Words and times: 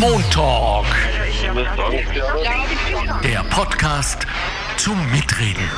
Montalk. 0.00 0.86
Der 3.22 3.44
Podcast 3.50 4.26
zum 4.76 4.96
Mitreden. 5.10 5.68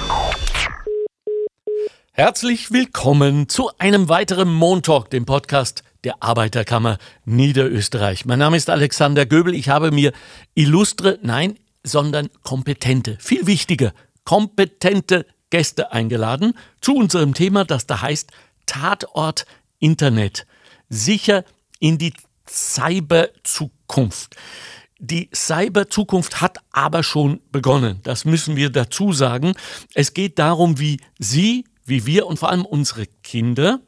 Herzlich 2.13 2.71
willkommen 2.71 3.49
zu 3.49 3.71
einem 3.79 4.09
weiteren 4.09 4.53
Montalk, 4.53 5.11
dem 5.11 5.25
Podcast 5.27 5.83
der 6.05 6.23
Arbeiterkammer 6.23 6.99
Niederösterreich. 7.25 8.25
Mein 8.25 8.39
Name 8.39 8.57
ist 8.57 8.71
Alexander 8.71 9.27
Göbel. 9.27 9.55
Ich 9.55 9.69
habe 9.69 9.91
mir 9.91 10.13
illustre, 10.55 11.19
nein, 11.23 11.59
sondern 11.83 12.29
kompetente, 12.43 13.17
viel 13.21 13.47
wichtiger, 13.47 13.93
kompetente 14.25 15.27
Gäste 15.51 15.93
eingeladen 15.93 16.55
zu 16.81 16.95
unserem 16.95 17.35
Thema, 17.35 17.65
das 17.65 17.87
da 17.87 18.03
heißt 18.03 18.31
Tatort 18.67 19.47
Internet. 19.79 20.47
Sicher 20.89 21.45
in 21.81 21.99
die 21.99 22.13
Cyberzukunft. 23.89 24.37
Die 24.99 25.29
Cyberzukunft 25.35 26.41
hat 26.41 26.59
aber 26.73 27.03
schon 27.03 27.41
begonnen. 27.53 28.01
Das 28.05 28.25
müssen 28.25 28.57
wir 28.57 28.71
dazu 28.71 29.13
sagen. 29.13 29.55
Es 29.93 30.15
geht 30.15 30.39
darum, 30.39 30.79
wie 30.79 31.01
Sie, 31.19 31.65
wie 31.85 32.07
wir 32.07 32.27
und 32.27 32.39
vor 32.39 32.51
allem 32.51 32.65
unsere 32.65 33.07
Kinder 33.23 33.81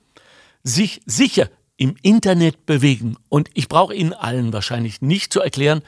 sich 0.63 1.01
sicher 1.07 1.49
im 1.77 1.95
Internet 2.03 2.67
bewegen. 2.67 3.17
Und 3.29 3.49
ich 3.55 3.69
brauche 3.69 3.95
Ihnen 3.95 4.13
allen 4.13 4.53
wahrscheinlich 4.53 5.01
nicht 5.01 5.33
zu 5.33 5.41
erklären, 5.41 5.83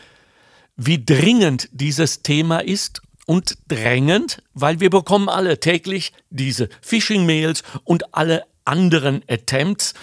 wie 0.76 1.04
dringend 1.04 1.68
dieses 1.72 2.22
Thema 2.22 2.60
ist 2.60 3.02
und 3.26 3.58
drängend, 3.66 4.42
weil 4.54 4.80
wir 4.80 4.90
bekommen 4.90 5.28
alle 5.28 5.58
täglich 5.58 6.12
diese 6.30 6.68
Phishing-Mails 6.80 7.62
und 7.84 8.14
alle 8.14 8.44
anderen 8.64 9.22
Attempts, 9.28 9.94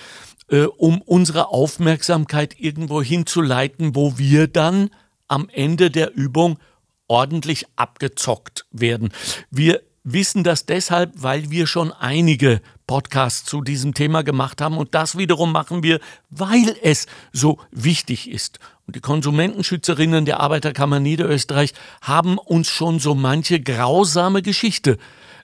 äh, 0.50 0.64
um 0.64 1.02
unsere 1.02 1.50
Aufmerksamkeit 1.50 2.60
irgendwo 2.60 3.02
hinzuleiten, 3.02 3.96
wo 3.96 4.18
wir 4.18 4.48
dann 4.48 4.90
am 5.28 5.50
Ende 5.52 5.90
der 5.90 6.14
Übung 6.16 6.60
ordentlich 7.08 7.66
abgezockt 7.76 8.66
werden. 8.72 9.10
Wir 9.50 9.82
wissen 10.04 10.44
das 10.44 10.66
deshalb, 10.66 11.12
weil 11.16 11.50
wir 11.50 11.66
schon 11.68 11.92
einige 11.92 12.62
Podcasts 12.88 13.44
zu 13.44 13.62
diesem 13.62 13.96
Thema 13.96 14.24
gemacht 14.24 14.62
haben 14.62 14.78
und 14.78 14.94
das 14.94 15.18
wiederum 15.18 15.52
machen 15.52 15.82
wir, 15.82 16.00
weil 16.30 16.76
es 16.84 17.08
so 17.34 17.58
wichtig 17.72 18.30
ist. 18.30 18.60
Und 18.86 18.96
die 18.96 19.02
Konsumentenschützerinnen 19.02 20.26
der 20.26 20.40
Arbeiterkammer 20.40 21.00
Niederösterreich 21.00 21.74
haben 22.02 22.38
uns 22.38 22.70
schon 22.70 23.00
so 23.00 23.16
manche 23.16 23.60
grausame 23.60 24.44
Geschichte 24.44 25.00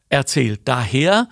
erzählt. 0.10 0.62
Daher 0.66 1.28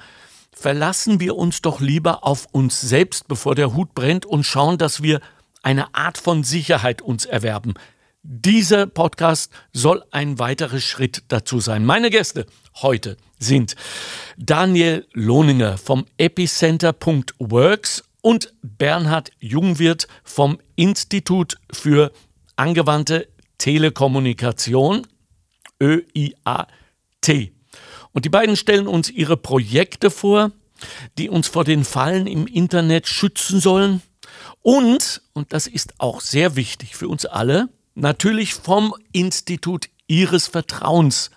verlassen 0.60 1.20
wir 1.20 1.36
uns 1.36 1.62
doch 1.62 1.80
lieber 1.80 2.26
auf 2.26 2.48
uns 2.52 2.82
selbst, 2.82 3.28
bevor 3.28 3.56
der 3.56 3.74
Hut 3.76 3.94
brennt 3.94 4.26
und 4.26 4.44
schauen, 4.44 4.78
dass 4.78 5.02
wir 5.02 5.22
eine 5.64 5.96
Art 5.96 6.18
von 6.18 6.44
Sicherheit 6.44 7.02
uns 7.02 7.26
erwerben. 7.26 7.74
Dieser 8.22 8.86
Podcast 8.86 9.52
soll 9.72 10.04
ein 10.12 10.40
weiterer 10.40 10.80
Schritt 10.80 11.24
dazu 11.30 11.60
sein. 11.62 11.86
Meine 11.86 12.10
Gäste 12.10 12.46
heute 12.82 13.16
sind 13.40 13.76
Daniel 14.38 15.08
Lohninger 15.14 15.78
vom 15.78 16.06
Epicenter.works 16.18 18.04
und 18.22 18.54
Bernhard 18.62 19.32
Jungwirth 19.40 20.08
vom 20.24 20.60
Institut 20.76 21.58
für 21.72 22.12
angewandte 22.58 23.30
Telekommunikation, 23.58 25.08
ÖIAT. 25.82 27.54
Und 28.14 28.26
die 28.26 28.30
beiden 28.30 28.56
stellen 28.56 28.88
uns 28.88 29.10
ihre 29.10 29.38
Projekte 29.38 30.10
vor, 30.10 30.52
die 31.18 31.30
uns 31.30 31.48
vor 31.48 31.64
den 31.64 31.84
Fallen 31.84 32.28
im 32.28 32.48
Internet 32.48 33.08
schützen 33.08 33.60
sollen 33.60 34.02
und, 34.62 35.22
und 35.34 35.54
das 35.54 35.68
ist 35.68 35.94
auch 36.00 36.22
sehr 36.22 36.56
wichtig 36.56 36.96
für 36.96 37.08
uns 37.08 37.26
alle, 37.26 37.70
natürlich 37.96 38.54
vom 38.54 38.94
Institut 39.12 39.90
ihres 40.08 40.48
Vertrauens 40.48 41.32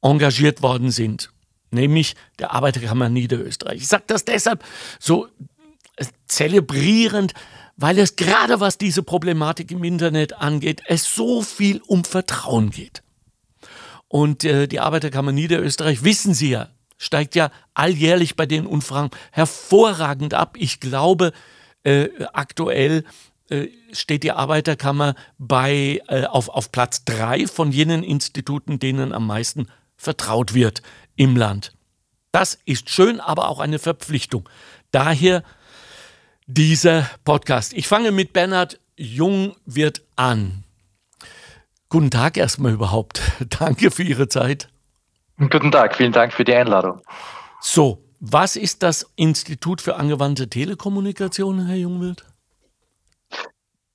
engagiert 0.00 0.62
worden 0.62 0.90
sind, 0.90 1.32
nämlich 1.70 2.16
der 2.38 2.52
Arbeiterkammer 2.52 3.08
Niederösterreich. 3.08 3.82
Ich 3.82 3.88
sage 3.88 4.04
das 4.06 4.24
deshalb 4.24 4.64
so 4.98 5.28
äh, 5.96 6.06
zelebrierend, 6.26 7.34
weil 7.76 7.98
es 7.98 8.16
gerade 8.16 8.60
was 8.60 8.78
diese 8.78 9.02
Problematik 9.02 9.70
im 9.70 9.84
Internet 9.84 10.34
angeht, 10.34 10.82
es 10.86 11.14
so 11.14 11.42
viel 11.42 11.80
um 11.86 12.04
Vertrauen 12.04 12.70
geht. 12.70 13.02
Und 14.12 14.44
äh, 14.44 14.68
die 14.68 14.78
Arbeiterkammer 14.78 15.32
Niederösterreich, 15.32 16.04
wissen 16.04 16.34
Sie 16.34 16.50
ja, 16.50 16.68
steigt 16.98 17.34
ja 17.34 17.50
alljährlich 17.72 18.36
bei 18.36 18.44
den 18.44 18.66
Umfragen 18.66 19.08
hervorragend 19.30 20.34
ab. 20.34 20.58
Ich 20.58 20.80
glaube, 20.80 21.32
äh, 21.82 22.10
aktuell 22.34 23.04
äh, 23.48 23.68
steht 23.92 24.22
die 24.22 24.32
Arbeiterkammer 24.32 25.14
bei, 25.38 26.02
äh, 26.08 26.26
auf, 26.26 26.50
auf 26.50 26.70
Platz 26.70 27.06
drei 27.06 27.46
von 27.46 27.72
jenen 27.72 28.02
Instituten, 28.02 28.78
denen 28.78 29.14
am 29.14 29.26
meisten 29.26 29.68
vertraut 29.96 30.52
wird 30.52 30.82
im 31.16 31.34
Land. 31.34 31.72
Das 32.32 32.58
ist 32.66 32.90
schön, 32.90 33.18
aber 33.18 33.48
auch 33.48 33.60
eine 33.60 33.78
Verpflichtung. 33.78 34.46
Daher 34.90 35.42
dieser 36.46 37.08
Podcast. 37.24 37.72
Ich 37.72 37.88
fange 37.88 38.12
mit 38.12 38.34
Bernhard 38.34 38.78
Jung 38.94 39.56
wird 39.64 40.02
an. 40.16 40.61
Guten 41.92 42.10
Tag 42.10 42.38
erstmal 42.38 42.72
überhaupt. 42.72 43.20
Danke 43.60 43.90
für 43.90 44.02
Ihre 44.02 44.26
Zeit. 44.26 44.70
Guten 45.36 45.70
Tag, 45.70 45.94
vielen 45.94 46.12
Dank 46.12 46.32
für 46.32 46.42
die 46.42 46.54
Einladung. 46.54 47.02
So, 47.60 48.02
was 48.18 48.56
ist 48.56 48.82
das 48.82 49.12
Institut 49.14 49.82
für 49.82 49.96
angewandte 49.96 50.48
Telekommunikation, 50.48 51.66
Herr 51.66 51.76
Jungwirt? 51.76 52.24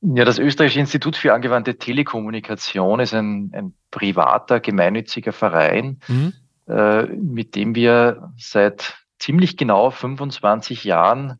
Ja, 0.01 0.25
das 0.25 0.37
Österreichische 0.37 0.79
Institut 0.79 1.15
für 1.15 1.33
angewandte 1.33 1.79
Telekommunikation 1.79 2.99
ist 2.99 3.15
ein, 3.15 3.49
ein 3.55 3.73
privater, 3.89 4.59
gemeinnütziger 4.59 5.33
Verein, 5.33 5.99
mhm. 6.07 6.33
äh, 6.67 7.01
mit 7.07 7.55
dem 7.55 7.73
wir 7.73 8.31
seit 8.37 8.93
ziemlich 9.17 9.57
genau 9.57 9.89
25 9.89 10.83
Jahren 10.83 11.39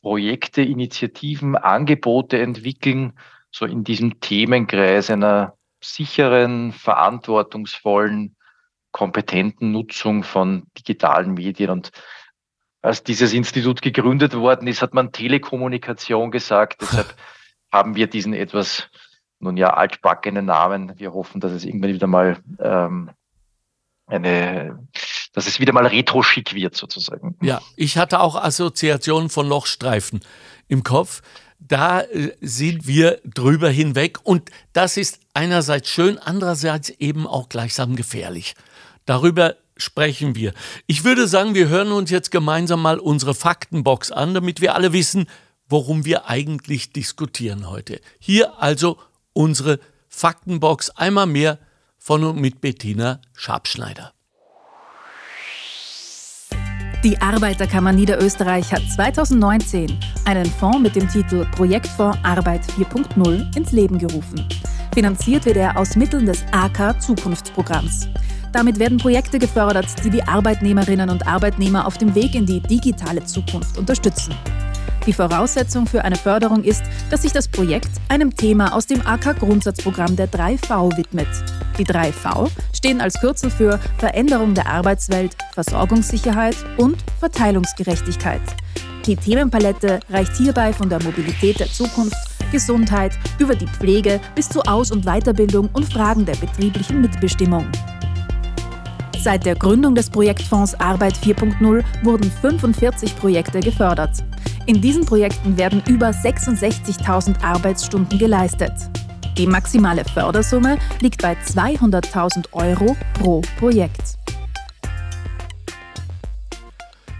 Projekte, 0.00 0.62
Initiativen, 0.62 1.56
Angebote 1.56 2.38
entwickeln, 2.38 3.14
so 3.50 3.66
in 3.66 3.82
diesem 3.82 4.20
Themenkreis 4.20 5.10
einer 5.10 5.56
sicheren, 5.82 6.72
verantwortungsvollen, 6.72 8.36
kompetenten 8.92 9.72
Nutzung 9.72 10.22
von 10.22 10.64
digitalen 10.78 11.34
Medien. 11.34 11.70
Und 11.70 11.90
als 12.82 13.02
dieses 13.02 13.32
Institut 13.32 13.82
gegründet 13.82 14.34
worden 14.34 14.68
ist, 14.68 14.82
hat 14.82 14.94
man 14.94 15.12
Telekommunikation 15.12 16.30
gesagt. 16.30 16.82
Deshalb 16.82 17.14
haben 17.72 17.94
wir 17.96 18.06
diesen 18.06 18.34
etwas, 18.34 18.88
nun 19.38 19.56
ja, 19.56 19.74
altbackenen 19.74 20.44
Namen. 20.44 20.98
Wir 20.98 21.12
hoffen, 21.12 21.40
dass 21.40 21.52
es 21.52 21.64
irgendwann 21.64 21.92
wieder 21.94 22.06
mal 22.06 22.38
ähm, 22.60 23.10
eine, 24.06 24.78
dass 25.32 25.46
es 25.46 25.60
wieder 25.60 25.72
mal 25.72 25.86
retro-schick 25.86 26.54
wird, 26.54 26.76
sozusagen. 26.76 27.36
Ja, 27.40 27.60
ich 27.76 27.96
hatte 27.96 28.20
auch 28.20 28.36
Assoziationen 28.36 29.30
von 29.30 29.48
Lochstreifen 29.48 30.20
im 30.68 30.82
Kopf. 30.82 31.22
Da 31.68 32.00
äh, 32.02 32.32
sind 32.40 32.86
wir 32.86 33.20
drüber 33.24 33.70
hinweg 33.70 34.18
und 34.24 34.50
das 34.72 34.96
ist 34.96 35.20
einerseits 35.34 35.88
schön, 35.88 36.18
andererseits 36.18 36.90
eben 36.90 37.26
auch 37.26 37.48
gleichsam 37.48 37.96
gefährlich. 37.96 38.54
Darüber 39.06 39.56
sprechen 39.76 40.34
wir. 40.34 40.52
Ich 40.86 41.04
würde 41.04 41.26
sagen, 41.26 41.54
wir 41.54 41.68
hören 41.68 41.92
uns 41.92 42.10
jetzt 42.10 42.30
gemeinsam 42.30 42.82
mal 42.82 42.98
unsere 42.98 43.34
Faktenbox 43.34 44.10
an, 44.10 44.34
damit 44.34 44.60
wir 44.60 44.74
alle 44.74 44.92
wissen, 44.92 45.26
worum 45.68 46.04
wir 46.04 46.28
eigentlich 46.28 46.92
diskutieren 46.92 47.68
heute. 47.68 48.00
Hier 48.18 48.60
also 48.60 48.98
unsere 49.32 49.80
Faktenbox 50.08 50.90
einmal 50.90 51.26
mehr 51.26 51.58
von 51.96 52.24
und 52.24 52.40
mit 52.40 52.60
Bettina 52.60 53.20
Schabschneider. 53.34 54.12
Die 57.04 57.20
Arbeiterkammer 57.20 57.92
Niederösterreich 57.92 58.72
hat 58.72 58.82
2019 58.94 59.98
einen 60.24 60.46
Fonds 60.46 60.78
mit 60.78 60.94
dem 60.94 61.08
Titel 61.08 61.44
Projektfonds 61.56 62.16
Arbeit 62.22 62.60
4.0 62.78 63.56
ins 63.56 63.72
Leben 63.72 63.98
gerufen. 63.98 64.46
Finanziert 64.94 65.44
wird 65.44 65.56
er 65.56 65.76
aus 65.76 65.96
Mitteln 65.96 66.26
des 66.26 66.44
AK 66.52 67.02
Zukunftsprogramms. 67.02 68.06
Damit 68.52 68.78
werden 68.78 68.98
Projekte 68.98 69.40
gefördert, 69.40 69.88
die 70.04 70.10
die 70.10 70.22
Arbeitnehmerinnen 70.22 71.10
und 71.10 71.26
Arbeitnehmer 71.26 71.88
auf 71.88 71.98
dem 71.98 72.14
Weg 72.14 72.36
in 72.36 72.46
die 72.46 72.60
digitale 72.60 73.24
Zukunft 73.24 73.78
unterstützen. 73.78 74.32
Die 75.06 75.12
Voraussetzung 75.12 75.86
für 75.86 76.04
eine 76.04 76.14
Förderung 76.14 76.62
ist, 76.62 76.84
dass 77.10 77.22
sich 77.22 77.32
das 77.32 77.48
Projekt 77.48 77.90
einem 78.08 78.36
Thema 78.36 78.72
aus 78.72 78.86
dem 78.86 79.04
AK-Grundsatzprogramm 79.04 80.14
der 80.14 80.30
3V 80.30 80.96
widmet. 80.96 81.26
Die 81.76 81.84
3V 81.84 82.48
stehen 82.72 83.00
als 83.00 83.18
Kürzel 83.20 83.50
für 83.50 83.80
Veränderung 83.98 84.54
der 84.54 84.68
Arbeitswelt, 84.68 85.36
Versorgungssicherheit 85.54 86.54
und 86.76 86.96
Verteilungsgerechtigkeit. 87.18 88.42
Die 89.06 89.16
Themenpalette 89.16 89.98
reicht 90.08 90.36
hierbei 90.36 90.72
von 90.72 90.88
der 90.88 91.02
Mobilität 91.02 91.58
der 91.58 91.66
Zukunft, 91.66 92.16
Gesundheit 92.52 93.18
über 93.40 93.56
die 93.56 93.66
Pflege 93.66 94.20
bis 94.36 94.48
zu 94.48 94.62
Aus- 94.62 94.92
und 94.92 95.04
Weiterbildung 95.04 95.68
und 95.72 95.92
Fragen 95.92 96.24
der 96.24 96.36
betrieblichen 96.36 97.00
Mitbestimmung. 97.00 97.66
Seit 99.18 99.46
der 99.46 99.56
Gründung 99.56 99.94
des 99.94 100.10
Projektfonds 100.10 100.74
Arbeit 100.80 101.14
4.0 101.14 101.82
wurden 102.02 102.30
45 102.30 103.16
Projekte 103.16 103.60
gefördert. 103.60 104.22
In 104.64 104.80
diesen 104.80 105.04
Projekten 105.04 105.56
werden 105.56 105.82
über 105.88 106.10
66.000 106.10 107.42
Arbeitsstunden 107.42 108.16
geleistet. 108.16 108.72
Die 109.36 109.46
maximale 109.46 110.04
Fördersumme 110.04 110.78
liegt 111.00 111.20
bei 111.20 111.32
200.000 111.32 112.52
Euro 112.52 112.96
pro 113.14 113.40
Projekt. 113.58 114.18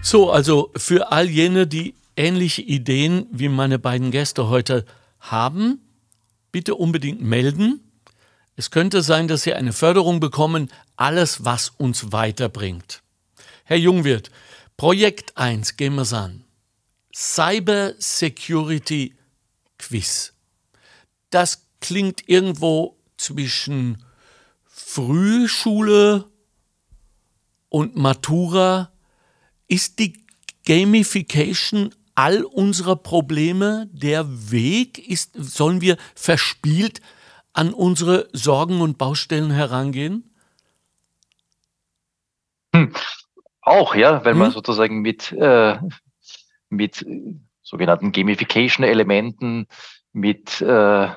So, 0.01 0.31
also 0.31 0.71
für 0.77 1.11
all 1.11 1.29
jene, 1.29 1.67
die 1.67 1.95
ähnliche 2.15 2.61
Ideen 2.61 3.25
wie 3.31 3.49
meine 3.49 3.77
beiden 3.77 4.11
Gäste 4.11 4.47
heute 4.47 4.85
haben, 5.19 5.81
bitte 6.53 6.75
unbedingt 6.75 7.21
melden. 7.21 7.81
Es 8.55 8.71
könnte 8.71 9.01
sein, 9.01 9.27
dass 9.27 9.43
Sie 9.43 9.53
eine 9.53 9.73
Förderung 9.73 10.21
bekommen, 10.21 10.69
alles, 10.95 11.43
was 11.43 11.73
uns 11.77 12.13
weiterbringt. 12.13 13.01
Herr 13.65 13.77
Jungwirth, 13.77 14.31
Projekt 14.77 15.35
1, 15.35 15.75
gehen 15.75 15.95
wir 15.95 16.03
es 16.03 16.13
an. 16.13 16.42
Cyber 17.13 17.93
Security 17.99 19.15
Quiz. 19.77 20.33
Das 21.29 21.67
klingt 21.79 22.27
irgendwo 22.27 22.97
zwischen 23.17 24.03
Frühschule 24.65 26.25
und 27.69 27.95
Matura. 27.95 28.91
Ist 29.67 29.99
die 29.99 30.25
Gamification 30.65 31.93
all 32.15 32.43
unserer 32.43 32.95
Probleme 32.95 33.89
der 33.91 34.51
Weg? 34.51 34.97
Ist, 34.97 35.31
sollen 35.35 35.81
wir 35.81 35.97
verspielt 36.15 37.01
an 37.53 37.73
unsere 37.73 38.29
Sorgen 38.33 38.81
und 38.81 38.97
Baustellen 38.97 39.51
herangehen? 39.51 40.33
Hm. 42.75 42.93
Auch, 43.61 43.95
ja, 43.95 44.25
weil 44.25 44.33
hm? 44.33 44.39
man 44.39 44.51
sozusagen 44.51 45.01
mit, 45.01 45.31
äh, 45.31 45.77
mit 46.75 47.05
sogenannten 47.61 48.11
Gamification-Elementen, 48.11 49.67
mit 50.11 50.61
äh, 50.61 51.09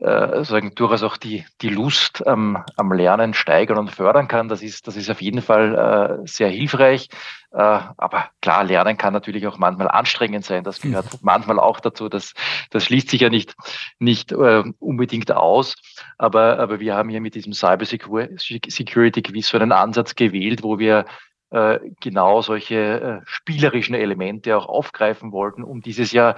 äh, 0.00 0.36
sozusagen 0.36 0.74
durchaus 0.74 1.02
auch 1.02 1.18
die, 1.18 1.44
die 1.60 1.68
Lust 1.68 2.26
am, 2.26 2.64
am 2.76 2.90
Lernen 2.90 3.34
steigern 3.34 3.76
und 3.76 3.90
fördern 3.90 4.28
kann. 4.28 4.48
Das 4.48 4.62
ist, 4.62 4.86
das 4.86 4.96
ist 4.96 5.10
auf 5.10 5.20
jeden 5.20 5.42
Fall 5.42 6.22
äh, 6.22 6.26
sehr 6.26 6.48
hilfreich. 6.48 7.10
Äh, 7.52 7.58
aber 7.58 8.30
klar, 8.40 8.64
Lernen 8.64 8.96
kann 8.96 9.12
natürlich 9.12 9.46
auch 9.46 9.58
manchmal 9.58 9.88
anstrengend 9.88 10.46
sein. 10.46 10.64
Das 10.64 10.80
gehört 10.80 11.12
mhm. 11.12 11.18
manchmal 11.20 11.58
auch 11.60 11.80
dazu. 11.80 12.08
Das, 12.08 12.32
das 12.70 12.84
schließt 12.84 13.10
sich 13.10 13.20
ja 13.20 13.28
nicht, 13.28 13.54
nicht 13.98 14.32
äh, 14.32 14.64
unbedingt 14.78 15.32
aus. 15.32 15.74
Aber, 16.16 16.58
aber 16.58 16.80
wir 16.80 16.94
haben 16.94 17.10
hier 17.10 17.20
mit 17.20 17.34
diesem 17.34 17.52
Cyber 17.52 17.84
Security 17.84 19.20
Quiz 19.20 19.48
so 19.48 19.58
einen 19.58 19.72
Ansatz 19.72 20.14
gewählt, 20.14 20.62
wo 20.62 20.78
wir 20.78 21.04
äh, 21.50 21.78
genau 22.00 22.42
solche 22.42 22.76
äh, 22.76 23.20
spielerischen 23.24 23.94
Elemente 23.94 24.56
auch 24.56 24.66
aufgreifen 24.66 25.32
wollten, 25.32 25.64
um 25.64 25.80
dieses 25.80 26.12
Jahr 26.12 26.36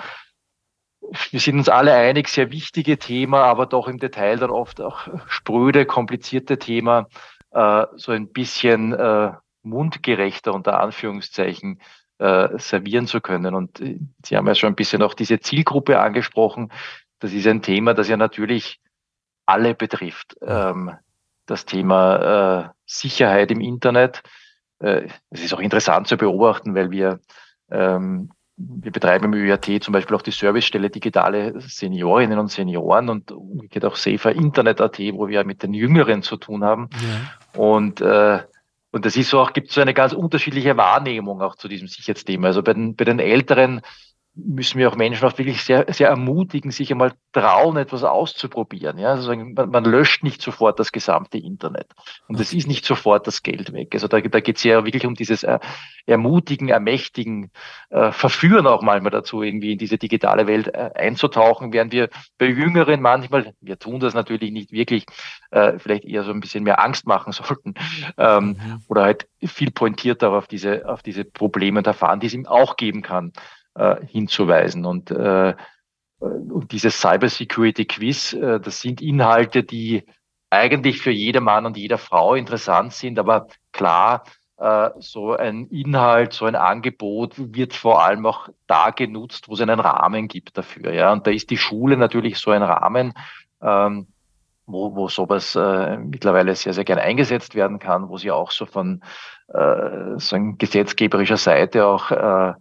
wir 1.30 1.40
sind 1.40 1.58
uns 1.58 1.68
alle 1.68 1.94
einig, 1.94 2.28
sehr 2.28 2.52
wichtige 2.52 2.98
Thema, 2.98 3.42
aber 3.42 3.66
doch 3.66 3.88
im 3.88 3.98
Detail 3.98 4.36
dann 4.36 4.50
oft 4.50 4.80
auch 4.80 5.08
spröde, 5.26 5.84
komplizierte 5.84 6.58
Thema, 6.58 7.08
äh, 7.50 7.86
so 7.96 8.12
ein 8.12 8.28
bisschen 8.28 8.92
äh, 8.92 9.32
mundgerechter 9.62 10.54
unter 10.54 10.80
Anführungszeichen 10.80 11.80
äh, 12.18 12.58
servieren 12.58 13.06
zu 13.06 13.20
können. 13.20 13.54
Und 13.54 13.80
äh, 13.80 13.98
Sie 14.24 14.36
haben 14.36 14.46
ja 14.46 14.54
schon 14.54 14.70
ein 14.70 14.76
bisschen 14.76 15.02
auch 15.02 15.14
diese 15.14 15.40
Zielgruppe 15.40 16.00
angesprochen. 16.00 16.72
Das 17.18 17.32
ist 17.32 17.46
ein 17.46 17.62
Thema, 17.62 17.94
das 17.94 18.08
ja 18.08 18.16
natürlich 18.16 18.80
alle 19.46 19.74
betrifft. 19.74 20.36
Ähm, 20.42 20.92
das 21.46 21.64
Thema 21.64 22.66
äh, 22.66 22.68
Sicherheit 22.86 23.50
im 23.50 23.60
Internet. 23.60 24.22
Äh, 24.82 25.08
es 25.30 25.44
ist 25.44 25.54
auch 25.54 25.60
interessant 25.60 26.08
zu 26.08 26.16
beobachten, 26.16 26.74
weil 26.74 26.90
wir 26.90 27.20
ähm, 27.70 28.30
wir 28.56 28.92
betreiben 28.92 29.32
im 29.32 29.34
ÖAT 29.34 29.82
zum 29.82 29.92
Beispiel 29.92 30.16
auch 30.16 30.22
die 30.22 30.30
Servicestelle 30.30 30.90
digitale 30.90 31.60
Seniorinnen 31.60 32.38
und 32.38 32.48
Senioren 32.48 33.08
und 33.08 33.32
umgekehrt 33.32 33.84
auch 33.84 33.96
Safer 33.96 34.32
Internet.at, 34.32 34.98
wo 34.98 35.28
wir 35.28 35.44
mit 35.44 35.62
den 35.62 35.74
Jüngeren 35.74 36.22
zu 36.22 36.36
tun 36.36 36.62
haben. 36.62 36.90
Ja. 36.92 37.60
Und, 37.60 38.00
äh, 38.00 38.40
und 38.90 39.06
das 39.06 39.16
ist 39.16 39.30
so 39.30 39.40
auch, 39.40 39.52
gibt 39.52 39.70
so 39.70 39.80
eine 39.80 39.94
ganz 39.94 40.12
unterschiedliche 40.12 40.76
Wahrnehmung 40.76 41.40
auch 41.40 41.56
zu 41.56 41.66
diesem 41.66 41.88
Sicherheitsthema. 41.88 42.48
Also 42.48 42.62
bei 42.62 42.74
den, 42.74 42.94
bei 42.94 43.04
den 43.04 43.18
Älteren 43.18 43.80
müssen 44.34 44.78
wir 44.78 44.88
auch 44.88 44.96
Menschen 44.96 45.26
auch 45.26 45.36
wirklich 45.36 45.62
sehr, 45.62 45.84
sehr 45.92 46.08
ermutigen, 46.08 46.70
sich 46.70 46.90
einmal 46.90 47.12
trauen, 47.32 47.76
etwas 47.76 48.02
auszuprobieren. 48.02 48.98
Ja, 48.98 49.10
also 49.10 49.34
man, 49.34 49.68
man 49.68 49.84
löscht 49.84 50.22
nicht 50.22 50.40
sofort 50.40 50.78
das 50.78 50.90
gesamte 50.90 51.36
Internet. 51.36 51.86
Und 52.28 52.40
es 52.40 52.54
ist 52.54 52.66
nicht 52.66 52.86
sofort 52.86 53.26
das 53.26 53.42
Geld 53.42 53.74
weg. 53.74 53.90
Also 53.92 54.08
da, 54.08 54.20
da 54.20 54.40
geht 54.40 54.56
es 54.56 54.64
ja 54.64 54.86
wirklich 54.86 55.04
um 55.04 55.14
dieses 55.14 55.42
äh, 55.42 55.58
Ermutigen, 56.06 56.70
Ermächtigen, 56.70 57.50
äh, 57.90 58.10
Verführen 58.10 58.66
auch 58.66 58.80
manchmal 58.80 59.10
dazu, 59.10 59.42
irgendwie 59.42 59.72
in 59.72 59.78
diese 59.78 59.98
digitale 59.98 60.46
Welt 60.46 60.68
äh, 60.68 60.90
einzutauchen, 60.94 61.74
während 61.74 61.92
wir 61.92 62.08
bei 62.38 62.46
Jüngeren 62.46 63.02
manchmal, 63.02 63.52
wir 63.60 63.78
tun 63.78 64.00
das 64.00 64.14
natürlich 64.14 64.50
nicht 64.50 64.72
wirklich, 64.72 65.04
äh, 65.50 65.78
vielleicht 65.78 66.04
eher 66.04 66.24
so 66.24 66.30
ein 66.30 66.40
bisschen 66.40 66.64
mehr 66.64 66.82
Angst 66.82 67.06
machen 67.06 67.32
sollten 67.34 67.74
ähm, 68.16 68.46
mhm. 68.46 68.82
oder 68.88 69.02
halt 69.02 69.28
viel 69.44 69.70
pointierter 69.70 70.30
auf 70.32 70.46
diese, 70.46 70.88
auf 70.88 71.02
diese 71.02 71.24
Probleme 71.24 71.80
und 71.80 71.86
Erfahren, 71.86 72.20
die 72.20 72.28
es 72.28 72.34
ihm 72.34 72.46
auch 72.46 72.76
geben 72.76 73.02
kann 73.02 73.32
hinzuweisen. 74.06 74.84
Und, 74.84 75.10
äh, 75.10 75.54
und 76.18 76.72
dieses 76.72 77.00
Cyber 77.00 77.28
Security 77.28 77.84
Quiz, 77.84 78.32
äh, 78.32 78.60
das 78.60 78.80
sind 78.80 79.00
Inhalte, 79.00 79.64
die 79.64 80.04
eigentlich 80.50 81.00
für 81.00 81.10
jeder 81.10 81.40
Mann 81.40 81.66
und 81.66 81.76
jeder 81.76 81.98
Frau 81.98 82.34
interessant 82.34 82.92
sind, 82.92 83.18
aber 83.18 83.48
klar, 83.72 84.24
äh, 84.58 84.90
so 84.98 85.32
ein 85.34 85.66
Inhalt, 85.68 86.34
so 86.34 86.44
ein 86.44 86.54
Angebot 86.54 87.34
wird 87.36 87.72
vor 87.72 88.04
allem 88.04 88.26
auch 88.26 88.48
da 88.66 88.90
genutzt, 88.90 89.48
wo 89.48 89.54
es 89.54 89.60
einen 89.60 89.80
Rahmen 89.80 90.28
gibt 90.28 90.56
dafür. 90.56 90.92
Ja, 90.92 91.12
und 91.12 91.26
da 91.26 91.30
ist 91.30 91.50
die 91.50 91.56
Schule 91.56 91.96
natürlich 91.96 92.38
so 92.38 92.50
ein 92.50 92.62
Rahmen, 92.62 93.14
ähm, 93.62 94.06
wo, 94.66 94.94
wo 94.94 95.08
sowas 95.08 95.56
äh, 95.56 95.96
mittlerweile 95.96 96.54
sehr, 96.54 96.74
sehr 96.74 96.84
gern 96.84 96.98
eingesetzt 96.98 97.54
werden 97.54 97.78
kann, 97.78 98.08
wo 98.08 98.18
sie 98.18 98.30
auch 98.30 98.50
so 98.50 98.66
von 98.66 99.02
äh, 99.48 100.18
so 100.18 100.36
gesetzgeberischer 100.58 101.38
Seite 101.38 101.86
auch 101.86 102.10
äh, 102.10 102.50
äh, 102.50 102.54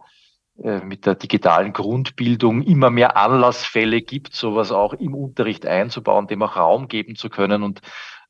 mit 0.56 1.06
der 1.06 1.14
digitalen 1.14 1.72
Grundbildung 1.72 2.62
immer 2.62 2.90
mehr 2.90 3.16
Anlassfälle 3.16 4.02
gibt, 4.02 4.34
sowas 4.34 4.70
auch 4.70 4.92
im 4.92 5.14
Unterricht 5.14 5.66
einzubauen, 5.66 6.26
dem 6.26 6.42
auch 6.42 6.56
Raum 6.56 6.88
geben 6.88 7.16
zu 7.16 7.30
können. 7.30 7.62
Und 7.62 7.80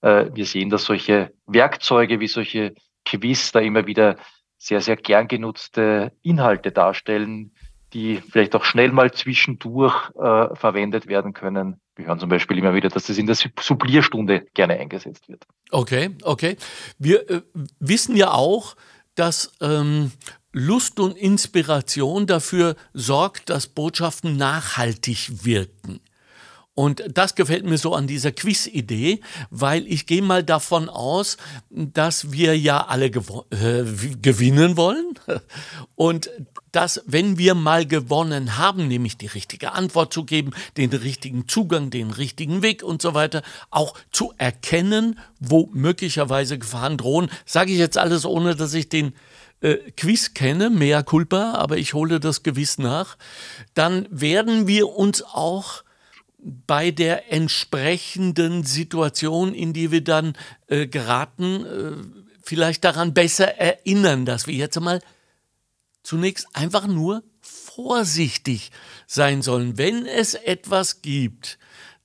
äh, 0.03 0.27
wir 0.33 0.47
sehen, 0.47 0.71
dass 0.71 0.85
solche 0.85 1.33
Werkzeuge 1.47 2.21
wie 2.21 2.29
solche 2.29 2.75
Quiz 3.05 3.53
da 3.53 3.61
immer 3.61 3.87
wieder 3.87 4.17
sehr, 4.57 4.81
sehr 4.81 4.97
gern 4.97 5.27
genutzte 5.27 6.13
Inhalte 6.23 6.71
darstellen, 6.71 7.53
die 7.93 8.17
vielleicht 8.17 8.55
auch 8.55 8.65
schnell 8.65 8.93
mal 8.93 9.13
zwischendurch 9.13 10.11
äh, 10.15 10.55
verwendet 10.55 11.09
werden 11.09 11.33
können. 11.33 11.81
Wir 11.97 12.07
hören 12.07 12.19
zum 12.19 12.31
Beispiel 12.31 12.59
immer 12.59 12.75
wieder, 12.75 12.89
dass 12.89 13.07
das 13.07 13.19
in 13.19 13.27
der 13.27 13.35
Sublierstunde 13.35 14.47
gerne 14.55 14.79
eingesetzt 14.79 15.29
wird. 15.29 15.45
Okay, 15.71 16.11
okay. 16.23 16.57
Wir 16.99 17.29
äh, 17.29 17.43
wissen 17.81 18.17
ja 18.17 18.31
auch, 18.31 18.77
dass 19.15 19.53
ähm, 19.61 20.13
Lust 20.53 21.01
und 21.01 21.17
Inspiration 21.17 22.27
dafür 22.27 22.77
sorgt, 22.93 23.51
dass 23.51 23.67
Botschaften 23.67 24.37
nachhaltig 24.37 25.45
wirken. 25.45 26.01
Und 26.75 27.03
das 27.13 27.35
gefällt 27.35 27.67
mir 27.67 27.77
so 27.77 27.95
an 27.95 28.07
dieser 28.07 28.33
Quiz-Idee, 28.33 29.21
weil 29.51 29.87
ich 29.87 30.07
gehe 30.07 30.23
mal 30.23 30.43
davon 30.43 30.89
aus, 30.89 31.37
dass 31.69 32.33
wir 32.33 32.59
ja 32.59 32.87
alle 32.87 33.07
äh, 33.07 33.85
gewinnen 34.23 34.79
wollen 34.79 35.19
und 35.97 36.31
dass, 36.73 37.03
wenn 37.05 37.37
wir 37.37 37.55
mal 37.55 37.87
gewonnen 37.87 38.57
haben, 38.57 38.89
nämlich 38.89 39.19
die 39.19 39.27
richtige 39.27 39.73
Antwort 39.73 40.15
zu 40.15 40.25
geben, 40.25 40.53
den 40.79 40.91
richtigen 40.91 41.47
Zugang, 41.47 41.91
den 41.91 42.11
richtigen 42.11 42.63
Weg 42.63 42.83
und 42.83 43.03
so 43.03 43.13
weiter, 43.13 43.43
auch 43.71 43.95
zu 44.11 44.33
erkennen, 44.39 45.19
wo 45.41 45.69
möglicherweise 45.75 46.59
Gefahren 46.59 46.97
drohen. 46.97 47.31
Sage 47.45 47.73
ich 47.73 47.79
jetzt 47.79 47.99
alles, 47.99 48.25
ohne 48.25 48.57
dass 48.57 48.73
ich 48.73 48.89
den 48.89 49.13
äh, 49.63 49.77
Quiz 49.97 50.35
kenne, 50.35 50.71
mea 50.71 51.03
culpa, 51.03 51.53
aber 51.55 51.79
ich 51.79 51.95
hole 51.95 52.21
das 52.21 52.43
gewiss 52.43 52.79
nach, 52.79 53.17
dann 53.75 54.07
werden 54.11 54.67
wir 54.67 54.89
uns 54.89 55.23
auch 55.23 55.85
bei 56.39 56.91
der 56.91 57.33
entsprechenden 57.33 58.65
Situation, 58.65 59.55
in 59.55 59.73
die 59.73 59.91
wir 59.91 60.03
dann 60.03 60.35
äh, 60.67 60.87
geraten, 60.89 61.65
äh, 61.65 61.93
vielleicht 62.43 62.85
daran 62.85 63.15
besser 63.15 63.57
erinnern, 63.59 64.27
dass 64.27 64.49
wir 64.49 64.55
jetzt 64.55 64.77
einmal 64.77 65.01
zunächst 66.03 66.49
einfach 66.53 66.89
nur 66.89 67.23
vorsichtig 67.41 68.73
sein 69.07 69.43
sollen. 69.43 69.79
Wenn 69.79 70.07
es 70.07 70.35
etwas 70.35 71.03
gibt, 71.03 71.59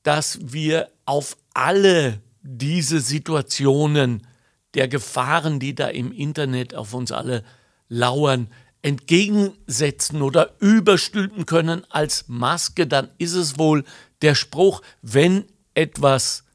dass 0.04 0.40
wir 0.42 0.92
auf 1.06 1.36
alle 1.54 2.22
diese 2.44 3.00
Situationen 3.00 4.26
der 4.74 4.88
Gefahren, 4.88 5.60
die 5.60 5.76
da 5.76 5.88
im 5.88 6.12
Internet 6.12 6.76
auf 6.76 6.94
uns 6.94 7.12
alle 7.12 7.44
lauern, 7.90 8.50
entgegensetzen 8.82 10.22
oder 10.22 10.54
überstülpen 10.60 11.46
können 11.46 11.84
als 11.90 12.26
Maske, 12.28 12.88
dann 12.88 13.10
ist 13.18 13.34
es 13.34 13.58
wohl 13.58 13.84
der 14.22 14.36
Spruch, 14.36 14.82
wenn 15.02 15.46
etwas 15.74 16.46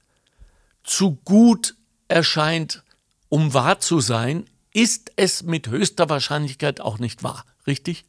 zu 0.83 1.17
gut 1.25 1.75
erscheint, 2.09 2.85
um 3.29 3.55
wahr 3.55 3.81
zu 3.81 4.01
sein, 4.01 4.47
ist 4.75 5.13
es 5.17 5.43
mit 5.43 5.69
höchster 5.69 6.09
Wahrscheinlichkeit 6.09 6.81
auch 6.81 6.99
nicht 6.99 7.23
wahr. 7.23 7.45
Richtig? 7.67 8.05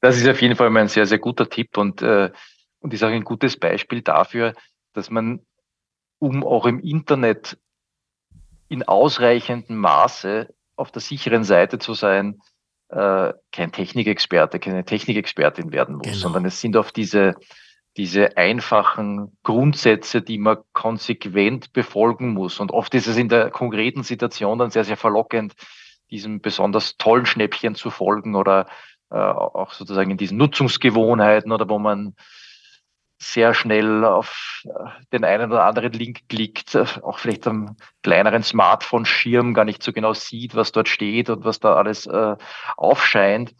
Das 0.00 0.16
ist 0.16 0.28
auf 0.28 0.42
jeden 0.42 0.56
Fall 0.56 0.76
ein 0.76 0.88
sehr, 0.88 1.06
sehr 1.06 1.18
guter 1.18 1.48
Tipp 1.48 1.76
und, 1.76 2.02
äh, 2.02 2.30
und 2.80 2.92
ist 2.92 3.04
auch 3.04 3.08
ein 3.08 3.24
gutes 3.24 3.56
Beispiel 3.56 4.02
dafür, 4.02 4.54
dass 4.92 5.10
man, 5.10 5.40
um 6.18 6.44
auch 6.44 6.66
im 6.66 6.80
Internet 6.80 7.56
in 8.72 8.82
ausreichendem 8.82 9.76
Maße 9.76 10.48
auf 10.76 10.90
der 10.90 11.02
sicheren 11.02 11.44
Seite 11.44 11.78
zu 11.78 11.92
sein, 11.92 12.40
äh, 12.88 13.34
kein 13.52 13.70
Technikexperte, 13.70 14.58
keine 14.58 14.86
Technikexpertin 14.86 15.72
werden 15.72 15.96
muss, 15.96 16.06
genau. 16.06 16.16
sondern 16.16 16.46
es 16.46 16.58
sind 16.58 16.78
auf 16.78 16.90
diese, 16.90 17.34
diese 17.98 18.38
einfachen 18.38 19.36
Grundsätze, 19.42 20.22
die 20.22 20.38
man 20.38 20.56
konsequent 20.72 21.74
befolgen 21.74 22.32
muss. 22.32 22.60
Und 22.60 22.70
oft 22.70 22.94
ist 22.94 23.08
es 23.08 23.18
in 23.18 23.28
der 23.28 23.50
konkreten 23.50 24.04
Situation 24.04 24.58
dann 24.58 24.70
sehr, 24.70 24.84
sehr 24.84 24.96
verlockend, 24.96 25.52
diesem 26.10 26.40
besonders 26.40 26.96
tollen 26.96 27.26
Schnäppchen 27.26 27.74
zu 27.74 27.90
folgen 27.90 28.34
oder 28.34 28.66
äh, 29.10 29.16
auch 29.16 29.72
sozusagen 29.72 30.10
in 30.10 30.16
diesen 30.16 30.38
Nutzungsgewohnheiten 30.38 31.52
oder 31.52 31.68
wo 31.68 31.78
man 31.78 32.14
sehr 33.22 33.54
schnell 33.54 34.04
auf 34.04 34.64
äh, 34.64 34.70
den 35.12 35.24
einen 35.24 35.52
oder 35.52 35.64
anderen 35.64 35.92
Link 35.92 36.28
klickt, 36.28 36.74
äh, 36.74 36.84
auch 37.02 37.18
vielleicht 37.18 37.46
am 37.46 37.76
kleineren 38.02 38.42
Smartphone-Schirm 38.42 39.54
gar 39.54 39.64
nicht 39.64 39.82
so 39.82 39.92
genau 39.92 40.12
sieht, 40.12 40.56
was 40.56 40.72
dort 40.72 40.88
steht 40.88 41.30
und 41.30 41.44
was 41.44 41.60
da 41.60 41.74
alles 41.74 42.06
äh, 42.06 42.36
aufscheint. 42.76 43.54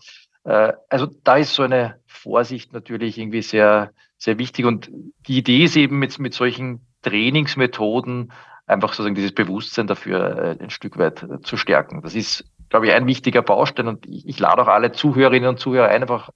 Äh, 0.45 0.73
also 0.89 1.07
da 1.23 1.37
ist 1.37 1.55
so 1.55 1.63
eine 1.63 2.01
Vorsicht 2.07 2.73
natürlich 2.73 3.19
irgendwie 3.19 3.43
sehr, 3.43 3.93
sehr 4.19 4.39
wichtig. 4.39 4.65
Und 4.67 4.91
die 5.29 5.39
Idee 5.39 5.65
ist 5.65 5.77
eben 5.77 5.99
mit, 5.99 6.19
mit 6.19 6.35
solchen 6.35 6.85
Trainingsmethoden 7.03 8.33
einfach 8.67 8.91
sozusagen 8.91 9.15
dieses 9.15 9.33
Bewusstsein 9.33 9.87
dafür 9.87 10.59
äh, 10.59 10.63
ein 10.63 10.71
Stück 10.71 10.99
weit 10.99 11.25
zu 11.45 11.57
stärken. 11.57 12.03
Das 12.03 12.17
ist, 12.17 12.45
glaube 12.69 12.87
ich, 12.87 12.93
ein 12.93 13.07
wichtiger 13.07 13.43
Baustein 13.43 13.87
und 13.87 14.07
ich, 14.07 14.27
ich 14.27 14.41
lade 14.41 14.63
auch 14.63 14.69
alle 14.69 14.91
Zuhörerinnen 14.91 15.51
und 15.51 15.61
Zuhörer 15.61 15.89
ein, 15.89 16.03
einfach 16.03 16.31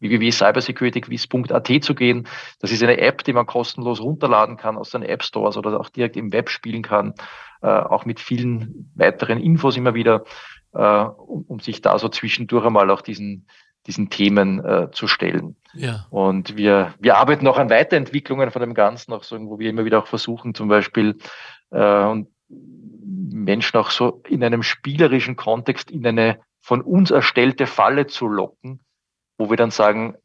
www.cybersecurityquiz.at 0.00 1.84
zu 1.84 1.94
gehen. 1.94 2.26
Das 2.60 2.72
ist 2.72 2.82
eine 2.82 2.98
App, 2.98 3.24
die 3.24 3.32
man 3.32 3.46
kostenlos 3.46 4.00
runterladen 4.00 4.56
kann 4.56 4.76
aus 4.76 4.90
den 4.90 5.02
App 5.02 5.22
Stores 5.22 5.56
oder 5.56 5.78
auch 5.78 5.88
direkt 5.88 6.16
im 6.16 6.32
Web 6.32 6.50
spielen 6.50 6.82
kann, 6.82 7.14
äh, 7.62 7.68
auch 7.68 8.04
mit 8.04 8.20
vielen 8.20 8.90
weiteren 8.94 9.38
Infos 9.38 9.76
immer 9.76 9.94
wieder, 9.94 10.24
äh, 10.72 10.78
um, 10.78 11.44
um, 11.46 11.60
sich 11.60 11.82
da 11.82 11.98
so 11.98 12.08
zwischendurch 12.08 12.64
einmal 12.64 12.90
auch 12.90 13.02
diesen, 13.02 13.46
diesen 13.86 14.10
Themen 14.10 14.64
äh, 14.64 14.90
zu 14.92 15.06
stellen. 15.06 15.56
Ja. 15.74 16.06
Und 16.10 16.56
wir, 16.56 16.94
wir 16.98 17.16
arbeiten 17.16 17.46
auch 17.46 17.58
an 17.58 17.70
Weiterentwicklungen 17.70 18.50
von 18.50 18.60
dem 18.60 18.74
Ganzen, 18.74 19.12
auch 19.12 19.22
so, 19.22 19.38
wo 19.48 19.58
wir 19.58 19.70
immer 19.70 19.84
wieder 19.84 20.00
auch 20.00 20.06
versuchen, 20.06 20.54
zum 20.54 20.68
Beispiel 20.68 21.18
äh, 21.70 22.04
und 22.04 22.28
Menschen 22.48 23.78
auch 23.78 23.90
so 23.90 24.22
in 24.28 24.42
einem 24.42 24.62
spielerischen 24.62 25.36
Kontext 25.36 25.90
in 25.90 26.06
eine 26.06 26.40
von 26.60 26.82
uns 26.82 27.10
erstellte 27.10 27.66
Falle 27.66 28.06
zu 28.06 28.28
locken, 28.28 28.80
wo 29.40 29.48
wir 29.48 29.56
dann 29.56 29.70
sagen, 29.70 30.16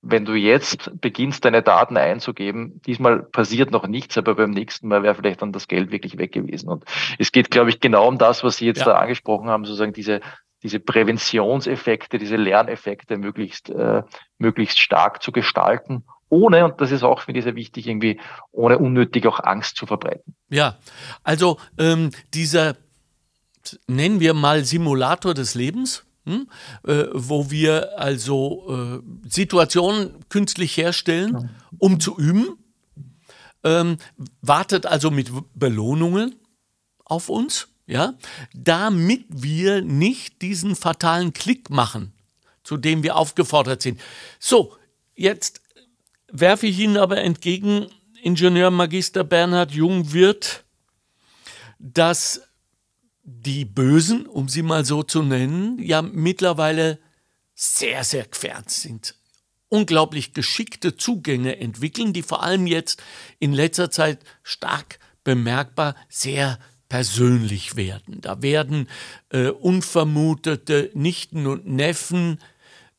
wenn 0.00 0.24
du 0.24 0.34
jetzt 0.34 0.92
beginnst, 1.00 1.44
deine 1.44 1.62
Daten 1.62 1.96
einzugeben, 1.96 2.80
diesmal 2.86 3.24
passiert 3.24 3.72
noch 3.72 3.88
nichts, 3.88 4.16
aber 4.16 4.36
beim 4.36 4.52
nächsten 4.52 4.86
Mal 4.86 5.02
wäre 5.02 5.16
vielleicht 5.16 5.42
dann 5.42 5.50
das 5.50 5.66
Geld 5.66 5.90
wirklich 5.90 6.16
weg 6.16 6.30
gewesen. 6.30 6.68
Und 6.68 6.84
es 7.18 7.32
geht, 7.32 7.50
glaube 7.50 7.70
ich, 7.70 7.80
genau 7.80 8.06
um 8.06 8.16
das, 8.16 8.44
was 8.44 8.58
Sie 8.58 8.66
jetzt 8.66 8.78
ja. 8.78 8.84
da 8.84 8.98
angesprochen 8.98 9.48
haben, 9.48 9.64
sozusagen 9.64 9.92
diese, 9.92 10.20
diese 10.62 10.78
Präventionseffekte, 10.78 12.18
diese 12.18 12.36
Lerneffekte 12.36 13.18
möglichst, 13.18 13.70
äh, 13.70 14.04
möglichst 14.38 14.78
stark 14.78 15.20
zu 15.20 15.32
gestalten, 15.32 16.04
ohne, 16.28 16.64
und 16.64 16.80
das 16.80 16.92
ist 16.92 17.02
auch, 17.02 17.22
finde 17.22 17.40
ich, 17.40 17.44
sehr 17.44 17.56
wichtig, 17.56 17.88
irgendwie, 17.88 18.20
ohne 18.52 18.78
unnötig 18.78 19.26
auch 19.26 19.40
Angst 19.40 19.76
zu 19.76 19.86
verbreiten. 19.86 20.36
Ja, 20.48 20.76
also 21.24 21.58
ähm, 21.78 22.12
dieser, 22.34 22.76
nennen 23.88 24.20
wir 24.20 24.34
mal 24.34 24.64
Simulator 24.64 25.34
des 25.34 25.56
Lebens, 25.56 26.05
hm? 26.26 26.48
Äh, 26.86 27.04
wo 27.12 27.50
wir 27.50 27.98
also 27.98 29.02
äh, 29.24 29.28
Situationen 29.28 30.10
künstlich 30.28 30.76
herstellen, 30.76 31.50
um 31.78 32.00
zu 32.00 32.18
üben, 32.18 32.58
ähm, 33.64 33.98
wartet 34.42 34.86
also 34.86 35.10
mit 35.10 35.30
Belohnungen 35.54 36.34
auf 37.04 37.28
uns, 37.28 37.68
ja, 37.86 38.14
damit 38.54 39.24
wir 39.28 39.82
nicht 39.82 40.42
diesen 40.42 40.74
fatalen 40.74 41.32
Klick 41.32 41.70
machen, 41.70 42.12
zu 42.64 42.76
dem 42.76 43.02
wir 43.02 43.16
aufgefordert 43.16 43.82
sind. 43.82 44.00
So, 44.40 44.76
jetzt 45.14 45.60
werfe 46.28 46.66
ich 46.66 46.78
Ihnen 46.78 46.96
aber 46.96 47.18
entgegen, 47.18 47.86
Ingenieurmagister 48.22 49.22
Bernhard 49.22 49.70
Jung 49.70 50.12
wird, 50.12 50.64
dass 51.78 52.45
die 53.26 53.64
Bösen, 53.64 54.26
um 54.26 54.48
sie 54.48 54.62
mal 54.62 54.84
so 54.84 55.02
zu 55.02 55.22
nennen, 55.22 55.78
ja 55.82 56.00
mittlerweile 56.00 57.00
sehr, 57.54 58.04
sehr 58.04 58.24
gefährdet 58.24 58.70
sind. 58.70 59.16
Unglaublich 59.68 60.32
geschickte 60.32 60.96
Zugänge 60.96 61.58
entwickeln, 61.58 62.12
die 62.12 62.22
vor 62.22 62.44
allem 62.44 62.68
jetzt 62.68 63.02
in 63.40 63.52
letzter 63.52 63.90
Zeit 63.90 64.20
stark 64.44 65.00
bemerkbar 65.24 65.96
sehr 66.08 66.60
persönlich 66.88 67.74
werden. 67.74 68.20
Da 68.20 68.42
werden 68.42 68.88
äh, 69.30 69.48
unvermutete 69.48 70.92
Nichten 70.94 71.48
und 71.48 71.66
Neffen 71.66 72.38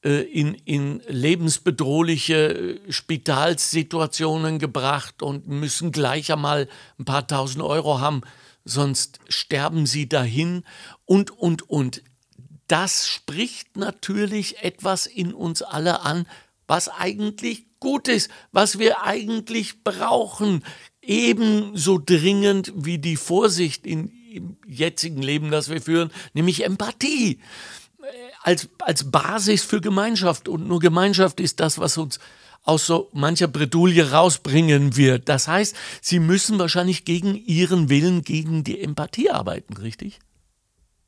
äh, 0.03 0.23
in, 0.23 0.55
in 0.65 1.01
lebensbedrohliche 1.07 2.35
äh, 2.35 2.91
Spitalssituationen 2.91 4.59
gebracht 4.59 5.23
und 5.23 5.47
müssen 5.47 5.93
gleich 5.93 6.33
einmal 6.33 6.67
ein 6.99 7.05
paar 7.05 7.27
tausend 7.27 7.63
Euro 7.63 8.01
haben, 8.01 8.23
sonst 8.67 9.19
sterben 9.27 9.85
sie 9.85 10.07
dahin 10.07 10.63
und, 11.05 11.31
und, 11.31 11.69
und. 11.69 12.03
Das 12.67 13.07
spricht 13.07 13.77
natürlich 13.77 14.61
etwas 14.63 15.07
in 15.07 15.33
uns 15.33 15.61
alle 15.61 16.01
an, 16.01 16.27
was 16.67 16.89
eigentlich 16.89 17.65
gut 17.79 18.07
ist, 18.07 18.29
was 18.51 18.77
wir 18.77 19.03
eigentlich 19.03 19.83
brauchen, 19.83 20.63
ebenso 21.01 21.97
dringend 21.97 22.73
wie 22.75 22.97
die 22.97 23.15
Vorsicht 23.15 23.87
in, 23.87 24.09
im 24.29 24.57
jetzigen 24.67 25.21
Leben, 25.21 25.49
das 25.49 25.69
wir 25.69 25.81
führen, 25.81 26.11
nämlich 26.33 26.65
Empathie 26.65 27.39
als, 28.41 28.69
als 28.79 29.09
Basis 29.09 29.63
für 29.63 29.81
Gemeinschaft. 29.81 30.47
Und 30.47 30.67
nur 30.67 30.79
Gemeinschaft 30.79 31.39
ist 31.39 31.59
das, 31.59 31.79
was 31.79 31.97
uns 31.97 32.19
aus 32.67 32.85
so 32.85 33.09
mancher 33.13 33.47
Bredouille 33.47 34.11
rausbringen 34.11 34.97
wird. 34.97 35.29
Das 35.29 35.47
heißt, 35.47 35.75
Sie 36.01 36.19
müssen 36.19 36.59
wahrscheinlich 36.59 37.05
gegen 37.05 37.35
Ihren 37.35 37.89
Willen, 37.89 38.21
gegen 38.23 38.63
die 38.63 38.81
Empathie 38.81 39.29
arbeiten, 39.29 39.77
richtig? 39.77 40.19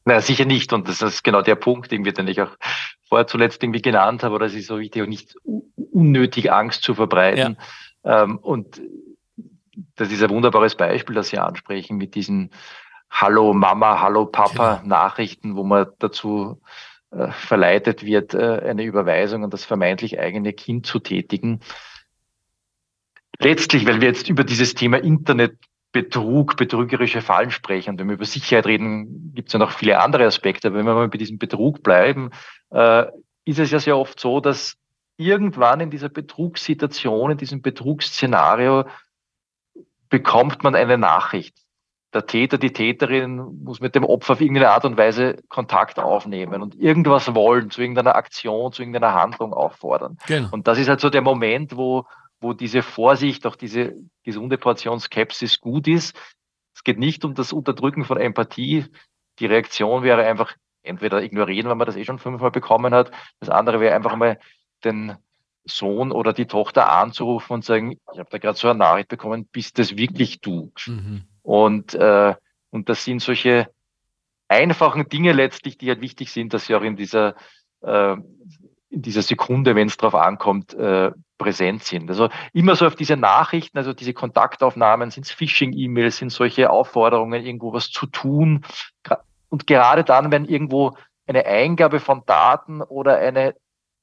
Na, 0.06 0.22
sicher 0.22 0.46
nicht. 0.46 0.72
Und 0.74 0.88
das 0.88 1.02
ist 1.02 1.24
genau 1.24 1.42
der 1.42 1.56
Punkt, 1.56 1.92
den, 1.92 2.06
wir, 2.06 2.14
den 2.14 2.28
ich 2.28 2.42
auch 2.42 2.52
vorher 3.08 3.28
zuletzt 3.28 3.62
irgendwie 3.62 3.82
genannt 3.82 4.24
habe, 4.24 4.36
oder 4.36 4.46
es 4.46 4.54
ist 4.54 4.68
so 4.68 4.80
wichtig, 4.80 5.06
nicht 5.08 5.36
unnötig 5.92 6.52
Angst 6.52 6.84
zu 6.84 6.96
verbreiten. 6.96 7.58
Ja. 8.04 8.24
Ähm, 8.24 8.38
und 8.38 8.82
das 9.96 10.12
ist 10.12 10.24
ein 10.24 10.30
wunderbares 10.30 10.76
Beispiel, 10.76 11.16
das 11.16 11.30
Sie 11.30 11.38
ansprechen 11.38 11.98
mit 11.98 12.16
diesen 12.16 12.52
Hallo 13.10 13.54
Mama, 13.54 14.00
Hallo 14.02 14.26
Papa 14.28 14.76
genau. 14.76 14.88
Nachrichten, 14.88 15.56
wo 15.56 15.64
man 15.64 15.88
dazu 16.00 16.62
verleitet 17.12 18.06
wird, 18.06 18.34
äh, 18.34 18.60
eine 18.60 18.84
Überweisung 18.84 19.44
an 19.44 19.50
das 19.50 19.66
vermeintlich 19.66 20.20
eigene 20.20 20.54
Kind 20.54 20.86
zu 20.86 21.00
tätigen. 21.00 21.60
Letztlich, 23.40 23.86
weil 23.88 24.02
wir 24.02 24.10
jetzt 24.10 24.30
über 24.30 24.44
dieses 24.44 24.76
Thema 24.76 24.98
Internetbetrug, 24.98 26.56
betrügerische 26.56 27.22
Fallen 27.22 27.52
sprechen 27.52 27.98
wenn 27.98 28.08
wir 28.08 28.16
über 28.16 28.26
Sicherheit 28.26 28.68
reden, 28.68 29.34
gibt 29.34 29.50
es 29.50 29.54
ja 29.54 29.60
noch 29.60 29.72
viele 29.72 30.00
andere 30.00 30.26
Aspekte, 30.26 30.68
aber 30.68 30.78
wenn 30.78 30.86
wir 30.86 30.94
mal 30.94 31.08
bei 31.08 31.18
diesem 31.18 31.40
Betrug 31.40 31.82
bleiben, 31.82 32.30
äh, 32.70 33.06
ist 33.46 33.60
es 33.60 33.72
ja 33.72 33.80
sehr 33.80 33.98
oft 33.98 34.20
so, 34.20 34.40
dass 34.40 34.76
irgendwann 35.18 35.80
in 35.80 35.90
dieser 35.90 36.10
Betrugssituation, 36.10 37.32
in 37.32 37.38
diesem 37.38 37.62
Betrugsszenario 37.62 38.86
bekommt 40.10 40.64
man 40.64 40.76
eine 40.76 40.98
Nachricht 40.98 41.56
der 42.14 42.26
Täter, 42.26 42.58
die 42.58 42.74
Täterin 42.74 43.36
muss 43.64 43.82
mit 43.82 43.94
dem 43.94 44.04
Opfer 44.04 44.34
auf 44.34 44.42
irgendeine 44.42 44.72
Art 44.72 44.86
und 44.86 44.98
Weise 44.98 45.38
Kontakt 45.48 46.00
aufnehmen 46.00 46.62
und 46.62 46.76
irgendwas 46.76 47.36
wollen, 47.36 47.70
zu 47.70 47.82
irgendeiner 47.82 48.16
Aktion, 48.16 48.72
zu 48.72 48.82
irgendeiner 48.82 49.14
Handlung 49.14 49.54
auffordern. 49.54 50.18
Genau. 50.28 50.50
Und 50.52 50.68
das 50.68 50.80
ist 50.80 50.90
halt 50.90 51.02
so 51.02 51.10
der 51.10 51.22
Moment, 51.22 51.78
wo, 51.78 52.06
wo 52.42 52.54
diese 52.54 52.82
Vorsicht, 52.82 53.46
auch 53.46 53.56
diese 53.56 53.94
gesunde 54.24 54.58
Portion 54.58 55.00
Skepsis 55.00 55.60
gut 55.60 55.88
ist. 55.88 56.16
Es 56.74 56.84
geht 56.84 56.98
nicht 56.98 57.24
um 57.26 57.36
das 57.36 57.54
Unterdrücken 57.54 58.06
von 58.06 58.18
Empathie. 58.18 58.86
Die 59.38 59.46
Reaktion 59.46 60.02
wäre 60.02 60.26
einfach 60.26 60.56
entweder 60.82 61.22
ignorieren, 61.22 61.70
wenn 61.70 61.78
man 61.78 61.86
das 61.86 61.96
eh 61.96 62.06
schon 62.06 62.20
fünfmal 62.20 62.52
bekommen 62.52 62.94
hat. 62.94 63.12
Das 63.40 63.50
andere 63.50 63.80
wäre 63.80 63.96
einfach 63.96 64.16
mal 64.16 64.40
den 64.84 65.16
Sohn 65.66 66.12
oder 66.12 66.34
die 66.34 66.48
Tochter 66.48 66.92
anzurufen 66.92 67.54
und 67.54 67.66
sagen, 67.66 67.92
ich 67.92 68.20
habe 68.20 68.30
da 68.32 68.40
gerade 68.40 68.58
so 68.58 68.70
eine 68.70 68.80
Nachricht 68.80 69.10
bekommen, 69.10 69.48
bist 69.52 69.78
das 69.78 69.96
wirklich 69.96 70.42
du? 70.42 70.72
Mhm. 70.88 71.26
Und, 71.50 71.96
äh, 71.96 72.36
und 72.70 72.90
das 72.90 73.04
sind 73.04 73.24
solche 73.24 73.72
einfachen 74.50 75.10
Dinge 75.10 75.32
letztlich, 75.32 75.80
die 75.80 75.90
halt 75.90 76.00
wichtig 76.00 76.32
sind, 76.32 76.54
dass 76.54 76.68
sie 76.68 76.76
auch 76.76 76.84
in 76.84 76.96
dieser, 76.96 77.34
äh, 77.82 78.14
in 78.92 79.02
dieser 79.02 79.24
Sekunde, 79.24 79.74
wenn 79.74 79.88
es 79.88 79.98
drauf 79.98 80.14
ankommt, 80.14 80.76
äh, 80.76 81.10
präsent 81.40 81.84
sind. 81.84 82.08
Also 82.08 82.30
immer 82.54 82.76
so 82.76 82.86
auf 82.86 82.94
diese 82.94 83.18
Nachrichten, 83.18 83.80
also 83.80 83.94
diese 83.94 84.14
Kontaktaufnahmen, 84.14 85.10
sind 85.10 85.28
Phishing-E-Mails, 85.28 86.18
sind 86.18 86.32
solche 86.32 86.70
Aufforderungen, 86.70 87.44
irgendwo 87.44 87.74
was 87.74 87.90
zu 87.90 88.06
tun. 88.06 88.64
Und 89.50 89.66
gerade 89.66 90.04
dann, 90.04 90.32
wenn 90.32 90.46
irgendwo 90.46 90.96
eine 91.26 91.48
Eingabe 91.48 92.00
von 92.00 92.22
Daten 92.28 92.84
oder 92.84 93.18
eine 93.18 93.56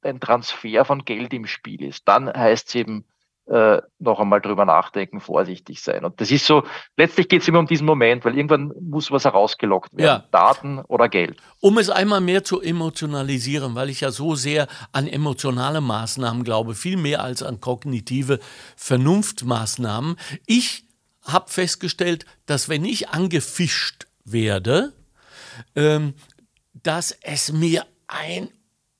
ein 0.02 0.18
Transfer 0.18 0.84
von 0.84 1.04
Geld 1.04 1.32
im 1.32 1.46
Spiel 1.46 1.82
ist, 1.82 2.08
dann 2.08 2.28
heißt 2.28 2.68
es 2.68 2.74
eben, 2.74 3.04
äh, 3.46 3.80
noch 3.98 4.18
einmal 4.18 4.40
drüber 4.40 4.64
nachdenken, 4.64 5.20
vorsichtig 5.20 5.80
sein. 5.80 6.04
Und 6.04 6.20
das 6.20 6.30
ist 6.30 6.46
so, 6.46 6.64
letztlich 6.96 7.28
geht 7.28 7.42
es 7.42 7.48
immer 7.48 7.60
um 7.60 7.66
diesen 7.66 7.86
Moment, 7.86 8.24
weil 8.24 8.36
irgendwann 8.36 8.72
muss 8.80 9.10
was 9.10 9.24
herausgelockt 9.24 9.96
werden. 9.96 10.22
Ja. 10.22 10.24
Daten 10.32 10.80
oder 10.80 11.08
Geld. 11.08 11.38
Um 11.60 11.78
es 11.78 11.88
einmal 11.88 12.20
mehr 12.20 12.42
zu 12.42 12.60
emotionalisieren, 12.60 13.74
weil 13.74 13.88
ich 13.88 14.00
ja 14.00 14.10
so 14.10 14.34
sehr 14.34 14.66
an 14.92 15.06
emotionale 15.06 15.80
Maßnahmen 15.80 16.42
glaube, 16.42 16.74
viel 16.74 16.96
mehr 16.96 17.22
als 17.22 17.42
an 17.42 17.60
kognitive 17.60 18.40
Vernunftmaßnahmen. 18.76 20.16
Ich 20.46 20.84
habe 21.22 21.50
festgestellt, 21.50 22.26
dass 22.46 22.68
wenn 22.68 22.84
ich 22.84 23.10
angefischt 23.10 24.06
werde, 24.24 24.92
ähm, 25.74 26.14
dass 26.82 27.12
es 27.22 27.52
mir 27.52 27.86
ein 28.08 28.48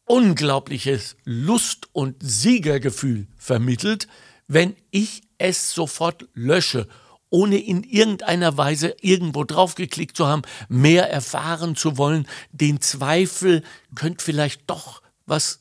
unglaubliches 0.06 1.16
Lust- 1.24 1.88
und 1.92 2.16
Siegergefühl 2.20 3.26
vermittelt, 3.36 4.06
wenn 4.48 4.76
ich 4.90 5.22
es 5.38 5.72
sofort 5.72 6.26
lösche, 6.34 6.88
ohne 7.30 7.58
in 7.58 7.82
irgendeiner 7.82 8.56
Weise 8.56 8.94
irgendwo 9.00 9.44
draufgeklickt 9.44 10.16
zu 10.16 10.26
haben, 10.26 10.42
mehr 10.68 11.10
erfahren 11.10 11.76
zu 11.76 11.98
wollen, 11.98 12.26
den 12.52 12.80
Zweifel 12.80 13.62
könnte 13.94 14.24
vielleicht 14.24 14.62
doch 14.68 15.02
was 15.26 15.60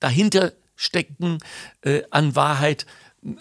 dahinter 0.00 0.52
stecken 0.74 1.38
äh, 1.82 2.02
an 2.10 2.34
Wahrheit 2.34 2.86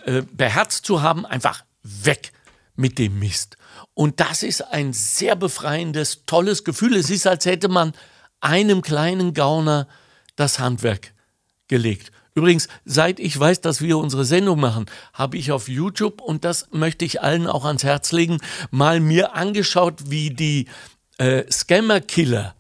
äh, 0.05 0.21
beherzt 0.21 0.85
zu 0.85 1.01
haben, 1.01 1.25
einfach 1.25 1.63
weg 1.83 2.31
mit 2.75 2.99
dem 2.99 3.19
Mist. 3.19 3.57
Und 3.93 4.19
das 4.19 4.43
ist 4.43 4.61
ein 4.61 4.93
sehr 4.93 5.35
befreiendes, 5.35 6.23
tolles 6.25 6.63
Gefühl. 6.63 6.95
Es 6.95 7.09
ist, 7.09 7.27
als 7.27 7.45
hätte 7.45 7.67
man 7.67 7.93
einem 8.39 8.81
kleinen 8.81 9.33
Gauner 9.33 9.87
das 10.35 10.59
Handwerk 10.59 11.13
gelegt. 11.67 12.11
Übrigens, 12.37 12.67
seit 12.85 13.19
ich 13.19 13.39
weiß, 13.39 13.61
dass 13.61 13.81
wir 13.81 13.97
unsere 13.97 14.23
Sendung 14.23 14.59
machen, 14.59 14.85
habe 15.11 15.37
ich 15.37 15.51
auf 15.51 15.67
YouTube, 15.67 16.21
und 16.21 16.45
das 16.45 16.67
möchte 16.69 17.03
ich 17.03 17.23
allen 17.23 17.47
auch 17.47 17.65
ans 17.65 17.83
Herz 17.83 18.11
legen, 18.11 18.37
mal 18.69 18.99
mir 18.99 19.33
angeschaut, 19.33 20.11
wie 20.11 20.29
die 20.29 20.67
äh, 21.17 21.51
Scammer-Killer, 21.51 22.53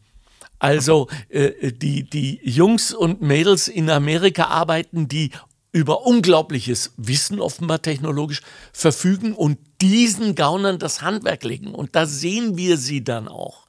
also 0.57 1.09
äh, 1.29 1.71
die, 1.71 2.09
die 2.09 2.39
Jungs 2.43 2.91
und 2.91 3.21
Mädels 3.21 3.67
in 3.67 3.91
Amerika 3.91 4.45
arbeiten, 4.45 5.07
die 5.07 5.29
über 5.73 6.07
unglaubliches 6.07 6.93
Wissen 6.97 7.39
offenbar 7.39 7.83
technologisch 7.83 8.41
verfügen 8.73 9.33
und 9.33 9.59
diesen 9.79 10.33
Gaunern 10.33 10.79
das 10.79 11.03
Handwerk 11.03 11.43
legen. 11.43 11.75
Und 11.75 11.95
da 11.95 12.07
sehen 12.07 12.57
wir 12.57 12.77
sie 12.77 13.03
dann 13.03 13.27
auch 13.27 13.66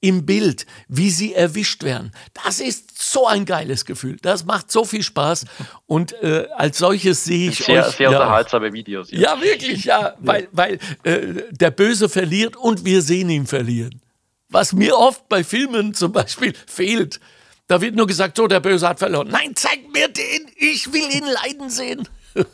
im 0.00 0.26
Bild, 0.26 0.66
wie 0.88 1.10
sie 1.10 1.34
erwischt 1.34 1.82
werden. 1.82 2.12
Das 2.44 2.60
ist 2.60 3.00
so 3.02 3.26
ein 3.26 3.44
geiles 3.44 3.84
Gefühl. 3.84 4.18
Das 4.22 4.44
macht 4.44 4.70
so 4.70 4.84
viel 4.84 5.02
Spaß. 5.02 5.46
Und 5.86 6.12
äh, 6.22 6.48
als 6.54 6.78
solches 6.78 7.24
sehe 7.24 7.50
ich 7.50 7.58
sehr, 7.58 7.86
euch. 7.86 7.96
Sehr 7.96 8.10
ja, 8.10 8.18
unterhaltsame 8.18 8.72
Videos. 8.72 9.10
Ja, 9.10 9.34
ja 9.34 9.42
wirklich, 9.42 9.84
ja. 9.84 10.14
Weil, 10.18 10.48
weil 10.52 10.78
äh, 11.02 11.42
der 11.50 11.70
Böse 11.70 12.08
verliert 12.08 12.56
und 12.56 12.84
wir 12.84 13.02
sehen 13.02 13.30
ihn 13.30 13.46
verlieren. 13.46 14.00
Was 14.48 14.72
mir 14.72 14.96
oft 14.96 15.28
bei 15.28 15.42
Filmen 15.42 15.94
zum 15.94 16.12
Beispiel 16.12 16.52
fehlt. 16.66 17.20
Da 17.66 17.80
wird 17.80 17.96
nur 17.96 18.06
gesagt, 18.06 18.36
so, 18.36 18.46
der 18.46 18.60
Böse 18.60 18.88
hat 18.88 18.98
verloren. 18.98 19.28
Nein, 19.28 19.56
zeig 19.56 19.80
mir 19.92 20.08
den, 20.08 20.46
ich 20.56 20.92
will 20.92 21.10
ihn 21.10 21.26
leiden 21.26 21.68
sehen. 21.68 22.08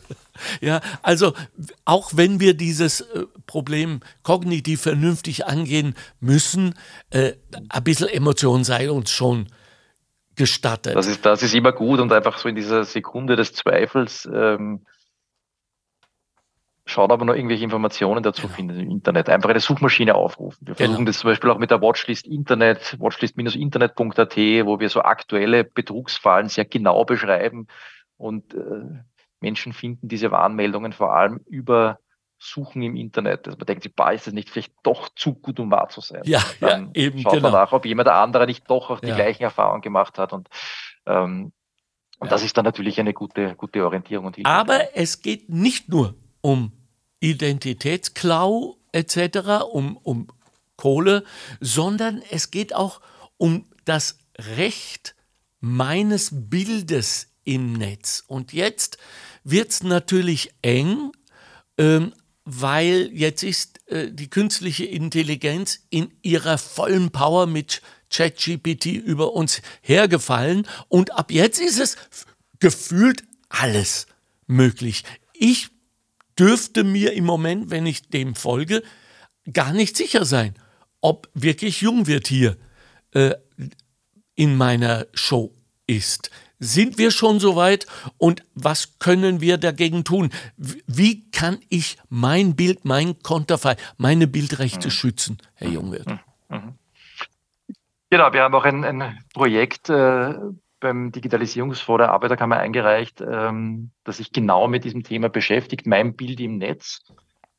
Ja, 0.61 0.81
also 1.01 1.33
auch 1.85 2.11
wenn 2.15 2.39
wir 2.39 2.55
dieses 2.55 3.01
äh, 3.01 3.25
Problem 3.45 4.01
kognitiv 4.23 4.81
vernünftig 4.81 5.45
angehen 5.45 5.95
müssen, 6.19 6.73
äh, 7.11 7.33
ein 7.69 7.83
bisschen 7.83 8.07
Emotion 8.07 8.63
sei 8.63 8.89
uns 8.89 9.11
schon 9.11 9.47
gestattet. 10.35 10.95
Das 10.95 11.07
ist, 11.07 11.25
das 11.25 11.43
ist 11.43 11.53
immer 11.53 11.71
gut 11.71 11.99
und 11.99 12.11
einfach 12.11 12.37
so 12.37 12.49
in 12.49 12.55
dieser 12.55 12.83
Sekunde 12.83 13.35
des 13.35 13.53
Zweifels 13.53 14.27
ähm, 14.33 14.85
schauen 16.85 17.11
aber 17.11 17.25
noch 17.25 17.35
irgendwelche 17.35 17.63
Informationen 17.63 18.23
dazu 18.23 18.43
genau. 18.43 18.53
finden 18.53 18.79
im 18.79 18.91
Internet. 18.91 19.29
Einfach 19.29 19.49
eine 19.49 19.59
Suchmaschine 19.59 20.15
aufrufen. 20.15 20.67
Wir 20.67 20.75
versuchen 20.75 20.97
genau. 20.97 21.07
das 21.07 21.19
zum 21.19 21.29
Beispiel 21.29 21.49
auch 21.49 21.57
mit 21.57 21.71
der 21.71 21.81
Watchlist 21.81 22.27
Internet, 22.27 22.97
watchlist-internet.at, 22.99 24.37
wo 24.65 24.79
wir 24.79 24.89
so 24.89 25.01
aktuelle 25.01 25.63
Betrugsfallen 25.63 26.49
sehr 26.49 26.65
genau 26.65 27.05
beschreiben 27.05 27.67
und 28.17 28.53
äh, 28.53 28.99
Menschen 29.43 29.73
finden 29.73 30.07
diese 30.07 30.31
Warnmeldungen 30.31 30.93
vor 30.93 31.13
allem 31.13 31.41
über 31.45 31.99
Suchen 32.39 32.81
im 32.81 32.95
Internet. 32.95 33.47
Also 33.47 33.57
man 33.57 33.65
denkt 33.65 33.83
sich, 33.83 33.93
ist 34.13 34.27
das 34.27 34.33
nicht 34.33 34.49
vielleicht 34.49 34.73
doch 34.83 35.09
zu 35.15 35.33
gut, 35.33 35.59
um 35.59 35.71
wahr 35.71 35.89
zu 35.89 36.01
sein? 36.01 36.21
Ja, 36.25 36.41
Dann 36.59 36.91
ja 36.93 37.03
eben. 37.03 37.19
Schaut 37.19 37.33
genau. 37.33 37.51
man 37.51 37.53
nach, 37.53 37.71
ob 37.71 37.85
jemand 37.85 38.07
der 38.07 38.15
andere 38.15 38.45
nicht 38.45 38.69
doch 38.69 38.89
auch 38.89 38.99
die 38.99 39.07
ja. 39.07 39.15
gleichen 39.15 39.43
Erfahrungen 39.43 39.81
gemacht 39.81 40.17
hat. 40.17 40.33
Und, 40.33 40.49
ähm, 41.05 41.53
und 42.19 42.27
ja. 42.27 42.31
das 42.31 42.43
ist 42.43 42.57
dann 42.57 42.65
natürlich 42.65 42.99
eine 42.99 43.13
gute, 43.13 43.55
gute 43.55 43.85
Orientierung 43.85 44.25
und 44.25 44.35
Hilfe. 44.35 44.49
Aber 44.49 44.95
es 44.95 45.21
geht 45.21 45.49
nicht 45.49 45.89
nur 45.89 46.15
um 46.41 46.71
Identitätsklau 47.19 48.77
etc., 48.91 49.63
um, 49.71 49.97
um 49.97 50.27
Kohle, 50.75 51.23
sondern 51.61 52.21
es 52.29 52.51
geht 52.51 52.75
auch 52.75 52.99
um 53.37 53.65
das 53.85 54.19
Recht 54.57 55.15
meines 55.59 56.49
Bildes 56.49 57.32
im 57.43 57.73
Netz. 57.73 58.23
Und 58.27 58.53
jetzt 58.53 58.97
wird 59.43 59.71
es 59.71 59.83
natürlich 59.83 60.51
eng, 60.61 61.11
ähm, 61.77 62.13
weil 62.45 63.09
jetzt 63.13 63.43
ist 63.43 63.79
äh, 63.87 64.11
die 64.11 64.29
künstliche 64.29 64.85
Intelligenz 64.85 65.79
in 65.89 66.11
ihrer 66.21 66.57
vollen 66.57 67.11
Power 67.11 67.47
mit 67.47 67.81
ChatGPT 68.09 68.87
über 68.87 69.33
uns 69.33 69.61
hergefallen 69.81 70.67
und 70.87 71.13
ab 71.13 71.31
jetzt 71.31 71.59
ist 71.59 71.79
es 71.79 71.97
gefühlt 72.59 73.23
alles 73.49 74.07
möglich. 74.45 75.03
Ich 75.33 75.69
dürfte 76.37 76.83
mir 76.83 77.13
im 77.13 77.25
Moment, 77.25 77.69
wenn 77.69 77.85
ich 77.85 78.09
dem 78.09 78.35
folge, 78.35 78.83
gar 79.51 79.73
nicht 79.73 79.97
sicher 79.97 80.25
sein, 80.25 80.55
ob 81.01 81.29
wirklich 81.33 81.81
Jungwirt 81.81 82.27
hier 82.27 82.57
äh, 83.11 83.35
in 84.35 84.55
meiner 84.55 85.07
Show 85.13 85.53
ist. 85.87 86.29
Sind 86.63 86.97
wir 86.97 87.11
schon 87.11 87.39
so 87.39 87.57
weit 87.57 87.87
und 88.17 88.41
was 88.55 88.97
können 88.97 89.41
wir 89.41 89.57
dagegen 89.57 90.05
tun? 90.05 90.29
Wie 90.55 91.29
kann 91.31 91.59
ich 91.67 91.97
mein 92.09 92.55
Bild, 92.55 92.85
mein 92.85 93.19
Konterfei, 93.21 93.75
meine 93.97 94.27
Bildrechte 94.27 94.87
mhm. 94.87 94.91
schützen, 94.91 95.37
Herr. 95.55 95.69
Jungwirth? 95.69 96.07
Mhm. 96.07 96.19
mhm. 96.49 96.73
Genau, 98.09 98.31
wir 98.31 98.43
haben 98.43 98.53
auch 98.53 98.63
ein, 98.63 98.83
ein 98.85 99.19
Projekt 99.33 99.89
äh, 99.89 100.35
beim 100.79 101.11
Digitalisierungsfonds 101.11 101.99
der 101.99 102.11
Arbeiterkammer 102.11 102.57
eingereicht, 102.57 103.21
ähm, 103.21 103.89
das 104.03 104.17
sich 104.17 104.31
genau 104.31 104.67
mit 104.67 104.83
diesem 104.83 105.03
Thema 105.03 105.29
beschäftigt, 105.29 105.87
mein 105.87 106.15
Bild 106.15 106.39
im 106.39 106.59
Netz. 106.59 107.01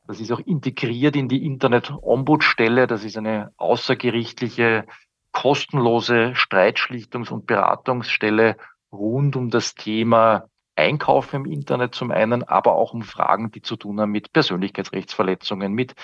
Das 0.07 0.21
ist 0.21 0.31
auch 0.31 0.41
integriert 0.41 1.17
in 1.17 1.29
die 1.29 1.45
Internet-Ombudsstelle. 1.45 2.87
Das 2.87 3.05
ist 3.05 3.19
eine 3.19 3.53
außergerichtliche, 3.57 4.87
kostenlose 5.33 6.35
Streitschlichtungs- 6.37 7.31
und 7.31 7.47
Beratungsstelle 7.47 8.57
rund 8.95 9.37
um 9.37 9.51
das 9.51 9.75
Thema 9.75 10.49
Einkauf 10.77 11.33
im 11.35 11.47
Internet 11.47 11.95
zum 11.95 12.11
einen, 12.11 12.43
aber 12.43 12.75
auch 12.75 12.95
um 12.95 13.03
Fragen, 13.03 13.51
die 13.51 13.63
zu 13.63 13.77
tun 13.77 14.01
haben 14.01 14.11
mit 14.11 14.33
Persönlichkeitsrechtsverletzungen, 14.33 15.73
mit 15.73 15.95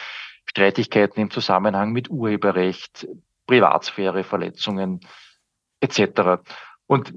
Streitigkeiten 0.46 1.20
im 1.20 1.31
Zusammenhang 1.31 1.92
mit 1.92 2.11
Urheberrecht, 2.11 3.09
Privatsphäreverletzungen 3.46 5.00
etc. 5.81 6.42
Und 6.87 7.12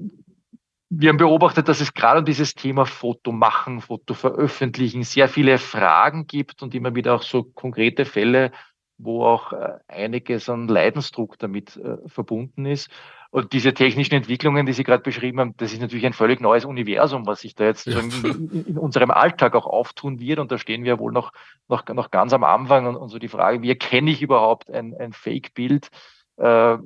wir 0.90 1.08
haben 1.08 1.16
beobachtet, 1.16 1.68
dass 1.68 1.80
es 1.80 1.94
gerade 1.94 2.20
um 2.20 2.24
dieses 2.24 2.54
Thema 2.54 2.86
Foto 2.86 3.32
machen, 3.32 3.80
Foto 3.80 4.14
veröffentlichen 4.14 5.02
sehr 5.02 5.28
viele 5.28 5.58
Fragen 5.58 6.26
gibt 6.26 6.62
und 6.62 6.74
immer 6.74 6.94
wieder 6.94 7.14
auch 7.14 7.22
so 7.22 7.42
konkrete 7.42 8.04
Fälle, 8.04 8.52
wo 8.98 9.24
auch 9.24 9.52
äh, 9.52 9.78
einiges 9.88 10.48
an 10.48 10.68
Leidensdruck 10.68 11.38
damit 11.38 11.76
äh, 11.76 11.96
verbunden 12.08 12.66
ist. 12.66 12.90
Und 13.34 13.52
diese 13.52 13.74
technischen 13.74 14.14
Entwicklungen, 14.14 14.64
die 14.64 14.72
Sie 14.72 14.84
gerade 14.84 15.02
beschrieben 15.02 15.40
haben, 15.40 15.56
das 15.56 15.72
ist 15.72 15.80
natürlich 15.80 16.06
ein 16.06 16.12
völlig 16.12 16.40
neues 16.40 16.64
Universum, 16.64 17.26
was 17.26 17.40
sich 17.40 17.56
da 17.56 17.64
jetzt 17.64 17.84
ja. 17.84 17.98
in, 17.98 18.64
in, 18.68 18.78
unserem 18.78 19.10
Alltag 19.10 19.56
auch 19.56 19.66
auftun 19.66 20.20
wird. 20.20 20.38
Und 20.38 20.52
da 20.52 20.56
stehen 20.56 20.84
wir 20.84 21.00
wohl 21.00 21.10
noch, 21.10 21.32
noch, 21.66 21.84
noch 21.88 22.12
ganz 22.12 22.32
am 22.32 22.44
Anfang. 22.44 22.86
Und, 22.86 22.94
und 22.94 23.08
so 23.08 23.18
die 23.18 23.26
Frage, 23.26 23.60
wie 23.60 23.70
erkenne 23.70 24.12
ich 24.12 24.22
überhaupt 24.22 24.70
ein, 24.70 24.94
ein 24.96 25.12
Fake-Bild? 25.12 25.88
Äh, 26.36 26.78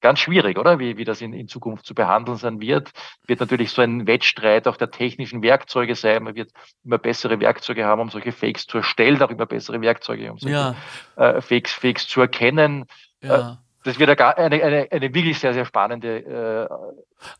ganz 0.00 0.18
schwierig, 0.18 0.56
oder? 0.56 0.78
Wie, 0.78 0.96
wie 0.96 1.04
das 1.04 1.20
in, 1.20 1.34
in 1.34 1.46
Zukunft 1.46 1.84
zu 1.84 1.94
behandeln 1.94 2.38
sein 2.38 2.62
wird. 2.62 2.92
Wird 3.26 3.40
natürlich 3.40 3.70
so 3.70 3.82
ein 3.82 4.06
Wettstreit 4.06 4.66
auch 4.66 4.78
der 4.78 4.92
technischen 4.92 5.42
Werkzeuge 5.42 5.94
sein. 5.94 6.22
Man 6.22 6.36
wird 6.36 6.52
immer 6.86 6.96
bessere 6.96 7.38
Werkzeuge 7.38 7.84
haben, 7.84 8.00
um 8.00 8.08
solche 8.08 8.32
Fakes 8.32 8.66
zu 8.66 8.78
erstellen, 8.78 9.20
auch 9.20 9.28
immer 9.28 9.44
bessere 9.44 9.82
Werkzeuge, 9.82 10.32
um 10.32 10.38
solche 10.38 10.56
ja. 10.56 10.74
äh, 11.16 11.42
Fakes, 11.42 11.72
Fakes 11.72 12.08
zu 12.08 12.22
erkennen. 12.22 12.86
Ja. 13.20 13.52
Äh, 13.52 13.56
das 13.84 13.98
wird 13.98 14.20
eine, 14.20 14.62
eine, 14.62 14.88
eine 14.90 15.14
wirklich 15.14 15.38
sehr, 15.38 15.54
sehr 15.54 15.64
spannende 15.64 16.68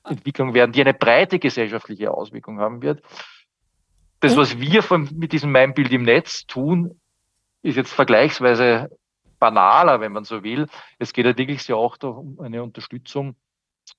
äh, 0.05 0.11
Entwicklung 0.11 0.55
werden, 0.55 0.73
die 0.73 0.81
eine 0.81 0.95
breite 0.95 1.39
gesellschaftliche 1.39 2.11
Auswirkung 2.11 2.59
haben 2.59 2.83
wird. 2.83 3.03
Das, 4.21 4.37
was 4.37 4.59
wir 4.61 4.83
von, 4.83 5.09
mit 5.17 5.33
diesem 5.33 5.51
Mein 5.51 5.75
Bild 5.75 5.93
im 5.93 6.05
Netz 6.05 6.47
tun, 6.47 7.01
ist 7.63 7.77
jetzt 7.77 7.93
vergleichsweise 7.93 8.91
banaler, 9.39 10.01
wenn 10.01 10.13
man 10.13 10.25
so 10.25 10.45
will. 10.45 10.67
Es 10.99 11.13
geht 11.13 11.27
ja 11.27 11.37
wirklich 11.37 11.63
sehr 11.63 11.77
auch 11.77 11.97
um 12.03 12.39
eine 12.41 12.63
Unterstützung 12.63 13.37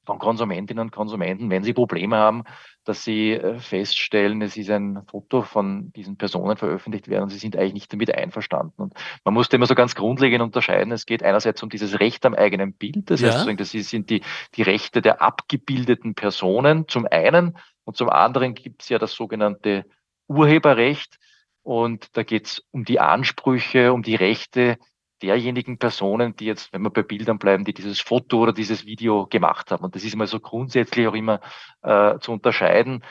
von 0.06 0.20
Konsumentinnen 0.20 0.82
und 0.82 0.92
Konsumenten, 0.92 1.50
wenn 1.50 1.64
sie 1.64 1.74
Probleme 1.74 2.18
haben, 2.18 2.44
dass 2.84 3.04
sie 3.04 3.32
äh, 3.32 3.60
feststellen, 3.60 4.42
es 4.42 4.58
ist 4.58 4.70
ein 4.70 5.04
Foto 5.08 5.42
von 5.42 5.92
diesen 5.94 6.18
Personen 6.18 6.58
veröffentlicht 6.58 7.08
werden 7.08 7.24
und 7.24 7.30
sie 7.30 7.38
sind 7.38 7.56
eigentlich 7.56 7.74
nicht 7.74 7.94
damit 7.94 8.14
einverstanden. 8.14 8.82
Und 8.82 8.94
man 9.24 9.34
muss 9.34 9.48
immer 9.50 9.66
so 9.66 9.76
ganz 9.76 9.96
grundlegend 9.96 10.42
unterscheiden. 10.42 10.92
Es 10.92 11.06
geht 11.06 11.24
einerseits 11.24 11.64
um 11.64 11.70
dieses 11.70 12.00
Recht 12.00 12.26
am 12.26 12.34
eigenen 12.34 12.74
Bild, 12.74 13.10
das 13.10 13.22
ja. 13.22 13.34
heißt, 13.34 13.60
das 13.60 13.72
sind 13.72 14.10
die, 14.10 14.22
die 14.56 14.62
Rechte 14.64 15.02
der 15.02 15.22
abgebildeten 15.22 16.16
Personen 16.16 16.88
zum 16.88 17.08
einen 17.10 17.58
und 17.86 17.98
zum 17.98 18.10
anderen 18.10 18.54
gibt 18.54 18.84
es 18.84 18.90
ja 18.90 19.00
das 19.00 19.14
sogenannte 19.14 19.86
Urheberrecht. 20.28 21.18
Und 21.64 22.18
da 22.18 22.24
geht 22.24 22.48
es 22.48 22.64
um 22.72 22.84
die 22.84 23.00
Ansprüche, 23.00 23.94
um 23.94 24.04
die 24.04 24.16
Rechte 24.16 24.78
derjenigen 25.24 25.78
Personen, 25.78 26.36
die 26.36 26.46
jetzt, 26.46 26.74
wenn 26.74 26.82
wir 26.82 26.90
bei 26.90 27.02
Bildern 27.02 27.40
bleiben, 27.40 27.64
die 27.64 27.74
dieses 27.74 28.02
Foto 28.02 28.40
oder 28.40 28.54
dieses 28.54 28.86
Video 28.86 29.26
gemacht 29.28 29.72
haben. 29.72 29.84
Und 29.84 29.96
das 29.96 30.04
ist 30.04 30.14
immer 30.14 30.28
so 30.28 30.40
grundsätzlich 30.40 31.08
auch 31.08 31.14
immer 31.14 31.40
äh, 31.82 32.20
zu 32.20 32.34
unterscheiden. 32.34 33.04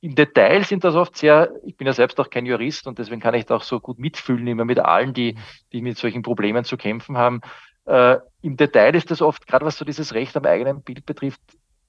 Im 0.00 0.16
Detail 0.16 0.64
sind 0.64 0.84
das 0.84 0.96
oft 0.96 1.16
sehr, 1.16 1.50
ich 1.64 1.76
bin 1.76 1.86
ja 1.86 1.92
selbst 1.92 2.20
auch 2.20 2.28
kein 2.28 2.44
Jurist 2.44 2.86
und 2.86 2.98
deswegen 2.98 3.20
kann 3.20 3.34
ich 3.34 3.46
da 3.46 3.56
auch 3.56 3.62
so 3.62 3.80
gut 3.80 3.98
mitfühlen, 3.98 4.46
immer 4.46 4.64
mit 4.64 4.78
allen, 4.78 5.14
die, 5.14 5.38
die 5.72 5.80
mit 5.80 5.96
solchen 5.96 6.22
Problemen 6.22 6.64
zu 6.64 6.76
kämpfen 6.76 7.16
haben. 7.16 7.40
Äh, 7.86 8.18
Im 8.42 8.56
Detail 8.56 8.94
ist 8.96 9.10
das 9.10 9.22
oft, 9.22 9.46
gerade 9.46 9.64
was 9.64 9.78
so 9.78 9.84
dieses 9.84 10.12
Recht 10.12 10.36
am 10.36 10.44
eigenen 10.44 10.82
Bild 10.82 11.06
betrifft, 11.06 11.40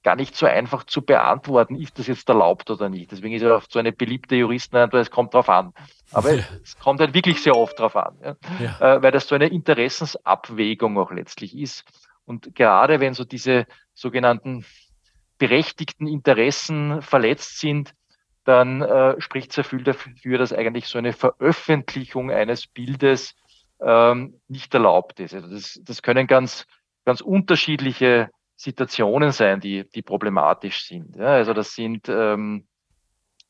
gar 0.05 0.15
nicht 0.15 0.35
so 0.35 0.45
einfach 0.45 0.83
zu 0.83 1.01
beantworten, 1.01 1.75
ist 1.75 1.97
das 1.97 2.05
jetzt 2.05 2.29
erlaubt 2.29 2.69
oder 2.69 2.89
nicht. 2.89 3.11
Deswegen 3.11 3.33
ist 3.33 3.41
ja 3.41 3.55
oft 3.55 3.71
so 3.71 3.79
eine 3.79 3.91
beliebte 3.91 4.35
Juristenantwort, 4.35 5.01
es 5.01 5.09
kommt 5.09 5.33
drauf 5.33 5.49
an. 5.49 5.73
Aber 6.11 6.31
ja. 6.31 6.43
es 6.63 6.77
kommt 6.77 6.99
halt 6.99 7.15
wirklich 7.15 7.41
sehr 7.41 7.55
oft 7.55 7.79
drauf 7.79 7.95
an, 7.95 8.15
ja? 8.23 8.35
Ja. 8.59 8.97
Äh, 8.97 9.01
weil 9.01 9.11
das 9.11 9.27
so 9.27 9.33
eine 9.33 9.47
Interessensabwägung 9.47 10.99
auch 10.99 11.11
letztlich 11.11 11.57
ist. 11.57 11.85
Und 12.23 12.53
gerade 12.53 12.99
wenn 12.99 13.15
so 13.15 13.25
diese 13.25 13.65
sogenannten 13.95 14.63
berechtigten 15.39 16.05
Interessen 16.05 17.01
verletzt 17.01 17.59
sind, 17.59 17.95
dann 18.43 18.83
äh, 18.83 19.19
spricht 19.19 19.53
sehr 19.53 19.63
viel 19.63 19.83
dafür, 19.83 20.37
dass 20.37 20.53
eigentlich 20.53 20.85
so 20.85 20.99
eine 20.99 21.13
Veröffentlichung 21.13 22.29
eines 22.29 22.67
Bildes 22.67 23.33
ähm, 23.81 24.39
nicht 24.47 24.71
erlaubt 24.71 25.19
ist. 25.19 25.33
Also 25.33 25.49
das, 25.49 25.81
das 25.83 26.03
können 26.03 26.27
ganz, 26.27 26.67
ganz 27.05 27.21
unterschiedliche 27.21 28.29
Situationen 28.55 29.31
sein, 29.31 29.59
die, 29.59 29.89
die 29.89 30.01
problematisch 30.01 30.87
sind. 30.87 31.15
Ja, 31.15 31.27
also 31.27 31.53
das 31.53 31.75
sind, 31.75 32.07
ähm, 32.07 32.67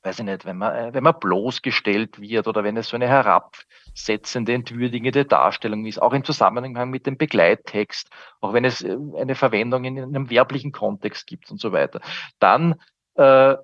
weiß 0.02 0.20
ich 0.20 0.26
nicht, 0.26 0.46
wenn 0.46 0.58
man, 0.58 0.76
äh, 0.76 0.94
wenn 0.94 1.04
man 1.04 1.20
bloßgestellt 1.20 2.20
wird 2.20 2.48
oder 2.48 2.64
wenn 2.64 2.78
es 2.78 2.90
so 2.90 2.96
eine 2.96 3.08
herabsetzende, 3.08 4.54
entwürdigende 4.54 5.26
Darstellung 5.26 5.86
ist, 5.86 6.02
auch 6.02 6.14
im 6.14 6.24
Zusammenhang 6.24 6.90
mit 6.90 7.06
dem 7.06 7.18
Begleittext, 7.18 8.10
auch 8.42 8.54
wenn 8.54 8.66
es 8.66 8.82
äh, 8.82 8.98
eine 9.18 9.36
Verwendung 9.36 9.84
in 9.84 10.00
einem 10.00 10.30
werblichen 10.30 10.72
Kontext 10.72 11.28
gibt 11.28 11.52
und 11.52 11.60
so 11.60 11.72
weiter, 11.72 12.02
dann 12.40 12.76
äh, 13.16 13.56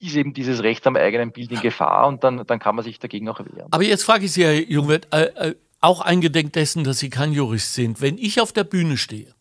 ist 0.00 0.16
eben 0.16 0.34
dieses 0.34 0.62
Recht 0.62 0.86
am 0.86 0.96
eigenen 0.96 1.30
Bild 1.32 1.52
in 1.52 1.60
Gefahr 1.60 2.08
und 2.08 2.24
dann, 2.24 2.44
dann 2.46 2.58
kann 2.58 2.74
man 2.74 2.84
sich 2.84 2.98
dagegen 2.98 3.28
auch 3.28 3.38
wehren. 3.38 3.68
Aber 3.70 3.84
jetzt 3.84 4.04
frage 4.04 4.24
ich 4.24 4.32
Sie, 4.32 4.44
Herr 4.44 4.54
Jungwirth, 4.54 5.06
äh, 5.12 5.50
äh, 5.50 5.54
auch 5.80 6.00
eingedenk 6.00 6.52
dessen, 6.52 6.82
dass 6.82 6.98
Sie 6.98 7.10
kein 7.10 7.32
Jurist 7.32 7.74
sind, 7.74 8.00
wenn 8.00 8.18
ich 8.18 8.40
auf 8.40 8.52
der 8.52 8.64
Bühne 8.64 8.96
stehe 8.96 9.33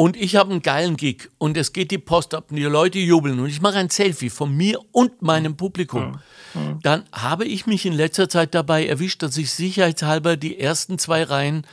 und 0.00 0.16
ich 0.16 0.34
habe 0.36 0.50
einen 0.50 0.62
geilen 0.62 0.96
Gig 0.96 1.28
und 1.36 1.58
es 1.58 1.74
geht 1.74 1.90
die 1.90 1.98
Post 1.98 2.32
ab 2.32 2.46
und 2.48 2.56
die 2.56 2.62
Leute 2.62 2.98
jubeln 2.98 3.38
und 3.38 3.50
ich 3.50 3.60
mache 3.60 3.76
ein 3.76 3.90
Selfie 3.90 4.30
von 4.30 4.56
mir 4.56 4.80
und 4.92 5.20
meinem 5.20 5.58
Publikum, 5.58 6.18
mhm. 6.54 6.78
dann 6.82 7.04
habe 7.12 7.44
ich 7.44 7.66
mich 7.66 7.84
in 7.84 7.92
letzter 7.92 8.30
Zeit 8.30 8.54
dabei 8.54 8.86
erwischt, 8.86 9.22
dass 9.22 9.36
ich 9.36 9.50
sicherheitshalber 9.50 10.38
die 10.38 10.58
ersten 10.58 10.98
zwei 10.98 11.22
Reihen 11.22 11.66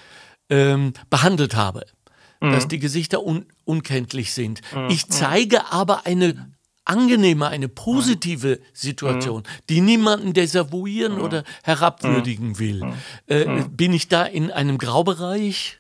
ähm, 0.50 0.92
behandelt 1.10 1.56
habe. 1.56 1.86
Mhm. 2.42 2.52
Dass 2.52 2.68
die 2.68 2.80
Gesichter 2.80 3.26
un 3.26 3.46
unkenntlich 3.64 4.34
sind. 4.34 4.60
Mhm. 4.76 4.90
Ich 4.90 5.08
zeige 5.08 5.72
aber 5.72 6.06
eine 6.06 6.52
angenehme, 6.84 7.48
eine 7.48 7.70
positive 7.70 8.60
Situation, 8.74 9.44
die 9.70 9.80
niemanden 9.80 10.34
desavouieren 10.34 11.22
oder 11.22 11.46
herabwürdigen 11.64 12.60
will. 12.60 12.94
Äh, 13.28 13.64
bin 13.70 13.94
ich 13.94 14.10
da 14.10 14.26
in 14.26 14.52
einem 14.52 14.78
Graubereich? 14.78 15.80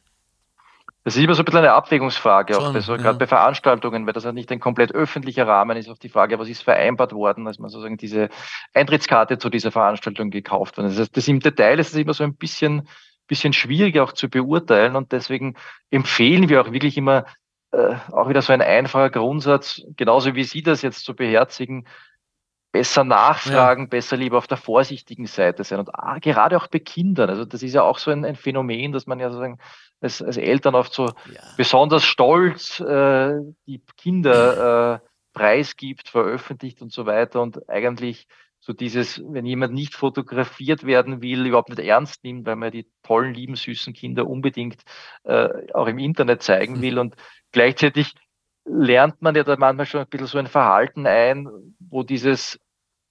Das 1.07 1.15
ist 1.15 1.23
immer 1.23 1.35
so 1.35 1.41
ein 1.41 1.45
bisschen 1.45 1.59
eine 1.59 1.71
Abwägungsfrage, 1.71 2.57
auch 2.57 2.73
bei 2.73 2.81
so, 2.81 2.91
ja. 2.91 2.97
gerade 3.01 3.17
bei 3.17 3.27
Veranstaltungen, 3.27 4.05
weil 4.05 4.11
das 4.11 4.25
ja 4.25 4.33
nicht 4.33 4.51
ein 4.51 4.59
komplett 4.59 4.93
öffentlicher 4.93 5.47
Rahmen 5.47 5.77
ist, 5.77 5.87
auch 5.87 5.97
die 5.97 6.09
Frage, 6.09 6.37
was 6.37 6.49
ist 6.49 6.63
vereinbart 6.63 7.13
worden, 7.13 7.47
als 7.47 7.59
man 7.59 7.69
sozusagen 7.69 7.95
diese 7.95 8.27
Eintrittskarte 8.73 9.37
zu 9.37 9.49
dieser 9.49 9.71
Veranstaltung 9.71 10.31
gekauft 10.31 10.77
hat. 10.77 10.83
Das 10.83 10.99
heißt, 10.99 11.15
das 11.15 11.29
im 11.29 11.39
Detail 11.39 11.79
ist 11.79 11.93
es 11.93 11.95
immer 11.95 12.13
so 12.13 12.25
ein 12.25 12.35
bisschen, 12.35 12.89
bisschen 13.25 13.53
schwierig 13.53 13.97
auch 14.01 14.11
zu 14.11 14.29
beurteilen 14.29 14.97
und 14.97 15.13
deswegen 15.13 15.55
empfehlen 15.91 16.49
wir 16.49 16.59
auch 16.59 16.73
wirklich 16.73 16.97
immer, 16.97 17.23
äh, 17.71 17.95
auch 18.11 18.27
wieder 18.27 18.41
so 18.41 18.51
ein 18.51 18.61
einfacher 18.61 19.09
Grundsatz, 19.09 19.83
genauso 19.95 20.35
wie 20.35 20.43
Sie 20.43 20.61
das 20.61 20.81
jetzt 20.81 21.05
zu 21.05 21.15
beherzigen, 21.15 21.87
besser 22.77 23.03
nachfragen, 23.03 23.83
ja. 23.83 23.87
besser 23.87 24.17
lieber 24.17 24.37
auf 24.37 24.45
der 24.45 24.57
vorsichtigen 24.57 25.25
Seite 25.25 25.63
sein. 25.63 25.79
Und 25.79 25.89
ah, 25.95 26.19
gerade 26.19 26.55
auch 26.57 26.67
bei 26.67 26.77
Kindern, 26.77 27.27
also 27.27 27.43
das 27.43 27.63
ist 27.63 27.73
ja 27.73 27.81
auch 27.81 27.97
so 27.97 28.11
ein, 28.11 28.23
ein 28.23 28.35
Phänomen, 28.35 28.91
dass 28.91 29.07
man 29.07 29.19
ja 29.19 29.31
sozusagen 29.31 29.57
als, 29.99 30.21
als 30.21 30.37
Eltern 30.37 30.75
oft 30.75 30.93
so 30.93 31.05
ja. 31.05 31.41
besonders 31.57 32.03
stolz 32.03 32.79
äh, 32.79 33.33
die 33.65 33.81
Kinder 33.97 35.01
äh, 35.01 35.07
preisgibt, 35.33 36.07
veröffentlicht 36.07 36.83
und 36.83 36.91
so 36.91 37.07
weiter 37.07 37.41
und 37.41 37.67
eigentlich 37.67 38.27
so 38.59 38.73
dieses, 38.73 39.23
wenn 39.25 39.45
jemand 39.45 39.73
nicht 39.73 39.95
fotografiert 39.95 40.85
werden 40.85 41.23
will, 41.23 41.47
überhaupt 41.47 41.69
nicht 41.69 41.79
ernst 41.79 42.23
nimmt, 42.23 42.45
weil 42.45 42.57
man 42.57 42.71
die 42.71 42.87
tollen, 43.01 43.33
lieben, 43.33 43.55
süßen 43.55 43.93
Kinder 43.93 44.27
unbedingt 44.27 44.83
äh, 45.23 45.49
auch 45.73 45.87
im 45.87 45.97
Internet 45.97 46.43
zeigen 46.43 46.77
mhm. 46.77 46.81
will 46.81 46.99
und 46.99 47.15
gleichzeitig 47.51 48.13
lernt 48.65 49.19
man 49.21 49.33
ja 49.33 49.43
da 49.43 49.55
manchmal 49.57 49.87
schon 49.87 50.01
ein 50.01 50.07
bisschen 50.07 50.27
so 50.27 50.37
ein 50.37 50.47
Verhalten 50.47 51.07
ein, 51.07 51.47
wo 51.79 52.03
dieses 52.03 52.59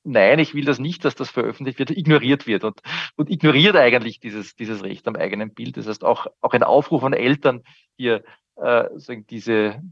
nein, 0.07 0.39
ich 0.39 0.55
will 0.55 0.65
das 0.65 0.79
nicht, 0.79 1.05
dass 1.05 1.15
das 1.15 1.31
veröffentlicht 1.31 1.79
wird, 1.79 1.91
ignoriert 1.91 2.47
wird 2.47 2.65
und, 2.65 2.81
und 3.17 3.31
ignoriert 3.31 3.77
eigentlich 3.77 4.21
dieses, 4.21 4.55
dieses 4.55 4.83
Recht 4.83 5.07
am 5.09 5.17
eigenen 5.17 5.53
Bild. 5.53 5.77
Das 5.77 5.87
heißt, 5.87 6.05
auch, 6.05 6.27
auch 6.41 6.53
ein 6.53 6.63
Aufruf 6.63 7.03
an 7.05 7.13
Eltern, 7.13 7.63
hier 7.97 8.25
äh, 8.57 8.85
diese 9.29 9.83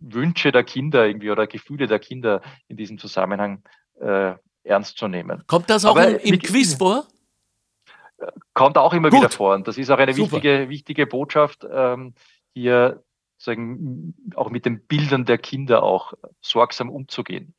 Wünsche 0.00 0.52
der 0.52 0.64
Kinder 0.64 1.06
irgendwie 1.06 1.30
oder 1.30 1.46
Gefühle 1.46 1.86
der 1.86 1.98
Kinder 1.98 2.42
in 2.68 2.76
diesem 2.76 2.98
Zusammenhang 2.98 3.62
äh, 4.00 4.34
ernst 4.64 4.98
zu 4.98 5.08
nehmen. 5.08 5.44
Kommt 5.46 5.70
das 5.70 5.84
auch 5.84 5.96
Aber, 5.96 6.20
im, 6.20 6.34
im 6.34 6.38
Quiz 6.40 6.74
vor? 6.74 7.06
Kommt 8.54 8.78
auch 8.78 8.92
immer 8.92 9.10
Gut. 9.10 9.20
wieder 9.20 9.30
vor. 9.30 9.54
Und 9.54 9.66
das 9.66 9.78
ist 9.78 9.90
auch 9.90 9.98
eine 9.98 10.16
wichtige, 10.16 10.68
wichtige 10.68 11.06
Botschaft, 11.06 11.66
ähm, 11.70 12.14
hier 12.54 13.02
sagen, 13.38 14.14
auch 14.36 14.50
mit 14.50 14.64
den 14.64 14.86
Bildern 14.86 15.24
der 15.24 15.38
Kinder 15.38 15.82
auch 15.82 16.12
sorgsam 16.40 16.90
umzugehen. 16.90 17.54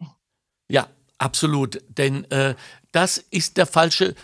Ja, 0.70 0.88
Absolut, 1.18 1.82
denn 1.88 2.30
äh, 2.32 2.56
das 2.92 3.18
ist 3.18 3.58
der 3.58 3.66
falsche 3.66 4.16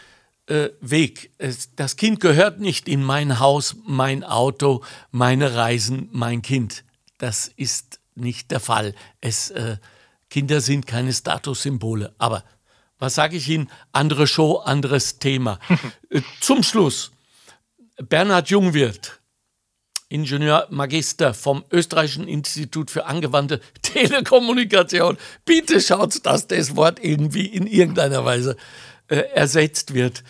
äh, 0.48 0.70
Weg. 0.82 1.32
Es, 1.38 1.76
das 1.76 1.96
Kind 1.96 2.20
gehört 2.20 2.60
nicht 2.60 2.88
in 2.88 3.04
mein 3.04 3.40
Haus, 3.40 3.76
mein 3.86 4.24
Auto, 4.24 4.84
meine 5.12 5.56
Reisen, 5.56 6.10
mein 6.12 6.42
Kind. 6.42 6.84
Das 7.18 7.52
ist 7.56 8.00
nicht 8.16 8.52
der 8.52 8.60
Fall. 8.60 8.96
Es, 9.22 9.50
äh, 9.52 9.78
Kinder 10.30 10.62
sind 10.62 10.88
keine 10.88 11.14
Statussymbole. 11.14 12.14
Aber 12.18 12.44
was 12.98 13.16
sage 13.16 13.38
ich 13.38 13.48
Ihnen? 13.48 13.70
Andere 13.92 14.28
Show, 14.28 14.58
anderes 14.58 15.20
Thema. 15.20 15.60
Äh, 16.12 16.24
zum 16.42 16.64
Schluss. 16.64 17.12
Bernhard 17.98 18.50
Jungwirth 18.50 19.19
Ingenieur 20.10 20.66
Magister 20.72 21.36
vom 21.36 21.64
Österreichischen 21.72 22.28
Institut 22.28 22.90
für 22.90 23.06
angewandte 23.06 23.62
Telekommunikation. 23.84 25.18
Bitte 25.46 25.80
schaut, 25.80 26.26
dass 26.26 26.48
das 26.48 26.76
Wort 26.76 27.00
irgendwie 27.04 27.46
in 27.46 27.68
irgendeiner 27.68 28.26
Weise 28.26 28.58
äh, 29.08 29.18
ersetzt 29.34 29.94
wird. 29.94 30.24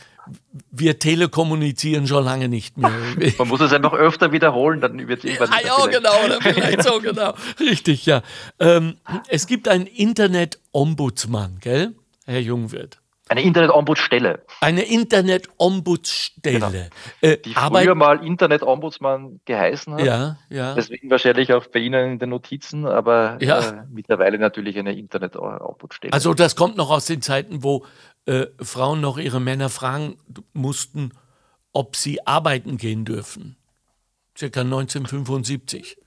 Wir 0.70 1.00
telekommunizieren 1.00 2.08
schon 2.08 2.26
lange 2.26 2.50
nicht 2.50 2.78
mehr. 2.78 2.92
Man 3.38 3.48
muss 3.48 3.62
es 3.62 3.72
einfach 3.72 3.94
öfter 3.94 4.32
wiederholen, 4.34 4.82
dann 4.82 5.08
wird 5.08 5.20
es 5.20 5.26
irgendwann. 5.26 5.50
Ah, 5.52 5.66
ja, 5.66 5.86
genau, 5.88 6.26
oder 6.26 6.42
vielleicht 6.42 6.84
so, 6.84 7.00
genau. 7.02 7.34
Richtig, 7.60 8.06
ja. 8.06 8.22
Ähm, 8.60 8.98
es 9.30 9.48
gibt 9.48 9.70
einen 9.70 9.88
Internet-Ombudsmann, 9.88 11.58
gell, 11.62 11.96
Herr 12.26 12.42
Jungwirth? 12.42 13.00
Eine 13.30 13.44
Internet-Ombudsstelle. 13.44 14.44
Eine 14.60 14.82
Internet-Ombudsstelle. 14.82 16.60
Genau. 16.60 16.72
Äh, 17.22 17.38
die 17.38 17.54
früher 17.54 17.94
mal 17.94 18.26
Internet-Ombudsmann 18.26 19.40
geheißen 19.46 19.94
hat. 19.94 20.02
Ja, 20.02 20.38
ja. 20.50 20.74
Deswegen 20.74 21.12
wahrscheinlich 21.12 21.54
auch 21.54 21.68
bei 21.68 21.80
Ihnen 21.80 22.14
in 22.14 22.20
den 22.20 22.30
Notizen, 22.30 22.88
aber 22.88 23.38
ja. 23.40 23.60
äh, 23.60 23.84
mittlerweile 23.92 24.40
natürlich 24.40 24.78
eine 24.80 24.98
Internet-Ombudsstelle. 24.98 26.12
Also 26.12 26.34
das 26.34 26.56
kommt 26.56 26.76
noch 26.76 26.90
aus 26.90 27.06
den 27.06 27.22
Zeiten, 27.22 27.64
wo 27.64 27.86
äh, 28.26 28.48
Frauen 28.60 29.00
noch 29.00 29.20
ihre 29.20 29.40
Männer 29.40 29.70
fragen 29.70 30.18
mussten, 30.54 31.12
ob 31.72 31.96
sie 31.96 32.26
arbeiten 32.26 32.78
gehen 32.78 33.06
dürfen. 33.06 33.58
Circa 34.36 34.62
1975. 34.62 35.98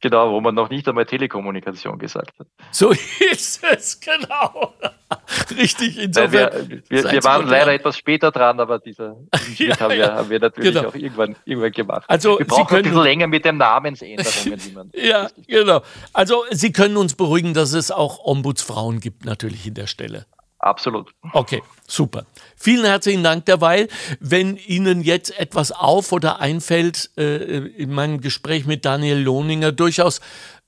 Genau, 0.00 0.32
wo 0.32 0.40
man 0.40 0.54
noch 0.54 0.70
nicht 0.70 0.88
einmal 0.88 1.06
Telekommunikation 1.06 1.98
gesagt 1.98 2.38
hat. 2.38 2.46
So 2.70 2.90
ist 3.32 3.64
es, 3.64 4.00
genau. 4.00 4.74
Richtig, 5.56 5.98
insofern. 5.98 6.68
Wir, 6.68 6.82
wir, 6.88 7.12
wir 7.12 7.24
waren 7.24 7.46
leider 7.46 7.72
etwas 7.72 7.96
später 7.96 8.30
dran, 8.30 8.60
aber 8.60 8.78
dieser 8.78 9.16
ja, 9.56 9.78
haben, 9.80 9.96
wir, 9.96 10.12
haben, 10.14 10.30
wir, 10.30 10.40
natürlich 10.40 10.74
genau. 10.74 10.88
auch 10.88 10.94
irgendwann, 10.94 11.36
irgendwann 11.44 11.72
gemacht. 11.72 12.04
Also, 12.08 12.38
wir 12.38 12.46
brauchen 12.46 12.62
Sie 12.62 12.68
können, 12.68 12.86
ein 12.86 12.90
bisschen 12.90 13.04
länger 13.04 13.26
mit 13.26 13.44
den 13.44 13.56
Namensänderungen. 13.56 14.60
Man 14.74 14.90
ja, 14.94 15.28
genau. 15.46 15.82
Also 16.12 16.44
Sie 16.50 16.72
können 16.72 16.96
uns 16.96 17.14
beruhigen, 17.14 17.54
dass 17.54 17.72
es 17.72 17.90
auch 17.90 18.24
Ombudsfrauen 18.24 19.00
gibt 19.00 19.24
natürlich 19.24 19.66
in 19.66 19.74
der 19.74 19.86
Stelle. 19.86 20.26
Absolut. 20.68 21.10
Okay, 21.32 21.62
super. 21.86 22.26
Vielen 22.54 22.84
herzlichen 22.84 23.22
Dank 23.22 23.46
derweil. 23.46 23.88
Wenn 24.20 24.56
Ihnen 24.56 25.00
jetzt 25.00 25.38
etwas 25.38 25.72
auf 25.72 26.12
oder 26.12 26.40
einfällt, 26.40 27.10
äh, 27.16 27.58
in 27.68 27.92
meinem 27.92 28.20
Gespräch 28.20 28.66
mit 28.66 28.84
Daniel 28.84 29.18
Lohninger 29.18 29.72
durchaus 29.72 30.20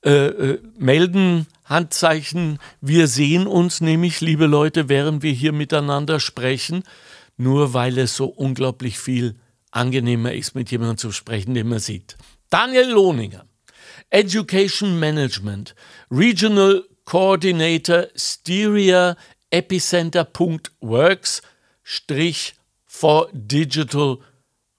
äh, 0.03 0.11
äh, 0.11 0.63
melden, 0.79 1.47
Handzeichen, 1.67 2.59
wir 2.81 3.09
sehen 3.09 3.47
uns 3.47 3.83
nämlich, 3.83 4.23
liebe 4.23 4.47
Leute, 4.47 4.89
während 4.89 5.23
wir 5.23 5.33
hier 5.33 5.53
miteinander 5.53 6.19
sprechen, 6.19 6.83
nur 7.37 7.75
weil 7.75 7.99
es 7.99 8.17
so 8.17 8.25
unglaublich 8.25 8.99
viel 8.99 9.39
angenehmer 9.71 10.33
ist, 10.33 10.55
mit 10.55 10.71
jemandem 10.71 10.97
zu 10.97 11.13
sprechen, 11.13 11.53
den 11.53 11.69
man 11.69 11.79
sieht. 11.79 12.17
Daniel 12.49 12.91
Lohninger, 12.91 13.45
Education 14.09 14.99
Management, 14.99 15.75
Regional 16.11 16.85
Coordinator, 17.05 18.07
Styria 18.17 19.17
epicenter.works 19.51 21.43
for 22.87 23.29
Digital 23.33 24.19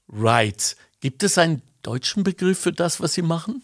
Rights. 0.10 0.76
Gibt 1.00 1.24
es 1.24 1.38
einen 1.38 1.62
deutschen 1.82 2.24
Begriff 2.24 2.60
für 2.60 2.72
das, 2.72 3.02
was 3.02 3.14
Sie 3.14 3.22
machen? 3.22 3.64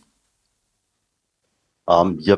Ähm, 1.88 2.17
ja, 2.20 2.38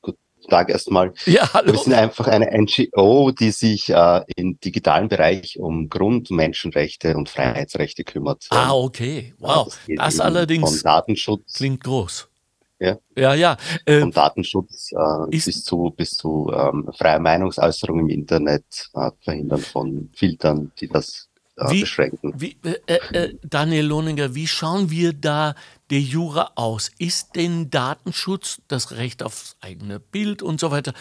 guten 0.00 0.18
Tag 0.48 0.70
erstmal. 0.70 1.12
Ja, 1.26 1.52
hallo. 1.52 1.72
Wir 1.72 1.78
sind 1.78 1.92
einfach 1.94 2.26
eine 2.26 2.50
NGO, 2.50 3.30
die 3.30 3.50
sich 3.50 3.90
äh, 3.90 4.22
im 4.36 4.58
digitalen 4.60 5.08
Bereich 5.08 5.58
um 5.58 5.88
Grundmenschenrechte 5.88 7.16
und 7.16 7.28
Freiheitsrechte 7.28 8.04
kümmert. 8.04 8.46
Ah, 8.50 8.72
okay. 8.72 9.34
Wow. 9.38 9.76
Das, 9.88 9.96
das 9.96 10.20
allerdings 10.20 10.82
Datenschutz. 10.82 11.54
klingt 11.54 11.84
groß. 11.84 12.28
Ja, 12.78 12.98
ja. 13.16 13.34
ja. 13.34 13.56
Äh, 13.86 14.00
Vom 14.00 14.12
Datenschutz 14.12 14.92
äh, 14.92 15.30
bis 15.30 15.64
zu, 15.64 15.94
bis 15.96 16.10
zu 16.10 16.50
ähm, 16.54 16.90
freier 16.96 17.18
Meinungsäußerung 17.18 18.00
im 18.00 18.08
Internet, 18.08 18.90
äh, 18.94 19.10
Verhindern 19.20 19.60
von 19.60 20.10
Filtern, 20.14 20.72
die 20.78 20.88
das 20.88 21.28
äh, 21.56 21.70
wie, 21.70 21.80
beschränken. 21.80 22.34
Wie, 22.36 22.56
äh, 22.86 22.98
äh, 23.12 23.34
Daniel 23.42 23.86
Lohninger, 23.86 24.34
wie 24.34 24.46
schauen 24.46 24.90
wir 24.90 25.12
da 25.14 25.54
der 25.90 26.00
Jura 26.00 26.52
aus? 26.54 26.90
Ist 26.98 27.36
denn 27.36 27.70
Datenschutz, 27.70 28.60
das 28.68 28.92
Recht 28.92 29.22
aufs 29.22 29.56
eigene 29.60 29.98
Bild 29.98 30.42
und 30.42 30.60
so 30.60 30.70
weiter, 30.70 30.92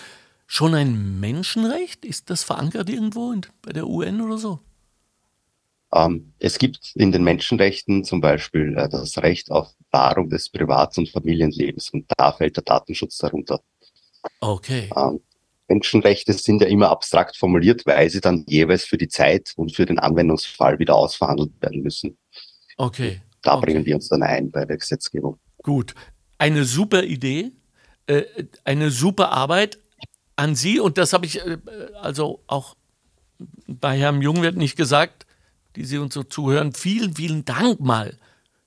schon 0.48 0.74
ein 0.76 1.20
Menschenrecht? 1.20 2.06
Ist 2.06 2.30
das 2.30 2.44
verankert 2.44 2.90
irgendwo 2.90 3.32
in, 3.34 3.42
bei 3.62 3.74
der 3.74 3.88
UN 3.88 4.22
oder 4.22 4.38
so? 4.38 4.60
Ähm, 5.94 6.34
es 6.40 6.58
gibt 6.58 6.92
in 6.96 7.12
den 7.12 7.24
Menschenrechten 7.24 8.04
zum 8.04 8.22
Beispiel 8.22 8.76
äh, 8.78 8.90
das 8.90 9.18
Recht 9.20 9.52
auf 9.52 9.74
Wahrung 9.92 10.30
des 10.30 10.50
Privats- 10.50 10.98
und 10.98 11.10
Familienlebens 11.10 11.90
und 11.92 12.06
da 12.18 12.32
fällt 12.32 12.58
der 12.58 12.64
Datenschutz 12.64 13.18
darunter. 13.18 13.62
Okay. 14.40 14.90
Ähm, 14.96 15.22
Menschenrechte 15.68 16.34
sind 16.34 16.62
ja 16.62 16.68
immer 16.68 16.90
abstrakt 16.90 17.38
formuliert, 17.38 17.86
weil 17.86 18.10
sie 18.10 18.22
dann 18.22 18.44
jeweils 18.48 18.84
für 18.84 18.98
die 18.98 19.08
Zeit 19.08 19.54
und 19.56 19.76
für 19.76 19.86
den 19.86 20.00
Anwendungsfall 20.00 20.80
wieder 20.80 20.96
ausverhandelt 20.96 21.54
werden 21.62 21.82
müssen. 21.82 22.18
Okay. 22.78 23.22
Da 23.42 23.56
okay. 23.56 23.66
bringen 23.66 23.86
wir 23.86 23.96
uns 23.96 24.10
dann 24.10 24.24
ein 24.24 24.52
bei 24.52 24.66
der 24.66 24.78
Gesetzgebung. 24.78 25.40
Gut. 25.64 25.94
Eine 26.38 26.66
super 26.66 27.04
Idee, 27.04 27.52
äh, 28.08 28.24
eine 28.64 28.92
super 28.92 29.32
Arbeit 29.32 29.80
an 30.36 30.56
Sie 30.56 30.80
und 30.80 30.98
das 30.98 31.14
habe 31.14 31.26
ich 31.26 31.40
äh, 31.40 31.58
also 32.02 32.44
auch 32.48 32.76
bei 33.68 33.98
Herrn 33.98 34.22
Jungwirth 34.22 34.58
nicht 34.58 34.76
gesagt 34.76 35.25
die 35.76 35.86
Sie 35.86 35.98
uns 35.98 36.14
so 36.14 36.24
zuhören, 36.24 36.74
vielen, 36.74 37.16
vielen 37.16 37.46
Dank 37.46 37.80
mal 37.80 38.18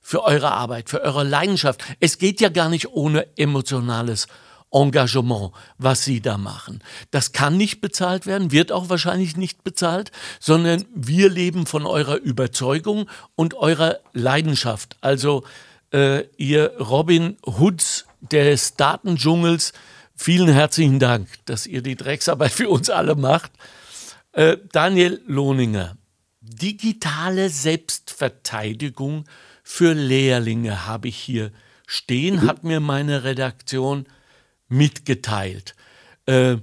für 0.01 0.23
eure 0.23 0.51
Arbeit, 0.51 0.89
für 0.89 1.01
eure 1.01 1.23
Leidenschaft. 1.23 1.83
Es 1.99 2.17
geht 2.17 2.41
ja 2.41 2.49
gar 2.49 2.69
nicht 2.69 2.89
ohne 2.93 3.27
emotionales 3.37 4.27
Engagement, 4.71 5.51
was 5.77 6.05
Sie 6.05 6.21
da 6.21 6.37
machen. 6.37 6.81
Das 7.11 7.31
kann 7.31 7.57
nicht 7.57 7.81
bezahlt 7.81 8.25
werden, 8.25 8.51
wird 8.51 8.71
auch 8.71 8.89
wahrscheinlich 8.89 9.35
nicht 9.35 9.63
bezahlt, 9.63 10.11
sondern 10.39 10.85
wir 10.93 11.29
leben 11.29 11.65
von 11.65 11.85
eurer 11.85 12.17
Überzeugung 12.17 13.09
und 13.35 13.55
eurer 13.55 13.99
Leidenschaft. 14.13 14.97
Also 15.01 15.43
äh, 15.91 16.25
ihr 16.37 16.77
Robin 16.79 17.37
Hoods 17.45 18.05
des 18.21 18.75
Datendschungels, 18.75 19.73
vielen 20.15 20.49
herzlichen 20.49 20.99
Dank, 20.99 21.27
dass 21.45 21.65
ihr 21.65 21.81
die 21.81 21.95
Drecksarbeit 21.95 22.51
für 22.51 22.69
uns 22.69 22.89
alle 22.89 23.15
macht. 23.15 23.51
Äh, 24.33 24.57
Daniel 24.71 25.21
Lohninger, 25.25 25.97
digitale 26.49 27.49
Selbstverteidigung 27.49 29.25
für 29.63 29.93
Lehrlinge 29.93 30.87
habe 30.87 31.07
ich 31.07 31.17
hier 31.17 31.51
stehen, 31.85 32.37
mhm. 32.37 32.47
hat 32.47 32.63
mir 32.63 32.79
meine 32.79 33.23
Redaktion 33.23 34.05
mitgeteilt. 34.67 35.75
Äh, 36.25 36.57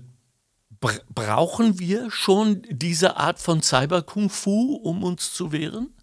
brauchen 1.14 1.78
wir 1.78 2.10
schon 2.10 2.62
diese 2.70 3.16
Art 3.16 3.38
von 3.38 3.62
Cyber-Kung-Fu, 3.62 4.76
um 4.76 5.02
uns 5.02 5.32
zu 5.32 5.52
wehren? 5.52 5.94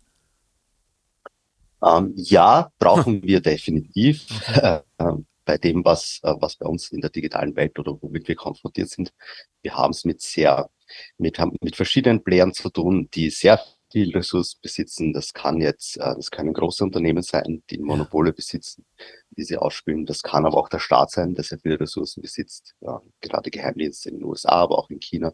Ähm, 1.84 2.13
ja, 2.15 2.72
brauchen 2.80 3.24
wir 3.24 3.41
definitiv. 3.41 4.26
Okay. 4.32 4.82
Äh, 4.98 5.13
bei 5.46 5.58
dem, 5.58 5.84
was, 5.84 6.19
äh, 6.24 6.34
was 6.39 6.56
bei 6.56 6.65
uns 6.65 6.91
in 6.91 7.02
der 7.02 7.10
digitalen 7.10 7.56
Welt 7.56 7.78
oder 7.80 7.98
womit 8.02 8.28
wir 8.28 8.36
konfrontiert 8.36 8.89
sind. 8.89 9.13
Wir 9.62 9.76
haben 9.76 9.91
es 9.91 10.06
mit 10.06 10.22
sehr, 10.22 10.69
mit, 11.17 11.39
haben 11.39 11.56
mit 11.62 11.76
verschiedenen 11.76 12.24
Playern 12.24 12.54
zu 12.54 12.69
tun, 12.69 13.10
die 13.13 13.30
sehr 13.30 13.60
viel 13.93 14.12
Ressourcen 14.12 14.60
besitzen. 14.62 15.13
Das 15.13 15.34
kann 15.34 15.62
jetzt, 15.62 15.98
äh, 15.98 16.15
das 16.15 16.32
können 16.32 16.54
große 16.54 16.84
Unternehmen 16.84 17.22
sein, 17.22 17.63
die 17.69 17.78
Monopole 17.78 18.34
besitzen, 18.34 18.86
die 19.30 19.43
sie 19.43 19.58
ausspielen. 19.58 20.06
Das 20.06 20.24
kann 20.24 20.46
aber 20.46 20.58
auch 20.58 20.67
der 20.67 20.80
Staat 20.80 21.12
sein, 21.12 21.36
der 21.36 21.43
sehr 21.43 21.60
viele 21.60 21.80
Ressourcen 21.80 22.22
besitzt. 22.22 22.76
Ja, 22.82 23.02
gerade 23.22 23.52
Geheimdienste 23.52 24.10
in 24.10 24.17
den 24.17 24.26
USA, 24.26 24.50
aber 24.50 24.80
auch 24.80 24.89
in 24.89 25.00
China. 25.00 25.34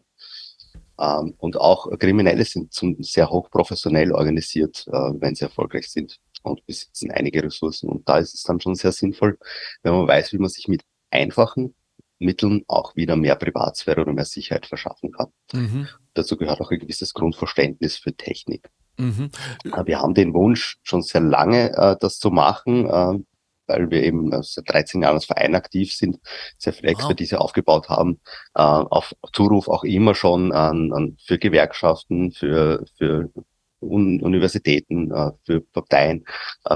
Ähm, 1.00 1.34
und 1.38 1.56
auch 1.56 1.90
Kriminelle 1.98 2.44
sind 2.44 2.72
zum, 2.72 3.02
sehr 3.02 3.30
hochprofessionell 3.30 4.12
organisiert, 4.12 4.86
äh, 4.88 4.92
wenn 4.92 5.34
sie 5.34 5.44
erfolgreich 5.44 5.90
sind 5.90 6.18
und 6.42 6.64
besitzen 6.66 7.10
einige 7.10 7.42
Ressourcen. 7.42 7.88
Und 7.88 8.08
da 8.08 8.18
ist 8.18 8.34
es 8.34 8.42
dann 8.42 8.60
schon 8.60 8.74
sehr 8.74 8.92
sinnvoll, 8.92 9.38
wenn 9.82 9.94
man 9.94 10.06
weiß, 10.06 10.32
wie 10.34 10.38
man 10.38 10.50
sich 10.50 10.68
mit 10.68 10.82
einfachen 11.10 11.74
Mitteln 12.20 12.62
auch 12.68 12.94
wieder 12.94 13.16
mehr 13.16 13.34
Privatsphäre 13.34 14.02
oder 14.02 14.12
mehr 14.12 14.24
Sicherheit 14.24 14.66
verschaffen 14.66 15.10
kann. 15.10 15.28
Mhm. 15.52 15.88
Dazu 16.14 16.36
gehört 16.36 16.60
auch 16.60 16.70
ein 16.70 16.78
gewisses 16.78 17.14
Grundverständnis 17.14 17.96
für 17.96 18.14
Technik. 18.14 18.70
Mhm. 18.98 19.30
Äh, 19.64 19.86
wir 19.86 20.00
haben 20.00 20.14
den 20.14 20.34
Wunsch 20.34 20.78
schon 20.82 21.02
sehr 21.02 21.22
lange, 21.22 21.72
äh, 21.76 21.96
das 21.98 22.18
zu 22.18 22.30
machen, 22.30 22.86
äh, 22.86 23.18
weil 23.66 23.90
wir 23.90 24.02
eben 24.02 24.30
seit 24.42 24.68
13 24.68 25.02
Jahren 25.02 25.14
als 25.14 25.26
Verein 25.26 25.54
aktiv 25.54 25.92
sind, 25.92 26.18
sehr 26.58 26.72
viel 26.72 26.88
Expertise 26.88 27.36
wow. 27.36 27.42
aufgebaut 27.42 27.88
haben, 27.88 28.20
auf 28.52 29.14
Zuruf 29.32 29.68
auch 29.68 29.84
immer 29.84 30.16
schon 30.16 30.50
an, 30.50 30.92
an 30.92 31.16
für 31.24 31.38
Gewerkschaften, 31.38 32.32
für, 32.32 32.84
für 32.98 33.30
Universitäten, 33.80 35.12
für 35.44 35.60
Parteien, 35.60 36.24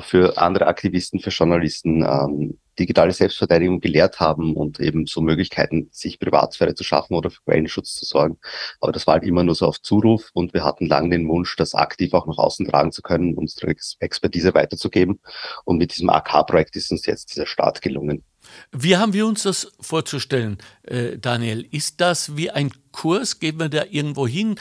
für 0.02 0.38
andere 0.38 0.66
Aktivisten, 0.66 1.20
für 1.20 1.30
Journalisten, 1.30 2.02
ähm, 2.02 2.58
digitale 2.78 3.12
Selbstverteidigung 3.12 3.80
gelehrt 3.80 4.20
haben 4.20 4.54
und 4.54 4.80
eben 4.80 5.06
so 5.06 5.20
Möglichkeiten, 5.20 5.88
sich 5.92 6.18
Privatsphäre 6.18 6.74
zu 6.74 6.84
schaffen 6.84 7.14
oder 7.14 7.30
für 7.30 7.42
Quellenschutz 7.44 7.94
zu 7.94 8.04
sorgen. 8.04 8.38
Aber 8.80 8.92
das 8.92 9.06
war 9.06 9.14
halt 9.14 9.24
immer 9.24 9.44
nur 9.44 9.54
so 9.54 9.66
auf 9.66 9.80
Zuruf 9.80 10.30
und 10.32 10.54
wir 10.54 10.64
hatten 10.64 10.86
lange 10.86 11.10
den 11.10 11.28
Wunsch, 11.28 11.56
das 11.56 11.74
aktiv 11.74 12.12
auch 12.14 12.26
nach 12.26 12.38
außen 12.38 12.66
tragen 12.66 12.92
zu 12.92 13.02
können, 13.02 13.34
unsere 13.34 13.74
Expertise 14.00 14.54
weiterzugeben. 14.54 15.20
Und 15.64 15.78
mit 15.78 15.94
diesem 15.94 16.10
AK-Projekt 16.10 16.76
ist 16.76 16.90
uns 16.90 17.06
jetzt 17.06 17.34
dieser 17.34 17.46
Start 17.46 17.82
gelungen. 17.82 18.24
Wie 18.72 18.96
haben 18.96 19.14
wir 19.14 19.26
uns 19.26 19.44
das 19.44 19.72
vorzustellen, 19.80 20.58
äh, 20.82 21.16
Daniel? 21.16 21.66
Ist 21.70 22.00
das 22.02 22.36
wie 22.36 22.50
ein 22.50 22.70
Kurs? 22.92 23.38
Geht 23.38 23.56
man 23.56 23.70
da 23.70 23.84
irgendwo 23.88 24.26
hin? 24.26 24.56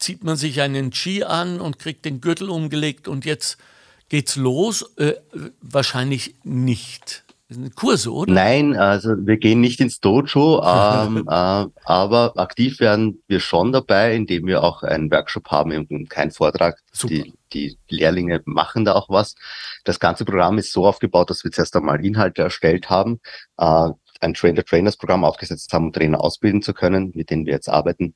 Zieht 0.00 0.24
man 0.24 0.36
sich 0.36 0.60
einen 0.62 0.92
Ski 0.92 1.24
an 1.24 1.60
und 1.60 1.78
kriegt 1.78 2.04
den 2.04 2.20
Gürtel 2.20 2.48
umgelegt 2.48 3.06
und 3.06 3.24
jetzt 3.24 3.58
geht's 4.08 4.36
los? 4.36 4.94
Äh, 4.96 5.14
wahrscheinlich 5.60 6.34
nicht. 6.42 7.24
Kurse, 7.74 8.12
oder? 8.12 8.32
Nein, 8.32 8.76
also 8.76 9.10
wir 9.26 9.36
gehen 9.36 9.60
nicht 9.60 9.80
ins 9.80 9.98
Dojo, 10.00 10.62
ähm, 10.64 11.24
äh, 11.28 11.66
aber 11.84 12.32
aktiv 12.36 12.78
werden 12.80 13.22
wir 13.26 13.40
schon 13.40 13.72
dabei, 13.72 14.14
indem 14.14 14.46
wir 14.46 14.62
auch 14.62 14.82
einen 14.84 15.10
Workshop 15.10 15.48
haben 15.50 15.72
und 15.72 16.08
keinen 16.08 16.30
Vortrag. 16.30 16.80
Die, 17.02 17.34
die 17.52 17.76
Lehrlinge 17.88 18.40
machen 18.44 18.84
da 18.84 18.94
auch 18.94 19.08
was. 19.08 19.34
Das 19.84 19.98
ganze 19.98 20.24
Programm 20.24 20.58
ist 20.58 20.72
so 20.72 20.86
aufgebaut, 20.86 21.30
dass 21.30 21.42
wir 21.42 21.50
zuerst 21.50 21.74
einmal 21.74 22.04
Inhalte 22.04 22.42
erstellt 22.42 22.88
haben, 22.88 23.20
äh, 23.58 23.88
ein 24.20 24.34
Trainer-Trainers-Programm 24.34 25.24
aufgesetzt 25.24 25.72
haben, 25.72 25.86
um 25.86 25.92
Trainer 25.92 26.22
ausbilden 26.22 26.62
zu 26.62 26.72
können, 26.72 27.10
mit 27.14 27.30
denen 27.30 27.46
wir 27.46 27.54
jetzt 27.54 27.68
arbeiten. 27.68 28.14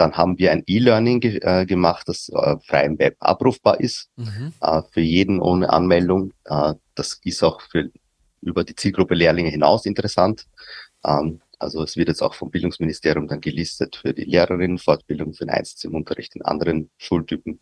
Dann 0.00 0.12
haben 0.16 0.38
wir 0.38 0.50
ein 0.52 0.62
E-Learning 0.66 1.20
ge 1.20 1.38
äh, 1.42 1.66
gemacht, 1.66 2.08
das 2.08 2.28
äh, 2.30 2.56
frei 2.66 2.84
im 2.86 2.98
Web 2.98 3.16
abrufbar 3.20 3.80
ist, 3.80 4.08
mhm. 4.16 4.52
äh, 4.60 4.82
für 4.92 5.02
jeden 5.02 5.40
ohne 5.40 5.68
Anmeldung. 5.70 6.32
Äh, 6.44 6.74
das 6.94 7.20
ist 7.24 7.42
auch 7.42 7.60
für 7.60 7.90
über 8.40 8.64
die 8.64 8.74
Zielgruppe 8.74 9.14
Lehrlinge 9.14 9.50
hinaus 9.50 9.84
interessant. 9.86 10.46
Ähm, 11.04 11.40
Also 11.62 11.82
es 11.84 11.96
wird 11.96 12.08
jetzt 12.08 12.22
auch 12.22 12.34
vom 12.34 12.50
Bildungsministerium 12.50 13.28
dann 13.28 13.40
gelistet 13.42 13.96
für 13.96 14.14
die 14.14 14.24
Lehrerinnen, 14.24 14.78
Fortbildung 14.78 15.34
für 15.34 15.44
den 15.44 15.54
Einsatz 15.58 15.84
im 15.84 15.94
Unterricht 15.94 16.34
in 16.34 16.42
anderen 16.42 16.88
Schultypen. 16.96 17.60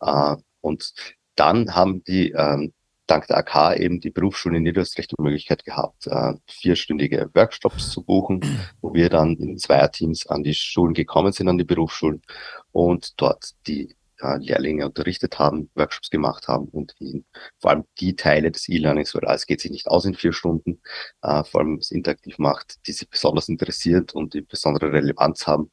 Äh, 0.00 0.36
und 0.60 0.94
dann 1.34 1.74
haben 1.74 2.04
die 2.04 2.30
ähm, 2.30 2.72
dank 3.06 3.26
der 3.26 3.38
AK 3.38 3.78
eben 3.78 4.00
die 4.00 4.10
Berufsschulen 4.10 4.56
in 4.56 4.62
Niederösterreich 4.64 5.08
die 5.08 5.20
Möglichkeit 5.20 5.64
gehabt, 5.64 6.06
äh, 6.06 6.34
vierstündige 6.46 7.30
Workshops 7.34 7.90
zu 7.90 8.02
buchen, 8.02 8.40
wo 8.80 8.94
wir 8.94 9.08
dann 9.08 9.36
in 9.36 9.58
Zweierteams 9.58 10.26
an 10.26 10.42
die 10.42 10.54
Schulen 10.54 10.94
gekommen 10.94 11.32
sind, 11.32 11.48
an 11.48 11.58
die 11.58 11.64
Berufsschulen 11.64 12.22
und 12.70 13.20
dort 13.20 13.52
die 13.66 13.96
äh, 14.20 14.38
Lehrlinge 14.38 14.86
unterrichtet 14.86 15.38
haben, 15.38 15.70
Workshops 15.74 16.10
gemacht 16.10 16.48
haben 16.48 16.68
und 16.68 16.94
ihnen 17.00 17.24
vor 17.58 17.72
allem 17.72 17.84
die 18.00 18.16
Teile 18.16 18.50
des 18.50 18.68
E-Learnings, 18.68 19.14
weil 19.14 19.34
es 19.34 19.46
geht 19.46 19.60
sich 19.60 19.70
nicht 19.70 19.88
aus 19.88 20.04
in 20.04 20.14
vier 20.14 20.32
Stunden, 20.32 20.80
äh, 21.22 21.44
vor 21.44 21.60
allem 21.60 21.76
es 21.76 21.90
interaktiv 21.90 22.38
macht, 22.38 22.86
die 22.86 22.92
sich 22.92 23.08
besonders 23.10 23.48
interessiert 23.48 24.14
und 24.14 24.34
die 24.34 24.42
besondere 24.42 24.92
Relevanz 24.92 25.46
haben, 25.46 25.70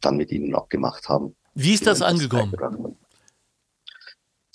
dann 0.00 0.16
mit 0.16 0.30
ihnen 0.30 0.54
auch 0.54 0.68
gemacht 0.68 1.08
haben. 1.08 1.36
Wie 1.54 1.74
ist 1.74 1.86
das 1.86 2.02
angekommen? 2.02 2.96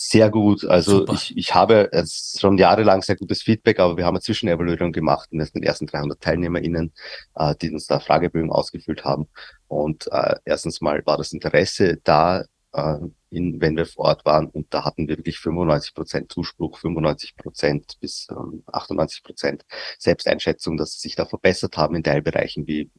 Sehr 0.02 0.30
gut. 0.30 0.64
Also 0.64 1.06
ich, 1.10 1.36
ich 1.36 1.54
habe 1.54 1.90
schon 2.08 2.58
jahrelang 2.58 3.02
sehr 3.02 3.18
gutes 3.18 3.42
Feedback, 3.42 3.82
aber 3.82 3.98
wir 3.98 4.06
haben 4.06 4.16
eine 4.16 4.22
Zwischenevaluierung 4.22 4.94
gemacht 4.94 5.28
mit 5.34 5.54
den 5.54 5.62
ersten 5.62 5.88
300 5.88 6.22
TeilnehmerInnen, 6.22 6.94
äh, 7.36 7.54
die 7.62 7.70
uns 7.70 7.86
da 7.86 8.00
Fragebögen 8.00 8.50
ausgefüllt 8.50 9.04
haben. 9.04 9.28
Und 9.68 10.08
äh, 10.10 10.36
erstens 10.46 10.80
mal 10.80 11.06
war 11.06 11.18
das 11.18 11.34
Interesse 11.34 11.98
da, 12.02 12.46
äh, 12.72 12.98
in, 13.30 13.60
wenn 13.60 13.76
wir 13.76 13.86
vor 13.86 14.06
Ort 14.06 14.24
waren. 14.24 14.48
Und 14.48 14.74
da 14.74 14.86
hatten 14.86 15.10
wir 15.10 15.18
wirklich 15.18 15.38
95 15.38 15.94
Prozent 15.94 16.32
Zuspruch, 16.32 16.80
95 16.80 17.36
Prozent 17.36 17.98
bis 18.00 18.30
ähm, 18.32 18.64
98 18.68 19.22
Prozent 19.22 19.66
Selbsteinschätzung, 19.98 20.78
dass 20.78 20.94
sie 20.94 21.10
sich 21.10 21.18
da 21.18 21.26
verbessert 21.26 21.76
haben 21.76 21.96
in 21.96 22.04
Teilbereichen 22.04 22.66
wie 22.68 22.90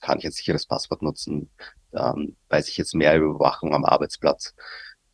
kann 0.00 0.18
ich 0.18 0.24
ein 0.24 0.32
sicheres 0.32 0.66
Passwort 0.66 1.02
nutzen, 1.02 1.50
ähm, 1.92 2.36
weiß 2.48 2.68
ich 2.68 2.76
jetzt 2.76 2.94
mehr 2.94 3.16
über 3.16 3.26
Überwachung 3.26 3.74
am 3.74 3.84
Arbeitsplatz 3.84 4.54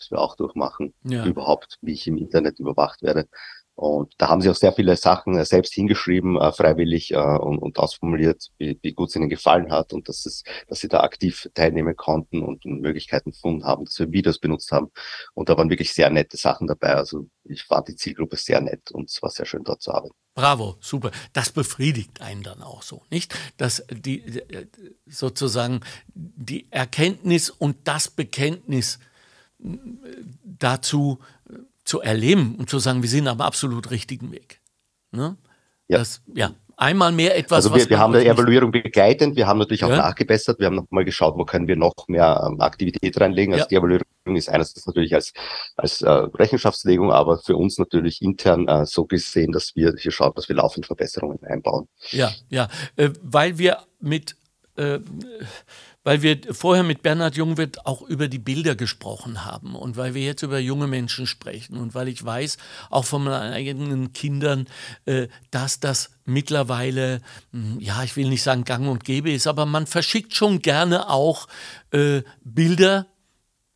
das 0.02 0.10
wir 0.10 0.20
auch 0.20 0.36
durchmachen, 0.36 0.94
ja. 1.04 1.24
überhaupt, 1.24 1.78
wie 1.80 1.92
ich 1.92 2.06
im 2.06 2.18
Internet 2.18 2.58
überwacht 2.58 3.02
werde. 3.02 3.28
Und 3.74 4.12
da 4.18 4.28
haben 4.28 4.42
sie 4.42 4.50
auch 4.50 4.54
sehr 4.54 4.72
viele 4.72 4.96
Sachen 4.96 5.36
äh, 5.36 5.46
selbst 5.46 5.72
hingeschrieben, 5.72 6.36
äh, 6.36 6.52
freiwillig 6.52 7.12
äh, 7.12 7.16
und, 7.16 7.58
und 7.58 7.78
ausformuliert, 7.78 8.48
wie, 8.58 8.78
wie 8.82 8.92
gut 8.92 9.08
es 9.08 9.16
ihnen 9.16 9.30
gefallen 9.30 9.72
hat 9.72 9.94
und 9.94 10.08
dass, 10.08 10.26
es, 10.26 10.44
dass 10.68 10.80
sie 10.80 10.88
da 10.88 11.00
aktiv 11.00 11.48
teilnehmen 11.54 11.96
konnten 11.96 12.42
und, 12.42 12.66
und 12.66 12.82
Möglichkeiten 12.82 13.30
gefunden 13.30 13.64
haben, 13.64 13.86
dass 13.86 13.98
wir 13.98 14.12
Videos 14.12 14.38
benutzt 14.38 14.72
haben. 14.72 14.90
Und 15.32 15.48
da 15.48 15.56
waren 15.56 15.70
wirklich 15.70 15.94
sehr 15.94 16.10
nette 16.10 16.36
Sachen 16.36 16.66
dabei. 16.66 16.94
Also 16.94 17.28
ich 17.44 17.64
fand 17.64 17.88
die 17.88 17.96
Zielgruppe 17.96 18.36
sehr 18.36 18.60
nett 18.60 18.90
und 18.92 19.08
es 19.08 19.22
war 19.22 19.30
sehr 19.30 19.46
schön 19.46 19.64
dort 19.64 19.80
zu 19.80 19.92
arbeiten. 19.92 20.14
Bravo, 20.34 20.76
super. 20.80 21.10
Das 21.32 21.50
befriedigt 21.50 22.20
einen 22.20 22.42
dann 22.42 22.62
auch 22.62 22.82
so, 22.82 23.02
nicht? 23.10 23.34
Dass 23.56 23.84
die 23.90 24.42
sozusagen 25.06 25.80
die 26.14 26.70
Erkenntnis 26.70 27.50
und 27.50 27.76
das 27.84 28.08
Bekenntnis 28.08 28.98
dazu 30.44 31.18
äh, 31.48 31.54
zu 31.84 32.00
erleben 32.00 32.56
und 32.56 32.70
zu 32.70 32.78
sagen, 32.78 33.02
wir 33.02 33.08
sind 33.08 33.28
am 33.28 33.40
absolut 33.40 33.90
richtigen 33.90 34.32
Weg. 34.32 34.60
Ne? 35.10 35.36
Ja. 35.88 35.98
Das, 35.98 36.22
ja, 36.34 36.52
einmal 36.76 37.12
mehr 37.12 37.36
etwas. 37.36 37.64
Also 37.64 37.74
wir, 37.74 37.88
wir 37.88 37.98
haben 37.98 38.12
die 38.12 38.26
Evaluierung 38.26 38.70
begleitend, 38.70 39.36
wir 39.36 39.46
haben 39.46 39.58
natürlich 39.58 39.84
auch 39.84 39.90
ja. 39.90 39.96
nachgebessert, 39.96 40.58
wir 40.58 40.66
haben 40.66 40.76
nochmal 40.76 41.04
geschaut, 41.04 41.36
wo 41.36 41.44
können 41.44 41.68
wir 41.68 41.76
noch 41.76 41.94
mehr 42.08 42.42
ähm, 42.46 42.60
Aktivität 42.60 43.20
reinlegen. 43.20 43.54
Also 43.54 43.64
ja. 43.64 43.68
die 43.68 43.76
Evaluierung 43.76 44.36
ist 44.36 44.48
einerseits 44.48 44.86
natürlich 44.86 45.14
als, 45.14 45.32
als 45.76 46.02
äh, 46.02 46.10
Rechenschaftslegung, 46.10 47.12
aber 47.12 47.38
für 47.38 47.56
uns 47.56 47.78
natürlich 47.78 48.22
intern 48.22 48.68
äh, 48.68 48.86
so 48.86 49.04
gesehen, 49.04 49.52
dass 49.52 49.74
wir 49.76 49.94
hier 49.98 50.12
schauen, 50.12 50.32
dass 50.34 50.48
wir 50.48 50.56
laufend 50.56 50.86
Verbesserungen 50.86 51.42
einbauen. 51.44 51.88
Ja, 52.10 52.32
ja, 52.48 52.68
äh, 52.96 53.10
weil 53.22 53.58
wir 53.58 53.78
mit 54.00 54.36
äh, 54.76 55.00
weil 56.04 56.22
wir 56.22 56.40
vorher 56.50 56.82
mit 56.82 57.02
Bernhard 57.02 57.36
Jungwirth 57.36 57.86
auch 57.86 58.02
über 58.02 58.28
die 58.28 58.38
Bilder 58.38 58.74
gesprochen 58.74 59.44
haben 59.44 59.76
und 59.76 59.96
weil 59.96 60.14
wir 60.14 60.22
jetzt 60.22 60.42
über 60.42 60.58
junge 60.58 60.86
Menschen 60.86 61.26
sprechen 61.26 61.76
und 61.76 61.94
weil 61.94 62.08
ich 62.08 62.24
weiß, 62.24 62.58
auch 62.90 63.04
von 63.04 63.24
meinen 63.24 63.52
eigenen 63.52 64.12
Kindern, 64.12 64.66
äh, 65.04 65.28
dass 65.50 65.80
das 65.80 66.10
mittlerweile, 66.24 67.20
hm, 67.52 67.78
ja, 67.80 68.02
ich 68.02 68.16
will 68.16 68.28
nicht 68.28 68.42
sagen 68.42 68.64
gang 68.64 68.88
und 68.88 69.04
gäbe 69.04 69.30
ist, 69.30 69.46
aber 69.46 69.66
man 69.66 69.86
verschickt 69.86 70.34
schon 70.34 70.60
gerne 70.60 71.08
auch 71.08 71.46
äh, 71.92 72.22
Bilder, 72.42 73.06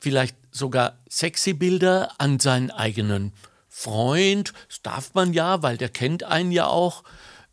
vielleicht 0.00 0.36
sogar 0.50 0.98
sexy 1.08 1.52
Bilder 1.52 2.12
an 2.18 2.40
seinen 2.40 2.70
eigenen 2.70 3.32
Freund. 3.68 4.52
Das 4.68 4.82
darf 4.82 5.14
man 5.14 5.32
ja, 5.32 5.62
weil 5.62 5.76
der 5.76 5.90
kennt 5.90 6.24
einen 6.24 6.50
ja 6.50 6.66
auch 6.66 7.04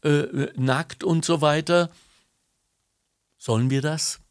äh, 0.03 0.47
nackt 0.55 1.03
und 1.03 1.25
so 1.25 1.41
weiter. 1.41 1.89
Sollen 3.37 3.69
wir 3.69 3.81
das? 3.81 4.22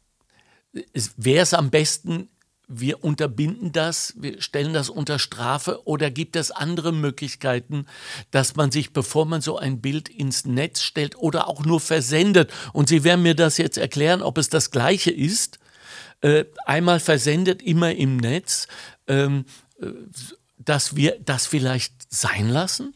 Wäre 1.17 1.43
es 1.43 1.53
am 1.53 1.69
besten, 1.69 2.29
wir 2.67 3.03
unterbinden 3.03 3.71
das, 3.71 4.13
wir 4.17 4.41
stellen 4.41 4.73
das 4.73 4.89
unter 4.89 5.19
Strafe 5.19 5.85
oder 5.85 6.09
gibt 6.09 6.35
es 6.35 6.49
andere 6.49 6.91
Möglichkeiten, 6.91 7.85
dass 8.31 8.55
man 8.55 8.71
sich, 8.71 8.93
bevor 8.93 9.25
man 9.25 9.41
so 9.41 9.57
ein 9.57 9.81
Bild 9.81 10.09
ins 10.09 10.45
Netz 10.45 10.81
stellt 10.81 11.17
oder 11.17 11.47
auch 11.47 11.65
nur 11.65 11.79
versendet, 11.79 12.51
und 12.71 12.87
Sie 12.87 13.03
werden 13.03 13.21
mir 13.21 13.35
das 13.35 13.57
jetzt 13.57 13.77
erklären, 13.77 14.21
ob 14.21 14.37
es 14.37 14.49
das 14.49 14.71
gleiche 14.71 15.11
ist, 15.11 15.59
äh, 16.21 16.45
einmal 16.65 16.99
versendet, 16.99 17.61
immer 17.61 17.93
im 17.93 18.17
Netz, 18.17 18.67
ähm, 19.07 19.45
äh, 19.79 19.87
dass 20.57 20.95
wir 20.95 21.19
das 21.19 21.45
vielleicht 21.45 21.93
sein 22.13 22.47
lassen? 22.47 22.95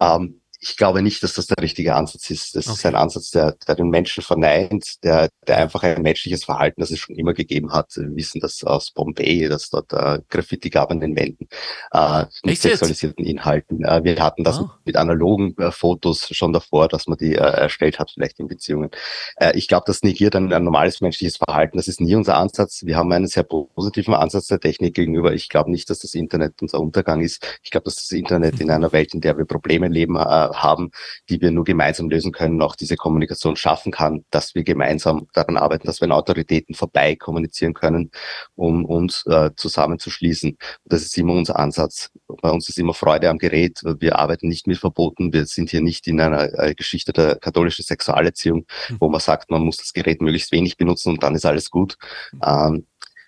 Ähm, 0.00 0.40
ich 0.64 0.78
glaube 0.78 1.02
nicht, 1.02 1.22
dass 1.22 1.34
das 1.34 1.46
der 1.46 1.62
richtige 1.62 1.94
Ansatz 1.94 2.30
ist. 2.30 2.56
Das 2.56 2.66
okay. 2.66 2.74
ist 2.74 2.86
ein 2.86 2.94
Ansatz, 2.94 3.30
der, 3.30 3.54
der 3.68 3.74
den 3.74 3.90
Menschen 3.90 4.22
verneint, 4.22 5.04
der, 5.04 5.28
der 5.46 5.58
einfach 5.58 5.82
ein 5.82 6.00
menschliches 6.00 6.44
Verhalten, 6.44 6.80
das 6.80 6.90
es 6.90 7.00
schon 7.00 7.16
immer 7.16 7.34
gegeben 7.34 7.70
hat. 7.72 7.94
Wir 7.96 8.16
wissen 8.16 8.40
das 8.40 8.64
aus 8.64 8.90
Bombay, 8.90 9.46
dass 9.48 9.68
dort 9.68 9.92
äh, 9.92 10.20
Graffiti 10.30 10.70
gab 10.70 10.90
an 10.90 11.00
den 11.00 11.16
Wänden 11.16 11.48
äh, 11.92 12.24
mit 12.44 12.58
sexualisierten 12.58 13.26
Inhalten. 13.26 13.84
Äh, 13.84 14.04
wir 14.04 14.18
hatten 14.22 14.42
das 14.42 14.58
oh. 14.58 14.70
mit 14.86 14.96
analogen 14.96 15.54
äh, 15.58 15.70
Fotos 15.70 16.28
schon 16.30 16.54
davor, 16.54 16.88
dass 16.88 17.06
man 17.08 17.18
die 17.18 17.34
äh, 17.34 17.40
erstellt 17.40 17.98
hat, 17.98 18.10
vielleicht 18.12 18.40
in 18.40 18.48
Beziehungen. 18.48 18.90
Äh, 19.36 19.56
ich 19.58 19.68
glaube, 19.68 19.84
das 19.86 20.02
negiert 20.02 20.34
ein, 20.34 20.50
ein 20.50 20.64
normales 20.64 21.02
menschliches 21.02 21.36
Verhalten. 21.36 21.76
Das 21.76 21.88
ist 21.88 22.00
nie 22.00 22.14
unser 22.14 22.36
Ansatz. 22.38 22.84
Wir 22.86 22.96
haben 22.96 23.12
einen 23.12 23.26
sehr 23.26 23.44
positiven 23.44 24.14
Ansatz 24.14 24.46
der 24.46 24.60
Technik 24.60 24.94
gegenüber. 24.94 25.34
Ich 25.34 25.50
glaube 25.50 25.70
nicht, 25.70 25.90
dass 25.90 25.98
das 25.98 26.14
Internet 26.14 26.62
unser 26.62 26.80
Untergang 26.80 27.20
ist. 27.20 27.60
Ich 27.62 27.70
glaube, 27.70 27.84
dass 27.84 27.96
das 27.96 28.10
Internet 28.12 28.60
in 28.60 28.70
einer 28.70 28.92
Welt, 28.92 29.12
in 29.12 29.20
der 29.20 29.36
wir 29.36 29.44
Probleme 29.44 29.88
leben, 29.88 30.16
äh, 30.16 30.53
haben, 30.62 30.90
die 31.28 31.40
wir 31.40 31.50
nur 31.50 31.64
gemeinsam 31.64 32.08
lösen 32.08 32.32
können, 32.32 32.62
auch 32.62 32.76
diese 32.76 32.96
Kommunikation 32.96 33.56
schaffen 33.56 33.92
kann, 33.92 34.24
dass 34.30 34.54
wir 34.54 34.64
gemeinsam 34.64 35.26
daran 35.32 35.56
arbeiten, 35.56 35.86
dass 35.86 36.00
wir 36.00 36.06
an 36.06 36.12
Autoritäten 36.12 36.74
vorbei 36.74 37.16
kommunizieren 37.16 37.74
können, 37.74 38.10
um 38.54 38.84
uns 38.84 39.24
äh, 39.26 39.50
zusammenzuschließen. 39.56 40.56
Das 40.84 41.02
ist 41.02 41.16
immer 41.18 41.34
unser 41.34 41.58
Ansatz. 41.58 42.10
Bei 42.42 42.50
uns 42.50 42.68
ist 42.68 42.78
immer 42.78 42.94
Freude 42.94 43.30
am 43.30 43.38
Gerät. 43.38 43.80
Wir 43.98 44.18
arbeiten 44.18 44.48
nicht 44.48 44.66
mit 44.66 44.78
Verboten. 44.78 45.32
Wir 45.32 45.46
sind 45.46 45.70
hier 45.70 45.80
nicht 45.80 46.06
in 46.06 46.20
einer 46.20 46.58
äh, 46.58 46.74
Geschichte 46.74 47.12
der 47.12 47.36
katholischen 47.36 47.84
Sexualerziehung, 47.84 48.66
mhm. 48.88 48.96
wo 49.00 49.08
man 49.08 49.20
sagt, 49.20 49.50
man 49.50 49.62
muss 49.62 49.76
das 49.76 49.92
Gerät 49.92 50.20
möglichst 50.20 50.52
wenig 50.52 50.76
benutzen 50.76 51.10
und 51.10 51.22
dann 51.22 51.34
ist 51.34 51.46
alles 51.46 51.70
gut. 51.70 51.96
Mhm. 52.32 52.40
Ähm, 52.44 52.86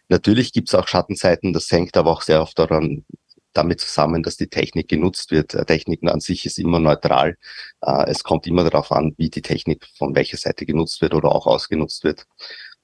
Natürlich 0.08 0.52
gibt 0.52 0.68
es 0.68 0.74
auch 0.74 0.86
Schattenzeiten, 0.86 1.52
das 1.52 1.70
hängt 1.70 1.96
aber 1.96 2.12
auch 2.12 2.22
sehr 2.22 2.40
oft 2.40 2.58
daran, 2.58 3.04
damit 3.56 3.80
zusammen, 3.80 4.22
dass 4.22 4.36
die 4.36 4.48
Technik 4.48 4.88
genutzt 4.88 5.30
wird. 5.30 5.54
Äh, 5.54 5.64
Techniken 5.64 6.08
an 6.08 6.20
sich 6.20 6.46
ist 6.46 6.58
immer 6.58 6.80
neutral. 6.80 7.36
Äh, 7.82 8.10
es 8.10 8.24
kommt 8.24 8.46
immer 8.46 8.64
darauf 8.64 8.92
an, 8.92 9.14
wie 9.18 9.30
die 9.30 9.42
Technik 9.42 9.86
von 9.96 10.14
welcher 10.14 10.36
Seite 10.36 10.66
genutzt 10.66 11.00
wird 11.02 11.14
oder 11.14 11.32
auch 11.32 11.46
ausgenutzt 11.46 12.04
wird. 12.04 12.26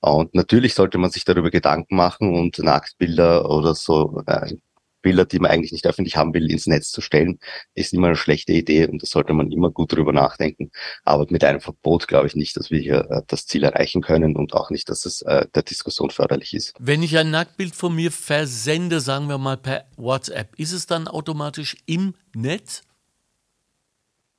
Und 0.00 0.35
natürlich 0.35 0.74
sollte 0.74 0.98
man 0.98 1.11
sich 1.11 1.24
darüber 1.24 1.50
Gedanken 1.50 1.96
machen 1.96 2.35
und 2.35 2.58
Nacktbilder 2.58 3.48
oder 3.48 3.74
so 3.74 4.22
äh, 4.26 4.56
Bilder, 5.02 5.24
die 5.24 5.38
man 5.38 5.50
eigentlich 5.50 5.72
nicht 5.72 5.86
öffentlich 5.86 6.16
haben 6.16 6.32
will, 6.34 6.50
ins 6.50 6.66
Netz 6.66 6.90
zu 6.90 7.00
stellen, 7.00 7.38
ist 7.74 7.92
immer 7.92 8.06
eine 8.08 8.16
schlechte 8.16 8.52
Idee 8.52 8.86
und 8.86 9.02
da 9.02 9.06
sollte 9.06 9.34
man 9.34 9.50
immer 9.50 9.70
gut 9.70 9.92
drüber 9.92 10.12
nachdenken. 10.12 10.70
Aber 11.04 11.26
mit 11.30 11.44
einem 11.44 11.60
Verbot 11.60 12.08
glaube 12.08 12.26
ich 12.26 12.36
nicht, 12.36 12.56
dass 12.56 12.70
wir 12.70 12.80
hier 12.80 13.10
äh, 13.10 13.22
das 13.26 13.46
Ziel 13.46 13.64
erreichen 13.64 14.02
können 14.02 14.36
und 14.36 14.54
auch 14.54 14.70
nicht, 14.70 14.88
dass 14.88 15.04
es 15.04 15.22
äh, 15.22 15.46
der 15.54 15.62
Diskussion 15.62 16.10
förderlich 16.10 16.54
ist. 16.54 16.74
Wenn 16.78 17.02
ich 17.02 17.18
ein 17.18 17.30
Nacktbild 17.30 17.74
von 17.74 17.94
mir 17.94 18.12
versende, 18.12 19.00
sagen 19.00 19.28
wir 19.28 19.38
mal 19.38 19.56
per 19.56 19.84
WhatsApp, 19.96 20.58
ist 20.58 20.72
es 20.72 20.86
dann 20.86 21.08
automatisch 21.08 21.77
im 21.87 22.14
Netz? 22.35 22.83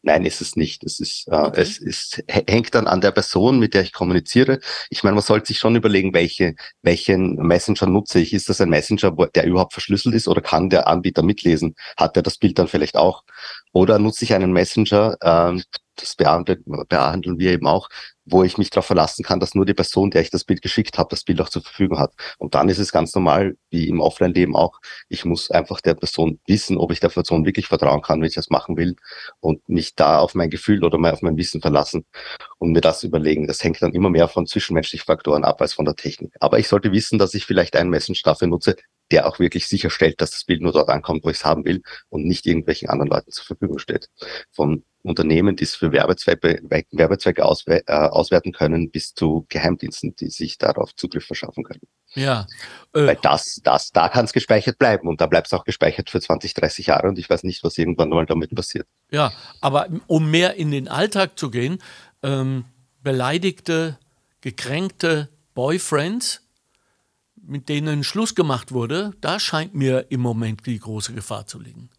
Nein, 0.05 0.25
ist 0.25 0.41
es 0.41 0.57
nicht. 0.57 0.83
Es 0.83 0.99
ist, 0.99 1.29
äh, 1.29 1.35
okay. 1.35 1.61
es 1.61 1.77
ist, 1.77 2.21
hängt 2.27 2.75
dann 2.75 2.87
an 2.87 2.99
der 2.99 3.11
Person, 3.11 3.57
mit 3.57 3.73
der 3.73 3.83
ich 3.83 3.93
kommuniziere. 3.93 4.59
Ich 4.89 5.01
meine, 5.03 5.15
man 5.15 5.23
sollte 5.23 5.47
sich 5.47 5.59
schon 5.59 5.77
überlegen, 5.77 6.13
welche, 6.13 6.55
welchen 6.81 7.35
Messenger 7.35 7.87
nutze 7.87 8.19
ich. 8.19 8.33
Ist 8.33 8.49
das 8.49 8.59
ein 8.59 8.69
Messenger, 8.69 9.17
wo, 9.17 9.25
der 9.27 9.45
überhaupt 9.45 9.71
verschlüsselt 9.71 10.13
ist 10.13 10.27
oder 10.27 10.41
kann 10.41 10.69
der 10.69 10.87
Anbieter 10.87 11.23
mitlesen? 11.23 11.75
Hat 11.95 12.17
er 12.17 12.23
das 12.23 12.37
Bild 12.37 12.59
dann 12.59 12.67
vielleicht 12.67 12.97
auch? 12.97 13.23
Oder 13.71 13.97
nutze 13.97 14.25
ich 14.25 14.33
einen 14.33 14.51
Messenger, 14.51 15.15
ähm, 15.21 15.63
das 15.95 16.15
behandeln, 16.15 16.63
behandeln 16.89 17.39
wir 17.39 17.51
eben 17.51 17.67
auch, 17.67 17.87
wo 18.26 18.43
ich 18.43 18.57
mich 18.57 18.69
darauf 18.69 18.86
verlassen 18.86 19.24
kann, 19.24 19.39
dass 19.39 19.55
nur 19.55 19.65
die 19.65 19.74
Person, 19.74 20.11
der 20.11 20.21
ich 20.21 20.30
das 20.30 20.43
Bild 20.43 20.61
geschickt 20.61 20.97
habe, 20.97 21.09
das 21.09 21.24
Bild 21.24 21.41
auch 21.41 21.49
zur 21.49 21.61
Verfügung 21.61 21.99
hat. 21.99 22.13
Und 22.38 22.55
dann 22.55 22.69
ist 22.69 22.80
es 22.80 22.91
ganz 22.91 23.15
normal, 23.15 23.55
wie 23.69 23.88
im 23.88 24.01
Offline-Leben 24.01 24.55
auch, 24.55 24.80
ich 25.09 25.26
muss 25.26 25.49
einfach 25.49 25.82
der 25.82 25.95
Person 25.95 26.39
wissen, 26.45 26.78
ob 26.78 26.91
ich 26.91 26.99
der 26.99 27.09
Person 27.09 27.45
wirklich 27.45 27.67
vertrauen 27.67 28.01
kann, 28.01 28.19
wenn 28.21 28.28
ich 28.28 28.36
das 28.36 28.49
machen 28.49 28.78
will 28.78 28.95
und 29.39 29.67
mich 29.69 29.95
da 29.95 30.19
auf 30.19 30.36
mein 30.36 30.49
Gefühl 30.49 30.84
oder 30.84 30.97
mal 30.97 31.13
auf 31.13 31.21
mein 31.21 31.38
Wissen 31.38 31.61
verlassen 31.61 32.05
und 32.59 32.71
mir 32.71 32.82
das 32.82 33.03
überlegen. 33.03 33.47
Das 33.47 33.63
hängt 33.63 33.82
dann 33.82 33.93
immer 33.93 34.09
mehr 34.09 34.28
von 34.28 34.45
zwischenmenschlichen 34.45 35.05
Faktoren 35.05 35.43
ab 35.43 35.61
als 35.61 35.74
von 35.74 35.86
der 35.86 35.95
Technik. 35.95 36.34
Aber 36.39 36.59
ich 36.59 36.67
sollte 36.67 36.91
wissen, 36.91 37.19
dass 37.19 37.34
ich 37.34 37.45
vielleicht 37.45 37.76
einen 37.76 37.89
Messenstaff 37.89 38.34
dafür 38.34 38.47
nutze, 38.47 38.76
der 39.14 39.28
auch 39.28 39.38
wirklich 39.38 39.68
sicherstellt, 39.68 40.20
dass 40.22 40.32
das 40.32 40.43
Bild 40.43 40.61
nur 40.61 40.72
dort 40.72 40.89
ankommt, 40.89 41.24
wo 41.24 41.30
ich 41.30 41.38
es 41.38 41.45
haben 41.45 41.66
will 41.66 41.84
und 42.09 42.26
nicht 42.26 42.47
irgendwelchen 42.47 42.89
anderen 42.89 43.11
Leuten 43.11 43.32
zur 43.32 43.45
Verfügung 43.45 43.78
steht. 43.78 44.09
Von 44.51 44.84
Unternehmen, 45.03 45.55
die 45.55 45.66
es 45.66 45.76
für 45.76 45.91
Werbezwecke, 45.91 46.61
Werbezwecke 46.91 47.45
auswe 47.45 47.88
äh, 47.88 47.93
auswerten 47.93 48.53
können, 48.53 48.89
bis 48.89 49.14
zu 49.14 49.45
Geheimdiensten, 49.49 50.16
die 50.16 50.30
sich 50.30 50.57
darauf 50.57 50.95
Zugriff 50.95 51.26
verschaffen 51.26 51.64
können. 51.64 51.82
Ja. 52.16 52.47
Äh, 52.93 53.05
Weil 53.05 53.20
das, 53.22 53.61
das, 53.64 53.91
da 53.91 54.09
kann 54.09 54.26
es 54.26 54.34
gespeichert 54.34 54.80
bleiben 54.80 55.07
und 55.07 55.22
da 55.22 55.28
bleibt 55.28 55.45
es 55.47 55.53
auch 55.53 55.64
gespeichert 55.64 56.09
für 56.09 56.20
20, 56.20 56.55
30 56.55 56.88
Jahre 56.88 57.07
und 57.07 57.20
ich 57.20 57.30
weiß 57.30 57.43
nicht, 57.43 57.64
was 57.64 57.78
irgendwann 57.78 58.09
mal 58.09 58.26
damit 58.26 58.55
passiert. 58.55 58.88
Ja, 59.11 59.32
aber 59.61 59.89
um 60.07 60.32
mehr 60.32 60.55
in 60.55 60.72
den 60.72 60.88
Alltag 60.88 61.38
zu 61.38 61.51
gehen, 61.51 61.78
ähm, 62.24 62.66
beleidigte, 63.03 63.99
gekränkte 64.41 65.30
Boyfriends 65.53 66.41
mit 67.45 67.69
denen 67.69 68.03
Schluss 68.03 68.35
gemacht 68.35 68.71
wurde, 68.71 69.11
da 69.21 69.39
scheint 69.39 69.73
mir 69.75 70.07
im 70.09 70.21
Moment 70.21 70.65
die 70.65 70.79
große 70.79 71.13
Gefahr 71.13 71.45
zu 71.45 71.59
liegen. 71.59 71.89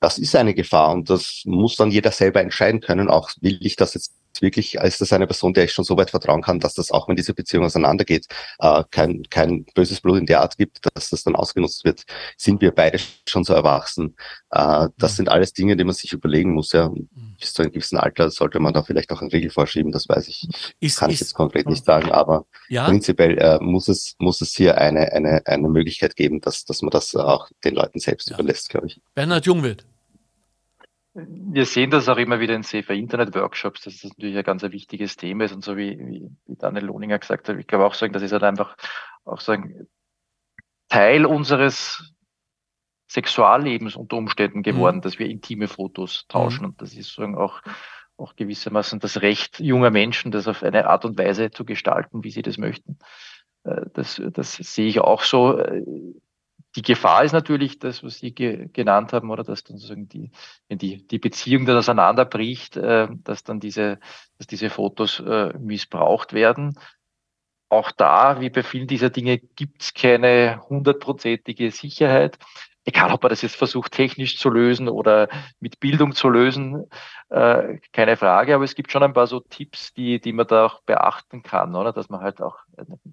Das 0.00 0.18
ist 0.18 0.36
eine 0.36 0.54
Gefahr 0.54 0.92
und 0.92 1.10
das 1.10 1.42
muss 1.44 1.76
dann 1.76 1.90
jeder 1.90 2.12
selber 2.12 2.40
entscheiden 2.40 2.80
können. 2.80 3.08
Auch 3.08 3.30
will 3.40 3.58
ich 3.60 3.74
das 3.74 3.94
jetzt 3.94 4.14
wirklich, 4.42 4.74
ist 4.74 5.00
das 5.00 5.12
eine 5.12 5.26
Person, 5.26 5.54
der 5.54 5.64
ich 5.64 5.72
schon 5.72 5.84
so 5.84 5.96
weit 5.96 6.10
vertrauen 6.10 6.42
kann, 6.42 6.60
dass 6.60 6.74
das 6.74 6.90
auch, 6.90 7.08
wenn 7.08 7.16
diese 7.16 7.34
Beziehung 7.34 7.64
auseinandergeht, 7.64 8.26
äh, 8.58 8.84
kein, 8.90 9.22
kein 9.30 9.64
böses 9.74 10.00
Blut 10.00 10.18
in 10.18 10.26
der 10.26 10.40
Art 10.40 10.56
gibt, 10.56 10.80
dass 10.94 11.10
das 11.10 11.24
dann 11.24 11.36
ausgenutzt 11.36 11.84
wird. 11.84 12.04
Sind 12.36 12.60
wir 12.60 12.72
beide 12.72 12.98
schon 13.28 13.44
so 13.44 13.52
erwachsen? 13.54 14.16
Äh, 14.50 14.88
das 14.96 15.12
mhm. 15.12 15.16
sind 15.16 15.28
alles 15.28 15.52
Dinge, 15.52 15.76
die 15.76 15.84
man 15.84 15.94
sich 15.94 16.12
überlegen 16.12 16.52
muss. 16.52 16.72
Ja. 16.72 16.88
Mhm. 16.88 17.36
Bis 17.38 17.54
zu 17.54 17.62
einem 17.62 17.72
gewissen 17.72 17.98
Alter 17.98 18.30
sollte 18.30 18.58
man 18.60 18.72
da 18.72 18.82
vielleicht 18.82 19.12
auch 19.12 19.20
eine 19.20 19.32
Regel 19.32 19.50
vorschieben, 19.50 19.92
das 19.92 20.08
weiß 20.08 20.28
ich. 20.28 20.48
Ist, 20.80 20.98
kann 20.98 21.10
ist, 21.10 21.14
ich 21.14 21.20
jetzt 21.20 21.34
konkret 21.34 21.68
nicht 21.68 21.84
sagen, 21.84 22.10
aber 22.10 22.46
ja? 22.68 22.86
prinzipiell 22.86 23.38
äh, 23.38 23.58
muss 23.60 23.88
es, 23.88 24.16
muss 24.18 24.40
es 24.40 24.54
hier 24.54 24.78
eine, 24.78 25.12
eine, 25.12 25.42
eine 25.46 25.68
Möglichkeit 25.68 26.16
geben, 26.16 26.40
dass, 26.40 26.64
dass 26.64 26.82
man 26.82 26.90
das 26.90 27.14
auch 27.14 27.48
den 27.64 27.74
Leuten 27.74 28.00
selbst 28.00 28.30
ja. 28.30 28.36
überlässt, 28.36 28.70
glaube 28.70 28.86
ich. 28.86 29.00
Bernhard 29.14 29.46
Jungwirt. 29.46 29.84
Wir 31.14 31.64
sehen 31.64 31.90
das 31.90 32.08
auch 32.08 32.18
immer 32.18 32.38
wieder 32.38 32.54
in 32.54 32.62
Safer 32.62 32.94
Internet 32.94 33.34
Workshops, 33.34 33.82
dass 33.82 34.00
das 34.00 34.12
natürlich 34.12 34.36
ein 34.36 34.44
ganz 34.44 34.62
ein 34.62 34.72
wichtiges 34.72 35.16
Thema 35.16 35.44
ist 35.44 35.52
und 35.52 35.64
so 35.64 35.76
wie, 35.76 35.98
wie, 35.98 36.30
wie 36.46 36.56
Daniel 36.56 36.84
Lohninger 36.84 37.18
gesagt 37.18 37.48
hat, 37.48 37.58
ich 37.58 37.66
glaube 37.66 37.86
auch 37.86 37.94
sagen, 37.94 38.12
das 38.12 38.22
ist 38.22 38.32
halt 38.32 38.44
einfach 38.44 38.76
auch 39.24 39.46
ein 39.48 39.88
Teil 40.88 41.26
unseres 41.26 42.14
Sexuallebens 43.10 43.96
unter 43.96 44.16
Umständen 44.16 44.62
geworden, 44.62 44.98
mhm. 44.98 45.00
dass 45.02 45.18
wir 45.18 45.28
intime 45.28 45.66
Fotos 45.66 46.26
tauschen 46.28 46.62
mhm. 46.62 46.70
und 46.70 46.82
das 46.82 46.90
ist 46.90 47.08
sozusagen 47.08 47.36
auch 47.36 47.62
auch 48.18 48.34
gewissermaßen 48.34 48.98
das 48.98 49.22
Recht 49.22 49.60
junger 49.60 49.90
Menschen, 49.90 50.32
das 50.32 50.48
auf 50.48 50.62
eine 50.62 50.88
Art 50.88 51.04
und 51.04 51.16
Weise 51.18 51.50
zu 51.50 51.64
gestalten, 51.64 52.24
wie 52.24 52.30
sie 52.30 52.42
das 52.42 52.58
möchten. 52.58 52.98
Äh, 53.64 53.82
das, 53.94 54.20
das 54.32 54.54
sehe 54.54 54.88
ich 54.88 55.00
auch 55.00 55.22
so. 55.22 55.58
Die 56.76 56.82
Gefahr 56.82 57.24
ist 57.24 57.32
natürlich 57.32 57.78
das, 57.78 58.04
was 58.04 58.18
Sie 58.18 58.34
ge 58.34 58.68
genannt 58.72 59.12
haben, 59.12 59.30
oder 59.30 59.42
dass 59.42 59.64
dann 59.64 59.78
sozusagen 59.78 60.08
die, 60.08 60.30
wenn 60.68 60.78
die, 60.78 61.06
die 61.06 61.18
Beziehung 61.18 61.64
dann 61.64 61.78
auseinanderbricht, 61.78 62.76
äh, 62.76 63.08
dass 63.24 63.42
dann 63.42 63.58
diese, 63.60 63.98
dass 64.36 64.46
diese 64.46 64.70
Fotos 64.70 65.20
äh, 65.20 65.52
missbraucht 65.58 66.32
werden. 66.32 66.78
Auch 67.70 67.90
da, 67.92 68.40
wie 68.40 68.50
bei 68.50 68.62
vielen 68.62 68.86
dieser 68.86 69.10
Dinge, 69.10 69.38
gibt 69.38 69.82
es 69.82 69.94
keine 69.94 70.60
hundertprozentige 70.68 71.70
Sicherheit 71.70 72.38
egal 72.88 73.12
ob 73.12 73.22
man 73.22 73.28
das 73.28 73.42
jetzt 73.42 73.56
versucht 73.56 73.92
technisch 73.92 74.38
zu 74.38 74.48
lösen 74.48 74.88
oder 74.88 75.28
mit 75.60 75.78
Bildung 75.78 76.12
zu 76.12 76.30
lösen, 76.30 76.86
äh, 77.28 77.78
keine 77.92 78.16
Frage, 78.16 78.54
aber 78.54 78.64
es 78.64 78.74
gibt 78.74 78.90
schon 78.90 79.02
ein 79.02 79.12
paar 79.12 79.26
so 79.26 79.40
Tipps, 79.40 79.92
die, 79.92 80.20
die 80.20 80.32
man 80.32 80.46
da 80.46 80.64
auch 80.64 80.80
beachten 80.82 81.42
kann, 81.42 81.74
oder? 81.74 81.92
Dass 81.92 82.08
man 82.08 82.20
halt 82.20 82.40
auch 82.40 82.56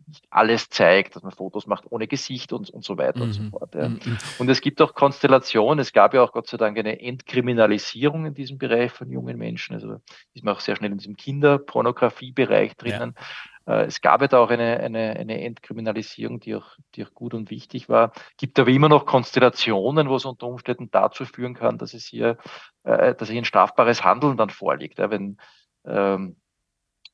nicht 0.07 0.25
alles 0.29 0.69
zeigt, 0.69 1.15
dass 1.15 1.23
man 1.23 1.33
Fotos 1.33 1.67
macht 1.67 1.83
ohne 1.89 2.07
Gesicht 2.07 2.53
und, 2.53 2.69
und 2.69 2.85
so 2.85 2.97
weiter 2.97 3.19
mhm. 3.19 3.23
und 3.23 3.33
so 3.33 3.41
mhm. 3.41 3.49
fort. 3.49 3.75
Ja. 3.75 3.89
Mhm. 3.89 4.17
Und 4.39 4.49
es 4.49 4.61
gibt 4.61 4.81
auch 4.81 4.93
Konstellationen, 4.93 5.79
es 5.79 5.91
gab 5.91 6.13
ja 6.13 6.23
auch 6.23 6.31
Gott 6.31 6.47
sei 6.47 6.55
Dank 6.55 6.77
eine 6.77 7.01
Entkriminalisierung 7.01 8.25
in 8.25 8.33
diesem 8.33 8.57
Bereich 8.57 8.93
von 8.93 9.11
jungen 9.11 9.37
Menschen, 9.37 9.73
also 9.73 9.97
ist 10.33 10.45
man 10.45 10.55
auch 10.55 10.61
sehr 10.61 10.77
schnell 10.77 10.91
in 10.91 10.97
diesem 10.97 11.17
Kinderpornografiebereich 11.17 12.77
drinnen. 12.77 13.13
Ja. 13.17 13.23
Äh, 13.67 13.85
es 13.85 14.01
gab 14.01 14.21
ja 14.21 14.27
da 14.27 14.39
auch 14.39 14.49
eine, 14.49 14.79
eine, 14.79 15.15
eine 15.17 15.41
Entkriminalisierung, 15.43 16.39
die 16.39 16.55
auch, 16.55 16.77
die 16.95 17.05
auch 17.05 17.13
gut 17.13 17.33
und 17.33 17.49
wichtig 17.49 17.89
war. 17.89 18.11
Gibt 18.37 18.59
aber 18.59 18.69
immer 18.69 18.89
noch 18.89 19.05
Konstellationen, 19.05 20.09
wo 20.09 20.15
es 20.15 20.25
unter 20.25 20.47
Umständen 20.47 20.89
dazu 20.91 21.25
führen 21.25 21.53
kann, 21.53 21.77
dass 21.77 21.93
es 21.93 22.05
hier, 22.05 22.37
äh, 22.83 23.15
dass 23.15 23.29
hier 23.29 23.41
ein 23.41 23.45
strafbares 23.45 24.03
Handeln 24.03 24.37
dann 24.37 24.49
vorliegt. 24.49 24.97
Wenn 24.97 25.37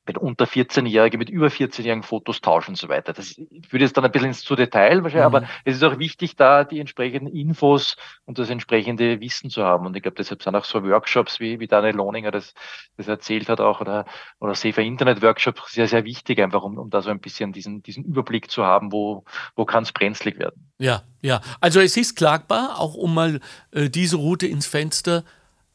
wenn 0.06 0.18
unter 0.18 0.46
14-Jährige 0.46 1.18
mit 1.18 1.30
über 1.30 1.48
14-Jährigen 1.48 2.02
Fotos 2.02 2.42
tauschen 2.42 2.72
und 2.72 2.76
so 2.76 2.90
weiter. 2.90 3.14
Das 3.14 3.38
würde 3.38 3.86
jetzt 3.86 3.96
dann 3.96 4.04
ein 4.04 4.12
bisschen 4.12 4.30
ins 4.30 4.42
zu 4.42 4.56
Detail 4.56 5.04
wahrscheinlich, 5.04 5.30
mhm. 5.30 5.36
aber 5.36 5.48
es 5.64 5.76
ist 5.76 5.84
auch 5.84 6.00
wichtig, 6.00 6.36
da 6.36 6.64
die 6.64 6.80
entsprechenden 6.80 7.28
Infos 7.28 7.98
und 8.26 8.40
das 8.40 8.50
entsprechende 8.50 9.20
Wissen 9.22 9.52
zu 9.52 9.64
haben. 9.64 9.86
Und 9.86 9.96
ich 9.96 10.02
glaube, 10.02 10.16
deshalb 10.16 10.42
sind 10.42 10.56
auch 10.56 10.66
so 10.66 10.84
Workshops, 10.84 11.40
wie, 11.40 11.60
wie 11.60 11.68
Daniel 11.68 11.96
Lohninger 11.96 12.32
das, 12.32 12.54
das 12.98 13.08
erzählt 13.08 13.48
hat 13.48 13.62
auch, 13.62 13.80
oder, 13.80 14.06
oder 14.40 14.56
Safer 14.56 14.82
Internet 14.82 15.22
Workshops 15.22 15.72
sehr, 15.72 15.88
sehr 15.88 16.04
wichtig, 16.04 16.42
einfach 16.42 16.64
um, 16.64 16.80
um 16.80 16.90
da 16.90 17.02
so 17.02 17.12
ein 17.12 17.20
bisschen 17.20 17.54
diesen, 17.54 17.84
diesen 17.84 18.04
Überblick 18.04 18.50
zu 18.50 18.66
haben, 18.66 18.92
wo, 18.92 19.24
wo 19.56 19.66
kann 19.66 19.84
es 19.84 19.92
brenzlig 19.92 20.40
werden. 20.40 20.72
Ja, 20.80 21.04
ja. 21.22 21.42
Also 21.60 21.80
es 21.80 21.96
ist 21.96 22.16
klagbar, 22.16 22.80
auch 22.80 22.96
um 22.96 23.14
mal 23.14 23.40
äh, 23.72 23.90
diese 23.90 24.16
Route 24.16 24.48
ins 24.48 24.66
Fenster 24.66 25.24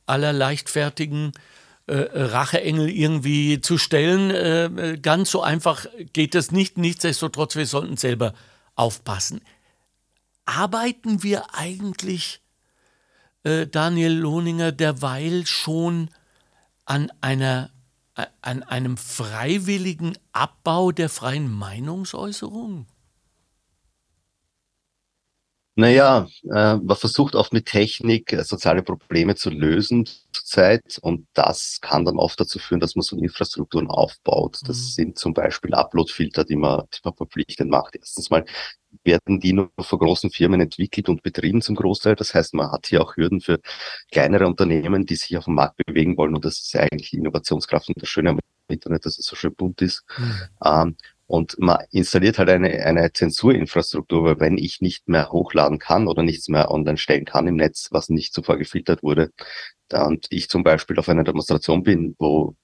aller 0.06 0.32
leichtfertigen 0.32 1.32
äh, 1.88 1.94
äh, 1.94 2.22
Racheengel 2.22 2.88
irgendwie 2.88 3.60
zu 3.60 3.78
stellen. 3.78 4.30
Äh, 4.30 4.98
ganz 5.00 5.30
so 5.30 5.42
einfach 5.42 5.86
geht 6.12 6.34
es 6.34 6.50
nicht. 6.50 6.78
Nichtsdestotrotz, 6.78 7.54
wir 7.54 7.66
sollten 7.66 7.96
selber 7.96 8.34
aufpassen. 8.74 9.40
Arbeiten 10.44 11.22
wir 11.22 11.54
eigentlich, 11.54 12.40
äh, 13.44 13.66
Daniel 13.66 14.12
Lohninger, 14.12 14.72
derweil 14.72 15.46
schon 15.46 16.10
an 16.84 17.12
einer 17.20 17.70
äh, 18.16 18.26
an 18.40 18.62
einem 18.62 18.96
freiwilligen 18.96 20.16
Abbau 20.32 20.90
der 20.90 21.08
freien 21.08 21.52
Meinungsäußerung? 21.52 22.86
Naja, 25.78 26.26
äh, 26.44 26.76
man 26.76 26.96
versucht 26.96 27.34
oft 27.34 27.52
mit 27.52 27.66
Technik 27.66 28.32
äh, 28.32 28.42
soziale 28.44 28.82
Probleme 28.82 29.34
zu 29.34 29.50
lösen 29.50 30.08
zurzeit 30.32 30.98
und 31.02 31.26
das 31.34 31.80
kann 31.82 32.06
dann 32.06 32.16
oft 32.16 32.40
dazu 32.40 32.58
führen, 32.58 32.80
dass 32.80 32.96
man 32.96 33.02
so 33.02 33.18
Infrastrukturen 33.18 33.88
aufbaut. 33.88 34.60
Das 34.66 34.78
mhm. 34.78 34.90
sind 34.90 35.18
zum 35.18 35.34
Beispiel 35.34 35.74
Uploadfilter, 35.74 36.44
die 36.44 36.56
man, 36.56 36.84
die 36.94 37.00
man 37.04 37.14
verpflichtend 37.14 37.70
macht. 37.70 37.94
Erstens 37.94 38.30
mal 38.30 38.46
werden 39.04 39.38
die 39.38 39.52
nur 39.52 39.70
von 39.78 39.98
großen 39.98 40.30
Firmen 40.30 40.62
entwickelt 40.62 41.10
und 41.10 41.22
betrieben 41.22 41.60
zum 41.60 41.76
Großteil. 41.76 42.16
Das 42.16 42.32
heißt, 42.32 42.54
man 42.54 42.72
hat 42.72 42.86
hier 42.86 43.02
auch 43.02 43.14
Hürden 43.18 43.42
für 43.42 43.60
kleinere 44.10 44.46
Unternehmen, 44.46 45.04
die 45.04 45.16
sich 45.16 45.36
auf 45.36 45.44
dem 45.44 45.56
Markt 45.56 45.76
bewegen 45.84 46.16
wollen 46.16 46.34
und 46.34 46.46
das 46.46 46.58
ist 46.58 46.72
ja 46.72 46.80
eigentlich 46.80 47.10
die 47.10 47.18
Innovationskraft 47.18 47.88
und 47.88 48.00
das 48.00 48.08
Schöne 48.08 48.30
am 48.30 48.40
Internet, 48.68 49.04
dass 49.04 49.18
es 49.18 49.26
so 49.26 49.36
schön 49.36 49.54
bunt 49.54 49.82
ist. 49.82 50.04
Mhm. 50.16 50.40
Ähm, 50.64 50.96
und 51.26 51.56
man 51.58 51.78
installiert 51.90 52.38
halt 52.38 52.48
eine, 52.50 52.70
eine 52.84 53.12
Zensurinfrastruktur, 53.12 54.24
weil 54.24 54.40
wenn 54.40 54.58
ich 54.58 54.80
nicht 54.80 55.08
mehr 55.08 55.30
hochladen 55.30 55.78
kann 55.78 56.06
oder 56.08 56.22
nichts 56.22 56.48
mehr 56.48 56.70
online 56.70 56.98
stellen 56.98 57.24
kann 57.24 57.46
im 57.48 57.56
Netz, 57.56 57.88
was 57.90 58.08
nicht 58.08 58.32
zuvor 58.32 58.58
gefiltert 58.58 59.02
wurde, 59.02 59.30
und 59.92 60.26
ich 60.30 60.48
zum 60.48 60.64
Beispiel 60.64 60.98
auf 60.98 61.08
einer 61.08 61.24
Demonstration 61.24 61.82
bin, 61.82 62.16
wo 62.18 62.56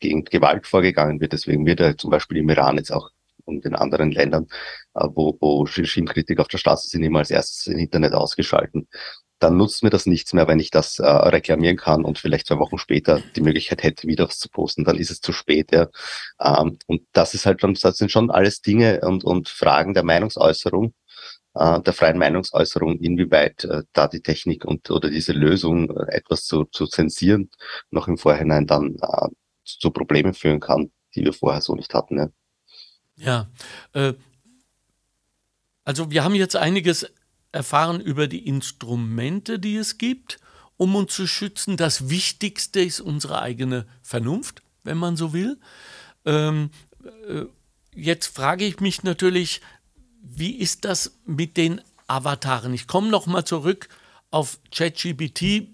gegen 0.00 0.24
Gewalt 0.24 0.66
vorgegangen 0.66 1.20
wird, 1.20 1.32
deswegen 1.32 1.66
wird 1.66 1.80
er 1.80 1.96
zum 1.98 2.10
Beispiel 2.10 2.38
im 2.38 2.48
Iran 2.48 2.76
jetzt 2.76 2.92
auch 2.92 3.10
und 3.44 3.64
in 3.64 3.76
anderen 3.76 4.10
Ländern, 4.10 4.46
äh, 4.94 5.06
wo, 5.14 5.36
wo 5.40 5.62
Regimekritik 5.62 6.40
auf 6.40 6.48
der 6.48 6.58
Straße 6.58 6.88
sind, 6.88 7.04
immer 7.04 7.20
als 7.20 7.30
erstes 7.30 7.66
im 7.68 7.78
Internet 7.78 8.12
ausgeschalten 8.12 8.88
dann 9.38 9.56
nutzt 9.56 9.82
mir 9.82 9.90
das 9.90 10.06
nichts 10.06 10.32
mehr, 10.32 10.48
wenn 10.48 10.58
ich 10.58 10.70
das 10.70 10.98
äh, 10.98 11.06
reklamieren 11.06 11.76
kann 11.76 12.04
und 12.04 12.18
vielleicht 12.18 12.46
zwei 12.46 12.58
Wochen 12.58 12.78
später 12.78 13.20
die 13.34 13.42
Möglichkeit 13.42 13.82
hätte, 13.82 14.08
wieder 14.08 14.28
was 14.28 14.38
zu 14.38 14.48
posten, 14.48 14.84
dann 14.84 14.96
ist 14.96 15.10
es 15.10 15.20
zu 15.20 15.32
spät. 15.32 15.72
Ja. 15.72 15.88
Ähm, 16.40 16.78
und 16.86 17.02
das 17.12 17.34
ist 17.34 17.46
halt 17.46 17.62
das 17.62 17.98
sind 17.98 18.10
schon 18.10 18.30
alles 18.30 18.62
Dinge 18.62 19.00
und, 19.02 19.24
und 19.24 19.48
Fragen 19.48 19.94
der 19.94 20.04
Meinungsäußerung, 20.04 20.94
äh, 21.54 21.80
der 21.80 21.92
freien 21.92 22.18
Meinungsäußerung, 22.18 22.98
inwieweit 22.98 23.64
äh, 23.64 23.82
da 23.92 24.08
die 24.08 24.22
Technik 24.22 24.64
und 24.64 24.90
oder 24.90 25.10
diese 25.10 25.32
Lösung 25.32 25.90
äh, 25.90 26.16
etwas 26.16 26.44
zu, 26.44 26.64
zu 26.64 26.86
zensieren 26.86 27.50
noch 27.90 28.08
im 28.08 28.16
Vorhinein 28.18 28.66
dann 28.66 28.96
äh, 28.96 29.28
zu 29.64 29.90
Problemen 29.90 30.32
führen 30.32 30.60
kann, 30.60 30.90
die 31.14 31.24
wir 31.24 31.32
vorher 31.32 31.60
so 31.60 31.74
nicht 31.74 31.92
hatten. 31.92 32.18
Ja, 32.18 32.28
ja 33.16 33.48
äh, 33.92 34.14
also 35.84 36.10
wir 36.10 36.24
haben 36.24 36.34
jetzt 36.34 36.56
einiges 36.56 37.06
erfahren 37.56 38.00
über 38.00 38.28
die 38.28 38.46
Instrumente, 38.46 39.58
die 39.58 39.76
es 39.76 39.98
gibt, 39.98 40.38
um 40.76 40.94
uns 40.94 41.14
zu 41.14 41.26
schützen. 41.26 41.76
Das 41.76 42.08
Wichtigste 42.08 42.80
ist 42.80 43.00
unsere 43.00 43.40
eigene 43.40 43.86
Vernunft, 44.02 44.62
wenn 44.84 44.98
man 44.98 45.16
so 45.16 45.32
will. 45.32 45.58
Ähm, 46.24 46.70
äh, 47.28 47.46
jetzt 47.94 48.26
frage 48.26 48.64
ich 48.64 48.80
mich 48.80 49.02
natürlich, 49.02 49.60
wie 50.22 50.56
ist 50.56 50.84
das 50.84 51.12
mit 51.24 51.56
den 51.56 51.80
Avataren? 52.06 52.74
Ich 52.74 52.86
komme 52.86 53.08
noch 53.08 53.26
mal 53.26 53.44
zurück 53.44 53.88
auf 54.30 54.58
ChatGPT 54.74 55.68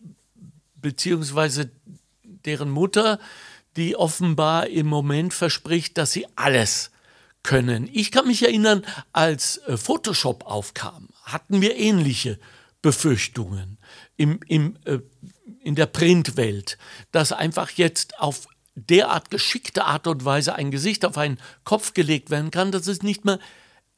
beziehungsweise 0.77 1.71
deren 2.23 2.71
Mutter, 2.71 3.19
die 3.77 3.97
offenbar 3.97 4.67
im 4.69 4.87
Moment 4.87 5.35
verspricht, 5.35 5.97
dass 5.99 6.13
sie 6.13 6.27
alles 6.37 6.91
können. 7.43 7.89
Ich 7.93 8.13
kann 8.13 8.27
mich 8.27 8.43
erinnern, 8.43 8.85
als 9.13 9.59
äh, 9.59 9.77
Photoshop 9.77 10.45
aufkam, 10.47 11.09
hatten 11.23 11.61
wir 11.61 11.77
ähnliche 11.77 12.39
Befürchtungen 12.83 13.79
im, 14.17 14.41
im, 14.49 14.77
äh, 14.85 14.99
in 15.63 15.75
der 15.75 15.87
Printwelt, 15.87 16.79
dass 17.13 17.33
einfach 17.33 17.71
jetzt 17.71 18.19
auf 18.19 18.47
derart 18.75 19.31
geschickte 19.31 19.85
Art 19.85 20.07
und 20.07 20.25
Weise 20.25 20.55
ein 20.55 20.71
Gesicht 20.71 21.05
auf 21.05 21.19
einen 21.19 21.39
Kopf 21.65 21.95
gelegt 21.95 22.31
werden 22.31 22.51
kann, 22.51 22.73
dass 22.73 22.87
es 22.87 23.03
nicht 23.03 23.25
mehr 23.25 23.39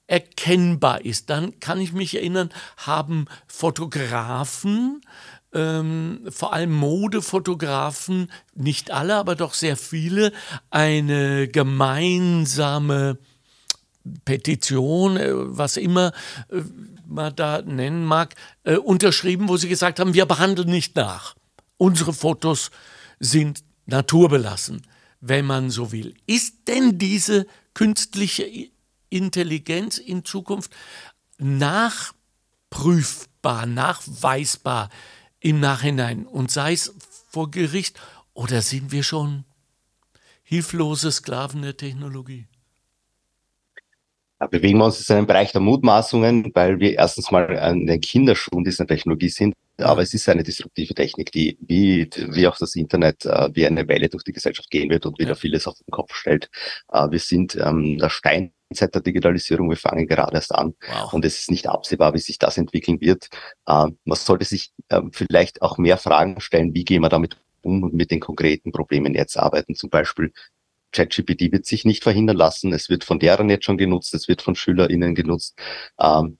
erkennbar 0.06 1.04
ist. 1.04 1.30
Dann 1.30 1.58
kann 1.60 1.80
ich 1.80 1.92
mich 1.92 2.14
erinnern, 2.14 2.50
haben 2.76 3.26
Fotografen, 3.46 5.00
ähm, 5.54 6.26
vor 6.28 6.52
allem 6.52 6.72
Modefotografen, 6.72 8.30
nicht 8.54 8.90
alle, 8.90 9.14
aber 9.14 9.36
doch 9.36 9.54
sehr 9.54 9.76
viele, 9.76 10.32
eine 10.70 11.48
gemeinsame 11.48 13.18
Petition, 14.24 15.16
äh, 15.16 15.30
was 15.32 15.76
immer 15.76 16.12
äh, 16.50 16.62
man 17.06 17.34
da 17.34 17.62
nennen 17.62 18.04
mag, 18.04 18.34
äh, 18.64 18.76
unterschrieben, 18.76 19.48
wo 19.48 19.56
sie 19.56 19.68
gesagt 19.68 20.00
haben, 20.00 20.14
wir 20.14 20.26
behandeln 20.26 20.68
nicht 20.68 20.96
nach. 20.96 21.34
Unsere 21.76 22.12
Fotos 22.12 22.70
sind 23.18 23.64
naturbelassen, 23.86 24.86
wenn 25.20 25.46
man 25.46 25.70
so 25.70 25.92
will. 25.92 26.14
Ist 26.26 26.68
denn 26.68 26.98
diese 26.98 27.46
künstliche 27.74 28.70
Intelligenz 29.10 29.98
in 29.98 30.24
Zukunft 30.24 30.72
nachprüfbar, 31.38 33.66
nachweisbar 33.66 34.88
im 35.40 35.60
Nachhinein 35.60 36.26
und 36.26 36.50
sei 36.50 36.72
es 36.72 36.94
vor 37.28 37.50
Gericht 37.50 38.00
oder 38.32 38.62
sind 38.62 38.92
wir 38.92 39.02
schon 39.02 39.44
hilflose 40.42 41.12
Sklaven 41.12 41.60
der 41.62 41.76
Technologie? 41.76 42.46
Bewegen 44.50 44.78
wir 44.78 44.86
uns 44.86 45.08
in 45.08 45.16
einem 45.16 45.26
Bereich 45.26 45.52
der 45.52 45.60
Mutmaßungen, 45.60 46.50
weil 46.54 46.80
wir 46.80 46.94
erstens 46.94 47.30
mal 47.30 47.58
an 47.58 47.86
den 47.86 48.00
Kinderschuhen 48.00 48.64
dieser 48.64 48.86
Technologie 48.86 49.28
sind. 49.28 49.54
Aber 49.78 50.02
es 50.02 50.14
ist 50.14 50.28
eine 50.28 50.44
disruptive 50.44 50.94
Technik, 50.94 51.32
die 51.32 51.58
wie, 51.60 52.08
wie 52.28 52.46
auch 52.46 52.56
das 52.56 52.76
Internet 52.76 53.24
äh, 53.24 53.48
wie 53.54 53.66
eine 53.66 53.88
Welle 53.88 54.08
durch 54.08 54.22
die 54.22 54.32
Gesellschaft 54.32 54.70
gehen 54.70 54.88
wird 54.90 55.04
und 55.04 55.18
wieder 55.18 55.30
ja. 55.30 55.34
vieles 55.34 55.66
auf 55.66 55.76
den 55.76 55.90
Kopf 55.90 56.14
stellt. 56.14 56.48
Äh, 56.92 57.10
wir 57.10 57.18
sind 57.18 57.56
ähm, 57.56 57.98
der 57.98 58.08
Steinzeit 58.08 58.94
der 58.94 59.02
Digitalisierung, 59.02 59.68
wir 59.68 59.76
fangen 59.76 60.06
gerade 60.06 60.34
erst 60.34 60.54
an 60.54 60.74
wow. 60.88 61.12
und 61.12 61.24
es 61.24 61.40
ist 61.40 61.50
nicht 61.50 61.68
absehbar, 61.68 62.14
wie 62.14 62.18
sich 62.18 62.38
das 62.38 62.56
entwickeln 62.56 63.00
wird. 63.00 63.28
Äh, 63.66 63.88
man 64.04 64.16
sollte 64.16 64.44
sich 64.44 64.72
äh, 64.90 65.00
vielleicht 65.10 65.60
auch 65.60 65.76
mehr 65.76 65.98
Fragen 65.98 66.40
stellen, 66.40 66.72
wie 66.72 66.84
gehen 66.84 67.02
wir 67.02 67.08
damit 67.08 67.36
um 67.62 67.82
und 67.82 67.94
mit 67.94 68.12
den 68.12 68.20
konkreten 68.20 68.70
Problemen 68.70 69.14
jetzt 69.14 69.36
arbeiten. 69.36 69.74
Zum 69.74 69.90
Beispiel, 69.90 70.32
ChatGPT 70.94 71.52
wird 71.52 71.66
sich 71.66 71.84
nicht 71.84 72.02
verhindern 72.02 72.36
lassen. 72.36 72.72
Es 72.72 72.88
wird 72.88 73.04
von 73.04 73.18
deren 73.18 73.50
jetzt 73.50 73.64
schon 73.64 73.78
genutzt, 73.78 74.14
es 74.14 74.28
wird 74.28 74.42
von 74.42 74.54
SchülerInnen 74.54 75.14
genutzt. 75.14 75.58
Ähm, 76.00 76.38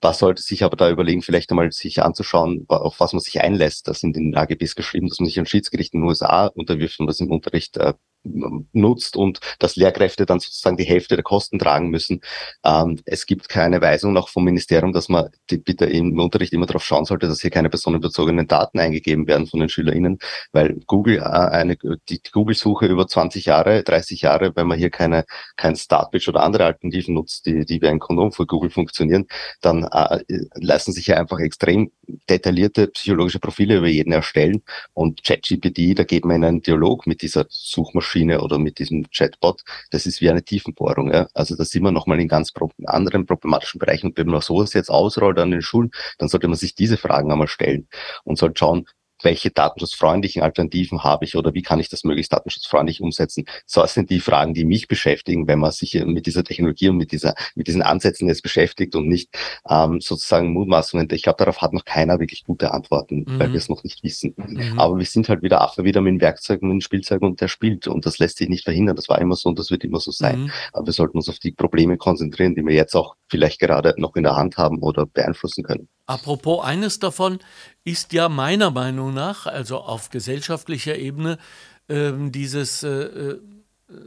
was 0.00 0.18
sollte 0.18 0.42
sich 0.42 0.64
aber 0.64 0.76
da 0.76 0.90
überlegen, 0.90 1.22
vielleicht 1.22 1.50
einmal 1.50 1.70
sich 1.72 2.02
anzuschauen, 2.02 2.64
auf 2.68 3.00
was 3.00 3.12
man 3.12 3.20
sich 3.20 3.40
einlässt. 3.42 3.86
Das 3.86 4.00
sind 4.00 4.16
in 4.16 4.32
den 4.32 4.36
AGBs 4.36 4.74
geschrieben, 4.74 5.08
dass 5.08 5.20
man 5.20 5.28
sich 5.28 5.38
an 5.38 5.46
Schiedsgericht 5.46 5.92
in 5.94 6.00
den 6.00 6.08
USA 6.08 6.46
unterwirft 6.46 7.00
und 7.00 7.06
das 7.06 7.20
im 7.20 7.30
Unterricht 7.30 7.76
äh, 7.76 7.94
nutzt 8.22 9.16
und 9.16 9.40
dass 9.58 9.76
Lehrkräfte 9.76 10.26
dann 10.26 10.40
sozusagen 10.40 10.76
die 10.76 10.84
Hälfte 10.84 11.16
der 11.16 11.22
Kosten 11.22 11.58
tragen 11.58 11.88
müssen. 11.88 12.20
Ähm, 12.64 13.00
es 13.06 13.26
gibt 13.26 13.48
keine 13.48 13.80
Weisung 13.80 14.12
noch 14.12 14.28
vom 14.28 14.44
Ministerium, 14.44 14.92
dass 14.92 15.08
man 15.08 15.30
die, 15.50 15.56
bitte 15.56 15.86
im 15.86 16.18
Unterricht 16.18 16.52
immer 16.52 16.66
darauf 16.66 16.84
schauen 16.84 17.06
sollte, 17.06 17.28
dass 17.28 17.40
hier 17.40 17.50
keine 17.50 17.70
personenbezogenen 17.70 18.46
Daten 18.46 18.78
eingegeben 18.78 19.26
werden 19.26 19.46
von 19.46 19.60
den 19.60 19.68
SchülerInnen, 19.68 20.18
weil 20.52 20.80
Google 20.86 21.18
äh, 21.18 21.20
eine 21.22 21.76
die 22.08 22.20
Google-Suche 22.30 22.86
über 22.86 23.06
20 23.06 23.46
Jahre, 23.46 23.82
30 23.82 24.20
Jahre, 24.20 24.54
wenn 24.54 24.66
man 24.66 24.78
hier 24.78 24.90
keine 24.90 25.24
kein 25.56 25.76
Startpage 25.76 26.28
oder 26.28 26.42
andere 26.42 26.66
Alternativen 26.66 27.14
nutzt, 27.14 27.46
die, 27.46 27.64
die 27.64 27.80
wie 27.80 27.88
ein 27.88 27.98
Kondom 28.00 28.32
für 28.32 28.46
Google 28.46 28.70
funktionieren, 28.70 29.26
dann 29.62 29.84
äh, 29.84 30.20
lassen 30.54 30.92
sich 30.92 31.06
ja 31.06 31.16
einfach 31.16 31.38
extrem 31.38 31.90
detaillierte 32.28 32.88
psychologische 32.88 33.38
Profile 33.38 33.78
über 33.78 33.88
jeden 33.88 34.12
erstellen 34.12 34.62
und 34.92 35.24
ChatGPT, 35.24 35.98
da 35.98 36.04
geht 36.04 36.24
man 36.24 36.36
in 36.36 36.44
einen 36.44 36.62
Dialog 36.62 37.06
mit 37.06 37.22
dieser 37.22 37.46
Suchmaschine 37.48 38.09
Suchmaschine 38.10 38.40
oder 38.40 38.58
mit 38.58 38.78
diesem 38.78 39.06
Chatbot, 39.10 39.62
das 39.90 40.06
ist 40.06 40.20
wie 40.20 40.30
eine 40.30 40.42
Tiefenbohrung. 40.42 41.12
Ja? 41.12 41.28
Also 41.34 41.56
da 41.56 41.64
sind 41.64 41.82
wir 41.82 41.92
nochmal 41.92 42.20
in 42.20 42.28
ganz 42.28 42.52
anderen 42.86 43.26
problematischen 43.26 43.78
Bereichen. 43.78 44.08
Und 44.08 44.18
wenn 44.18 44.26
man 44.26 44.40
sowas 44.40 44.72
jetzt 44.74 44.90
ausrollt 44.90 45.38
an 45.38 45.50
den 45.50 45.62
Schulen, 45.62 45.90
dann 46.18 46.28
sollte 46.28 46.48
man 46.48 46.56
sich 46.56 46.74
diese 46.74 46.96
Fragen 46.96 47.30
einmal 47.30 47.48
stellen 47.48 47.88
und 48.24 48.38
sollte 48.38 48.58
schauen, 48.58 48.86
welche 49.22 49.50
datenschutzfreundlichen 49.50 50.42
Alternativen 50.42 51.04
habe 51.04 51.24
ich 51.24 51.36
oder 51.36 51.54
wie 51.54 51.62
kann 51.62 51.80
ich 51.80 51.88
das 51.88 52.04
möglichst 52.04 52.32
datenschutzfreundlich 52.32 53.00
umsetzen? 53.00 53.44
So 53.66 53.84
sind 53.86 54.10
die 54.10 54.20
Fragen, 54.20 54.54
die 54.54 54.64
mich 54.64 54.88
beschäftigen, 54.88 55.46
wenn 55.46 55.58
man 55.58 55.72
sich 55.72 55.94
mit 56.04 56.26
dieser 56.26 56.44
Technologie 56.44 56.88
und 56.88 56.96
mit 56.96 57.12
dieser, 57.12 57.34
mit 57.54 57.66
diesen 57.66 57.82
Ansätzen 57.82 58.28
jetzt 58.28 58.42
beschäftigt 58.42 58.94
und 58.94 59.08
nicht 59.08 59.30
ähm, 59.68 60.00
sozusagen 60.00 60.52
Mutmaßungen. 60.52 61.08
Ich 61.12 61.22
glaube, 61.22 61.38
darauf 61.38 61.60
hat 61.62 61.72
noch 61.72 61.84
keiner 61.84 62.18
wirklich 62.20 62.44
gute 62.44 62.72
Antworten, 62.72 63.24
mhm. 63.26 63.38
weil 63.38 63.52
wir 63.52 63.58
es 63.58 63.68
noch 63.68 63.84
nicht 63.84 64.02
wissen. 64.02 64.34
Mhm. 64.36 64.78
Aber 64.78 64.98
wir 64.98 65.06
sind 65.06 65.28
halt 65.28 65.42
wieder 65.42 65.60
Affe 65.60 65.84
wieder 65.84 66.00
mit 66.00 66.20
Werkzeugen, 66.20 66.72
mit 66.72 66.84
Spielzeugen 66.84 67.28
und 67.28 67.40
der 67.40 67.48
spielt 67.48 67.86
und 67.86 68.06
das 68.06 68.18
lässt 68.18 68.38
sich 68.38 68.48
nicht 68.48 68.64
verhindern. 68.64 68.96
Das 68.96 69.08
war 69.08 69.20
immer 69.20 69.36
so 69.36 69.48
und 69.48 69.58
das 69.58 69.70
wird 69.70 69.84
immer 69.84 70.00
so 70.00 70.10
sein. 70.10 70.42
Mhm. 70.42 70.50
Aber 70.72 70.86
wir 70.86 70.92
sollten 70.92 71.16
uns 71.16 71.28
auf 71.28 71.38
die 71.38 71.52
Probleme 71.52 71.96
konzentrieren, 71.96 72.54
die 72.54 72.64
wir 72.64 72.74
jetzt 72.74 72.94
auch 72.94 73.16
vielleicht 73.28 73.60
gerade 73.60 73.94
noch 73.96 74.16
in 74.16 74.24
der 74.24 74.36
Hand 74.36 74.56
haben 74.56 74.78
oder 74.80 75.06
beeinflussen 75.06 75.64
können. 75.64 75.88
Apropos, 76.10 76.64
eines 76.64 76.98
davon 76.98 77.38
ist 77.84 78.12
ja 78.12 78.28
meiner 78.28 78.72
Meinung 78.72 79.14
nach, 79.14 79.46
also 79.46 79.78
auf 79.78 80.10
gesellschaftlicher 80.10 80.96
Ebene, 80.98 81.38
äh, 81.86 82.10
dieses 82.30 82.82
äh, 82.82 82.88
äh, 82.88 83.40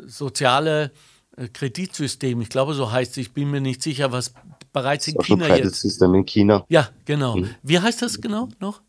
soziale 0.06 0.92
äh, 1.38 1.48
Kreditsystem. 1.48 2.42
Ich 2.42 2.50
glaube, 2.50 2.74
so 2.74 2.92
heißt 2.92 3.12
es. 3.12 3.18
Ich 3.20 3.32
bin 3.32 3.50
mir 3.50 3.62
nicht 3.62 3.82
sicher, 3.82 4.12
was 4.12 4.34
bereits 4.74 5.08
in 5.08 5.14
Social 5.14 5.38
China 5.38 5.48
Credit 5.48 5.64
jetzt. 5.64 5.80
System 5.80 6.14
in 6.16 6.26
China. 6.26 6.66
Ja, 6.68 6.90
genau. 7.06 7.38
Mhm. 7.38 7.56
Wie 7.64 7.80
heißt 7.80 8.02
das 8.02 8.20
genau 8.20 8.50
noch? 8.60 8.82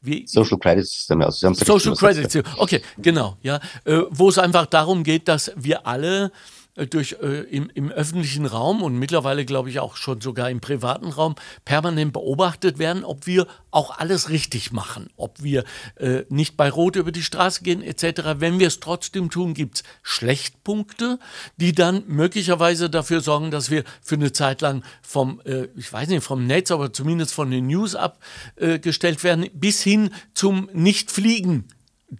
Wie, 0.00 0.26
Social 0.26 0.58
Credit 0.58 0.84
System, 0.84 1.22
also 1.22 1.38
Sie 1.38 1.46
haben 1.46 1.54
Social 1.54 1.94
Credit 1.94 2.32
System, 2.32 2.52
okay, 2.58 2.82
genau, 2.98 3.38
ja, 3.42 3.60
äh, 3.84 4.00
wo 4.10 4.28
es 4.28 4.38
einfach 4.38 4.66
darum 4.66 5.04
geht, 5.04 5.28
dass 5.28 5.52
wir 5.54 5.86
alle 5.86 6.32
durch, 6.74 7.16
äh, 7.22 7.42
im, 7.42 7.70
im, 7.72 7.90
öffentlichen 7.90 8.46
Raum 8.46 8.82
und 8.82 8.98
mittlerweile 8.98 9.44
glaube 9.44 9.70
ich 9.70 9.78
auch 9.78 9.96
schon 9.96 10.20
sogar 10.20 10.50
im 10.50 10.60
privaten 10.60 11.06
Raum 11.06 11.36
permanent 11.64 12.12
beobachtet 12.12 12.78
werden, 12.78 13.04
ob 13.04 13.26
wir 13.26 13.46
auch 13.70 13.98
alles 13.98 14.28
richtig 14.28 14.72
machen, 14.72 15.08
ob 15.16 15.42
wir 15.42 15.64
äh, 15.96 16.22
nicht 16.28 16.56
bei 16.56 16.68
Rot 16.68 16.96
über 16.96 17.12
die 17.12 17.22
Straße 17.22 17.62
gehen 17.62 17.82
etc. 17.82 18.22
Wenn 18.38 18.58
wir 18.58 18.66
es 18.66 18.80
trotzdem 18.80 19.30
tun, 19.30 19.54
gibt 19.54 19.76
es 19.76 19.82
Schlechtpunkte, 20.02 21.20
die 21.58 21.72
dann 21.72 22.02
möglicherweise 22.08 22.90
dafür 22.90 23.20
sorgen, 23.20 23.52
dass 23.52 23.70
wir 23.70 23.84
für 24.02 24.16
eine 24.16 24.32
Zeit 24.32 24.60
lang 24.60 24.82
vom, 25.02 25.40
äh, 25.44 25.68
ich 25.76 25.92
weiß 25.92 26.08
nicht, 26.08 26.24
vom 26.24 26.44
Netz, 26.46 26.72
aber 26.72 26.92
zumindest 26.92 27.34
von 27.34 27.50
den 27.50 27.68
News 27.68 27.94
abgestellt 27.94 29.22
werden, 29.22 29.48
bis 29.54 29.80
hin 29.82 30.10
zum 30.34 30.68
Nicht-Fliegen 30.72 31.68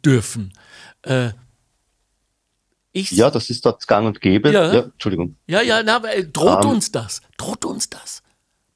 dürfen. 0.04 0.52
Ich 2.96 3.10
ja, 3.10 3.28
das 3.28 3.50
ist 3.50 3.66
dort 3.66 3.86
gang 3.88 4.06
und 4.06 4.20
gäbe. 4.20 4.52
Ja, 4.52 4.72
ja 4.72 4.80
Entschuldigung. 4.82 5.36
Ja, 5.48 5.60
ja, 5.60 5.82
na, 5.82 5.96
aber 5.96 6.14
äh, 6.14 6.24
droht 6.24 6.64
ähm, 6.64 6.70
uns 6.70 6.92
das? 6.92 7.22
Droht 7.36 7.64
uns 7.64 7.90
das? 7.90 8.22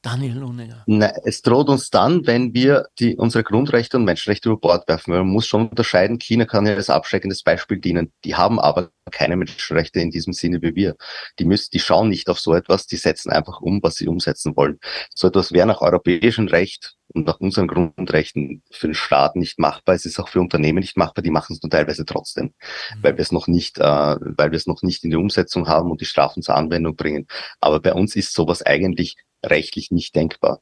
Daniel 0.02 0.38
Lohninger. 0.38 0.82
Nein, 0.86 1.12
es 1.24 1.40
droht 1.42 1.68
uns 1.68 1.90
dann, 1.90 2.26
wenn 2.26 2.52
wir 2.52 2.86
die, 2.98 3.16
unsere 3.16 3.44
Grundrechte 3.44 3.96
und 3.96 4.04
Menschenrechte 4.04 4.48
über 4.48 4.58
Bord 4.58 4.88
werfen. 4.88 5.12
Man 5.12 5.28
muss 5.28 5.46
schon 5.46 5.68
unterscheiden, 5.68 6.18
China 6.18 6.46
kann 6.46 6.66
ja 6.66 6.74
als 6.74 6.90
abschreckendes 6.90 7.44
Beispiel 7.44 7.78
dienen. 7.78 8.12
Die 8.24 8.34
haben 8.34 8.58
aber 8.58 8.90
keine 9.12 9.36
Menschenrechte 9.36 10.00
in 10.00 10.10
diesem 10.10 10.32
Sinne 10.32 10.62
wie 10.62 10.74
wir. 10.74 10.96
Die 11.38 11.44
müssen, 11.44 11.70
die 11.72 11.80
schauen 11.80 12.08
nicht 12.08 12.28
auf 12.28 12.40
so 12.40 12.54
etwas, 12.54 12.88
die 12.88 12.96
setzen 12.96 13.30
einfach 13.30 13.60
um, 13.60 13.80
was 13.84 13.94
sie 13.94 14.08
umsetzen 14.08 14.56
wollen. 14.56 14.80
So 15.14 15.28
etwas 15.28 15.52
wäre 15.52 15.66
nach 15.68 15.80
europäischem 15.80 16.48
Recht 16.48 16.97
und 17.14 17.26
nach 17.26 17.40
unseren 17.40 17.68
Grundrechten 17.68 18.62
für 18.70 18.88
den 18.88 18.94
Staat 18.94 19.36
nicht 19.36 19.58
machbar. 19.58 19.94
Es 19.94 20.04
ist 20.04 20.18
auch 20.18 20.28
für 20.28 20.40
Unternehmen 20.40 20.80
nicht 20.80 20.96
machbar. 20.96 21.22
Die 21.22 21.30
machen 21.30 21.54
es 21.54 21.62
nur 21.62 21.70
teilweise 21.70 22.04
trotzdem, 22.04 22.46
mhm. 22.46 23.02
weil 23.02 23.16
wir 23.16 23.22
es 23.22 23.32
noch 23.32 23.46
nicht, 23.46 23.78
äh, 23.78 23.82
weil 23.82 24.50
wir 24.50 24.56
es 24.56 24.66
noch 24.66 24.82
nicht 24.82 25.04
in 25.04 25.10
die 25.10 25.16
Umsetzung 25.16 25.68
haben 25.68 25.90
und 25.90 26.00
die 26.00 26.06
Strafen 26.06 26.42
zur 26.42 26.56
Anwendung 26.56 26.96
bringen. 26.96 27.26
Aber 27.60 27.80
bei 27.80 27.92
uns 27.92 28.16
ist 28.16 28.34
sowas 28.34 28.62
eigentlich 28.62 29.16
rechtlich 29.44 29.90
nicht 29.90 30.16
denkbar 30.16 30.60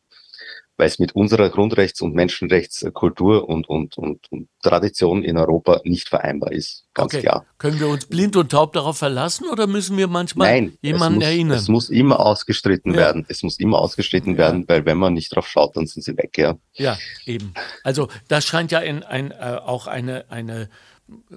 weil 0.77 0.89
es 0.89 0.99
mit 0.99 1.15
unserer 1.15 1.49
Grundrechts- 1.49 2.03
und 2.03 2.15
Menschenrechtskultur 2.15 3.49
und, 3.49 3.69
und, 3.69 3.97
und, 3.97 4.31
und 4.31 4.49
Tradition 4.63 5.23
in 5.23 5.39
Europa 5.39 5.81
nicht 5.85 6.09
vereinbar 6.09 6.53
ist. 6.53 6.85
Ganz 6.93 7.15
okay. 7.15 7.23
klar. 7.23 7.47
Können 7.59 7.81
wir 7.81 7.89
uns 7.89 8.07
blind 8.07 8.37
und 8.37 8.51
taub 8.51 8.73
darauf 8.73 8.99
verlassen 8.99 9.49
oder 9.49 9.67
müssen 9.67 9.97
wir 9.97 10.09
manchmal 10.09 10.53
Nein, 10.53 10.79
jemanden 10.83 11.21
es 11.21 11.25
muss, 11.25 11.33
erinnern? 11.33 11.59
Es 11.59 11.69
muss 11.69 11.91
immer 11.91 12.21
ausgestritten 12.21 12.93
ja. 12.93 12.99
werden. 12.99 13.27
Es 13.29 13.43
muss 13.43 13.59
immer 13.59 13.79
ausgestritten 13.79 14.33
ja. 14.33 14.39
werden, 14.39 14.65
weil 14.69 14.85
wenn 14.85 14.99
man 14.99 15.15
nicht 15.15 15.35
drauf 15.35 15.49
schaut, 15.49 15.77
dann 15.77 15.87
sind 15.87 16.03
sie 16.03 16.17
weg. 16.17 16.37
Ja, 16.37 16.59
ja 16.75 16.99
eben. 17.25 17.55
Also 17.83 18.09
das 18.29 18.45
scheint 18.45 18.71
ja 18.71 18.81
in, 18.81 19.03
ein, 19.03 19.31
äh, 19.31 19.59
auch 19.65 19.87
eine, 19.87 20.31
eine 20.31 20.69
äh, 21.09 21.35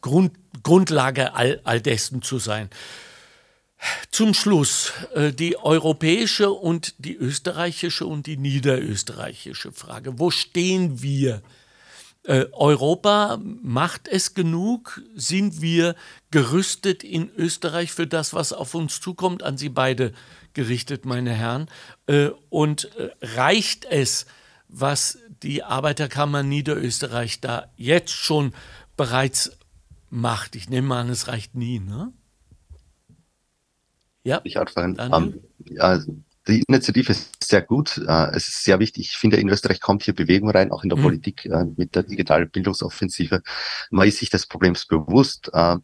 Grund, 0.00 0.32
Grundlage 0.62 1.34
all, 1.34 1.60
all 1.64 1.80
dessen 1.80 2.22
zu 2.22 2.38
sein. 2.38 2.68
Zum 4.10 4.34
Schluss 4.34 4.92
äh, 5.14 5.32
die 5.32 5.56
europäische 5.56 6.50
und 6.50 6.94
die 6.98 7.16
österreichische 7.16 8.06
und 8.06 8.26
die 8.26 8.36
niederösterreichische 8.36 9.72
Frage. 9.72 10.18
Wo 10.18 10.30
stehen 10.30 11.02
wir? 11.02 11.42
Äh, 12.24 12.46
Europa 12.52 13.38
macht 13.42 14.08
es 14.08 14.34
genug? 14.34 15.02
Sind 15.14 15.60
wir 15.60 15.94
gerüstet 16.30 17.04
in 17.04 17.30
Österreich 17.36 17.92
für 17.92 18.06
das, 18.06 18.32
was 18.32 18.52
auf 18.52 18.74
uns 18.74 19.00
zukommt? 19.00 19.42
An 19.42 19.58
Sie 19.58 19.68
beide 19.68 20.12
gerichtet, 20.54 21.04
meine 21.04 21.32
Herren. 21.32 21.68
Äh, 22.06 22.30
und 22.48 22.90
reicht 23.20 23.84
es, 23.84 24.26
was 24.68 25.18
die 25.42 25.62
Arbeiterkammer 25.62 26.42
Niederösterreich 26.42 27.40
da 27.40 27.70
jetzt 27.76 28.12
schon 28.12 28.54
bereits 28.96 29.58
macht? 30.08 30.56
Ich 30.56 30.70
nehme 30.70 30.94
an, 30.94 31.10
es 31.10 31.28
reicht 31.28 31.54
nie, 31.54 31.78
ne? 31.78 32.12
Ja. 34.24 34.40
Ich 34.44 34.58
anfangen. 34.58 34.98
Um, 34.98 35.34
ja, 35.66 35.82
also 35.82 36.16
die 36.48 36.62
Initiative 36.66 37.12
ist 37.12 37.42
sehr 37.42 37.62
gut. 37.62 37.98
Uh, 37.98 38.28
es 38.32 38.48
ist 38.48 38.64
sehr 38.64 38.80
wichtig. 38.80 39.10
Ich 39.10 39.16
finde, 39.16 39.36
in 39.36 39.48
Österreich 39.48 39.80
kommt 39.80 40.02
hier 40.02 40.14
Bewegung 40.14 40.50
rein, 40.50 40.72
auch 40.72 40.82
in 40.82 40.88
der 40.88 40.98
mhm. 40.98 41.02
Politik 41.02 41.48
uh, 41.50 41.64
mit 41.76 41.94
der 41.94 42.02
digitalen 42.02 42.50
Bildungsoffensive. 42.50 43.42
Man 43.90 44.08
ist 44.08 44.18
sich 44.18 44.30
des 44.30 44.46
Problems 44.46 44.86
bewusst. 44.86 45.50
Uh, 45.54 45.78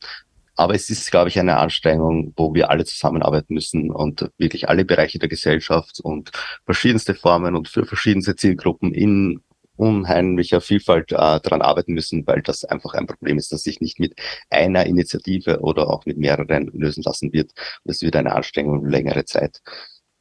aber 0.56 0.74
es 0.74 0.90
ist, 0.90 1.10
glaube 1.10 1.30
ich, 1.30 1.38
eine 1.38 1.56
Anstrengung, 1.56 2.34
wo 2.36 2.52
wir 2.52 2.68
alle 2.68 2.84
zusammenarbeiten 2.84 3.54
müssen 3.54 3.90
und 3.90 4.30
wirklich 4.36 4.68
alle 4.68 4.84
Bereiche 4.84 5.18
der 5.18 5.30
Gesellschaft 5.30 6.00
und 6.00 6.32
verschiedenste 6.66 7.14
Formen 7.14 7.56
und 7.56 7.68
für 7.68 7.86
verschiedenste 7.86 8.36
Zielgruppen 8.36 8.92
in 8.92 9.40
unheimlicher 9.80 10.60
Vielfalt 10.60 11.12
äh, 11.12 11.16
daran 11.16 11.62
arbeiten 11.62 11.94
müssen, 11.94 12.26
weil 12.26 12.42
das 12.42 12.64
einfach 12.64 12.94
ein 12.94 13.06
Problem 13.06 13.38
ist, 13.38 13.52
das 13.52 13.62
sich 13.62 13.80
nicht 13.80 13.98
mit 13.98 14.14
einer 14.50 14.86
Initiative 14.86 15.60
oder 15.60 15.88
auch 15.88 16.04
mit 16.06 16.18
mehreren 16.18 16.70
lösen 16.74 17.02
lassen 17.02 17.32
wird. 17.32 17.52
Das 17.84 18.02
wird 18.02 18.16
eine 18.16 18.34
Anstrengung 18.34 18.86
längere 18.86 19.24
Zeit. 19.24 19.60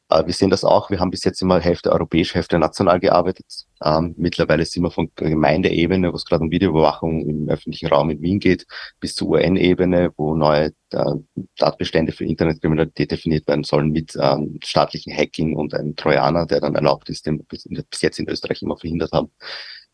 Äh, 0.10 0.26
wir 0.26 0.34
sehen 0.34 0.50
das 0.50 0.64
auch. 0.64 0.90
Wir 0.90 1.00
haben 1.00 1.12
bis 1.12 1.24
jetzt 1.24 1.42
immer 1.42 1.60
Hälfte 1.60 1.92
europäisch, 1.92 2.34
Hälfte 2.34 2.58
national 2.60 3.00
gearbeitet. 3.00 3.46
Ähm, 3.84 4.16
mittlerweile 4.18 4.66
sind 4.66 4.84
wir 4.84 4.92
von 4.92 5.12
Gemeindeebene, 5.16 6.12
wo 6.12 6.16
es 6.16 6.26
gerade 6.26 6.44
um 6.44 6.52
Videoüberwachung 6.52 7.28
im 7.28 7.50
öffentlichen 7.50 7.88
Raum 7.88 8.10
in 8.10 8.22
Wien 8.22 8.40
geht, 8.40 8.66
bis 9.00 9.16
zur 9.16 9.30
UN-Ebene, 9.30 10.12
wo 10.18 10.36
neue 10.36 10.74
äh, 10.92 11.16
Tatbestände 11.58 12.12
für 12.12 12.26
Internetkriminalität 12.26 13.12
definiert 13.12 13.48
werden 13.48 13.64
sollen 13.64 13.92
mit 13.92 14.18
ähm, 14.20 14.60
staatlichen 14.64 15.16
Hacking 15.16 15.56
und 15.56 15.74
einem 15.74 15.96
Trojaner, 15.96 16.46
der 16.46 16.60
dann 16.62 16.76
erlaubt 16.76 17.10
ist, 17.10 17.26
den 17.26 17.46
bis, 17.46 17.68
bis 17.90 18.02
jetzt 18.02 18.20
in 18.20 18.28
Österreich 18.28 18.62
immer 18.62 18.78
verhindert 18.78 19.12
haben. 19.14 19.32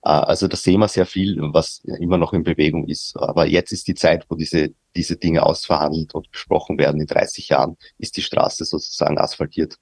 Äh, 0.05 0.09
also 0.09 0.47
da 0.47 0.55
sehen 0.55 0.79
wir 0.79 0.87
sehr 0.87 1.05
viel, 1.05 1.37
was 1.39 1.81
immer 1.99 2.17
noch 2.17 2.33
in 2.33 2.43
Bewegung 2.43 2.87
ist. 2.87 3.17
Aber 3.17 3.45
jetzt 3.47 3.71
ist 3.71 3.87
die 3.87 3.95
Zeit, 3.95 4.25
wo 4.29 4.35
diese, 4.35 4.73
diese 4.95 5.17
Dinge 5.17 5.43
ausverhandelt 5.43 6.13
und 6.13 6.31
besprochen 6.31 6.77
werden. 6.77 7.01
In 7.01 7.07
30 7.07 7.49
Jahren 7.49 7.75
ist 7.97 8.15
die 8.15 8.21
Straße 8.21 8.63
sozusagen 8.63 9.17
asphaltiert. 9.17 9.77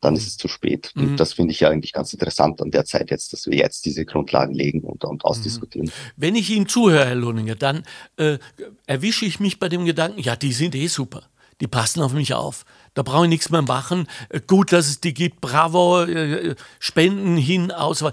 Dann 0.00 0.14
ist 0.14 0.26
es 0.26 0.36
zu 0.36 0.48
spät. 0.48 0.92
Mhm. 0.94 1.02
Und 1.02 1.20
das 1.20 1.32
finde 1.32 1.52
ich 1.52 1.60
ja 1.60 1.70
eigentlich 1.70 1.94
ganz 1.94 2.12
interessant 2.12 2.60
an 2.60 2.70
der 2.70 2.84
Zeit 2.84 3.10
jetzt, 3.10 3.32
dass 3.32 3.46
wir 3.46 3.56
jetzt 3.56 3.86
diese 3.86 4.04
Grundlagen 4.04 4.54
legen 4.54 4.82
und, 4.82 5.04
und 5.04 5.24
ausdiskutieren. 5.24 5.90
Wenn 6.16 6.36
ich 6.36 6.50
Ihnen 6.50 6.68
zuhöre, 6.68 7.06
Herr 7.06 7.14
Lohninger, 7.14 7.54
dann 7.54 7.84
äh, 8.16 8.38
erwische 8.86 9.24
ich 9.24 9.40
mich 9.40 9.58
bei 9.58 9.68
dem 9.68 9.86
Gedanken, 9.86 10.20
ja, 10.20 10.36
die 10.36 10.52
sind 10.52 10.74
eh 10.74 10.88
super 10.88 11.22
die 11.60 11.66
passen 11.66 12.02
auf 12.02 12.12
mich 12.12 12.34
auf. 12.34 12.64
Da 12.94 13.02
brauche 13.02 13.24
ich 13.24 13.28
nichts 13.28 13.50
mehr 13.50 13.62
machen. 13.62 14.08
Äh, 14.28 14.40
gut, 14.46 14.72
dass 14.72 14.88
es 14.88 15.00
die 15.00 15.14
gibt. 15.14 15.40
Bravo, 15.40 16.02
äh, 16.04 16.50
äh, 16.50 16.54
Spenden 16.78 17.36
hin, 17.36 17.70
aus. 17.70 18.04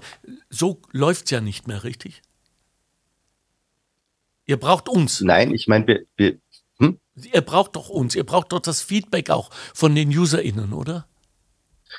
So 0.50 0.80
läuft 0.92 1.26
es 1.26 1.30
ja 1.30 1.40
nicht 1.40 1.66
mehr, 1.66 1.84
richtig? 1.84 2.22
Ihr 4.46 4.58
braucht 4.58 4.88
uns. 4.88 5.20
Nein, 5.20 5.54
ich 5.54 5.68
meine, 5.68 5.86
wir, 5.86 6.02
wir 6.16 6.38
hm? 6.78 6.98
Ihr 7.14 7.42
braucht 7.42 7.76
doch 7.76 7.88
uns. 7.88 8.14
Ihr 8.14 8.24
braucht 8.24 8.52
doch 8.52 8.60
das 8.60 8.82
Feedback 8.82 9.30
auch 9.30 9.50
von 9.74 9.94
den 9.94 10.08
UserInnen, 10.16 10.72
oder? 10.72 11.06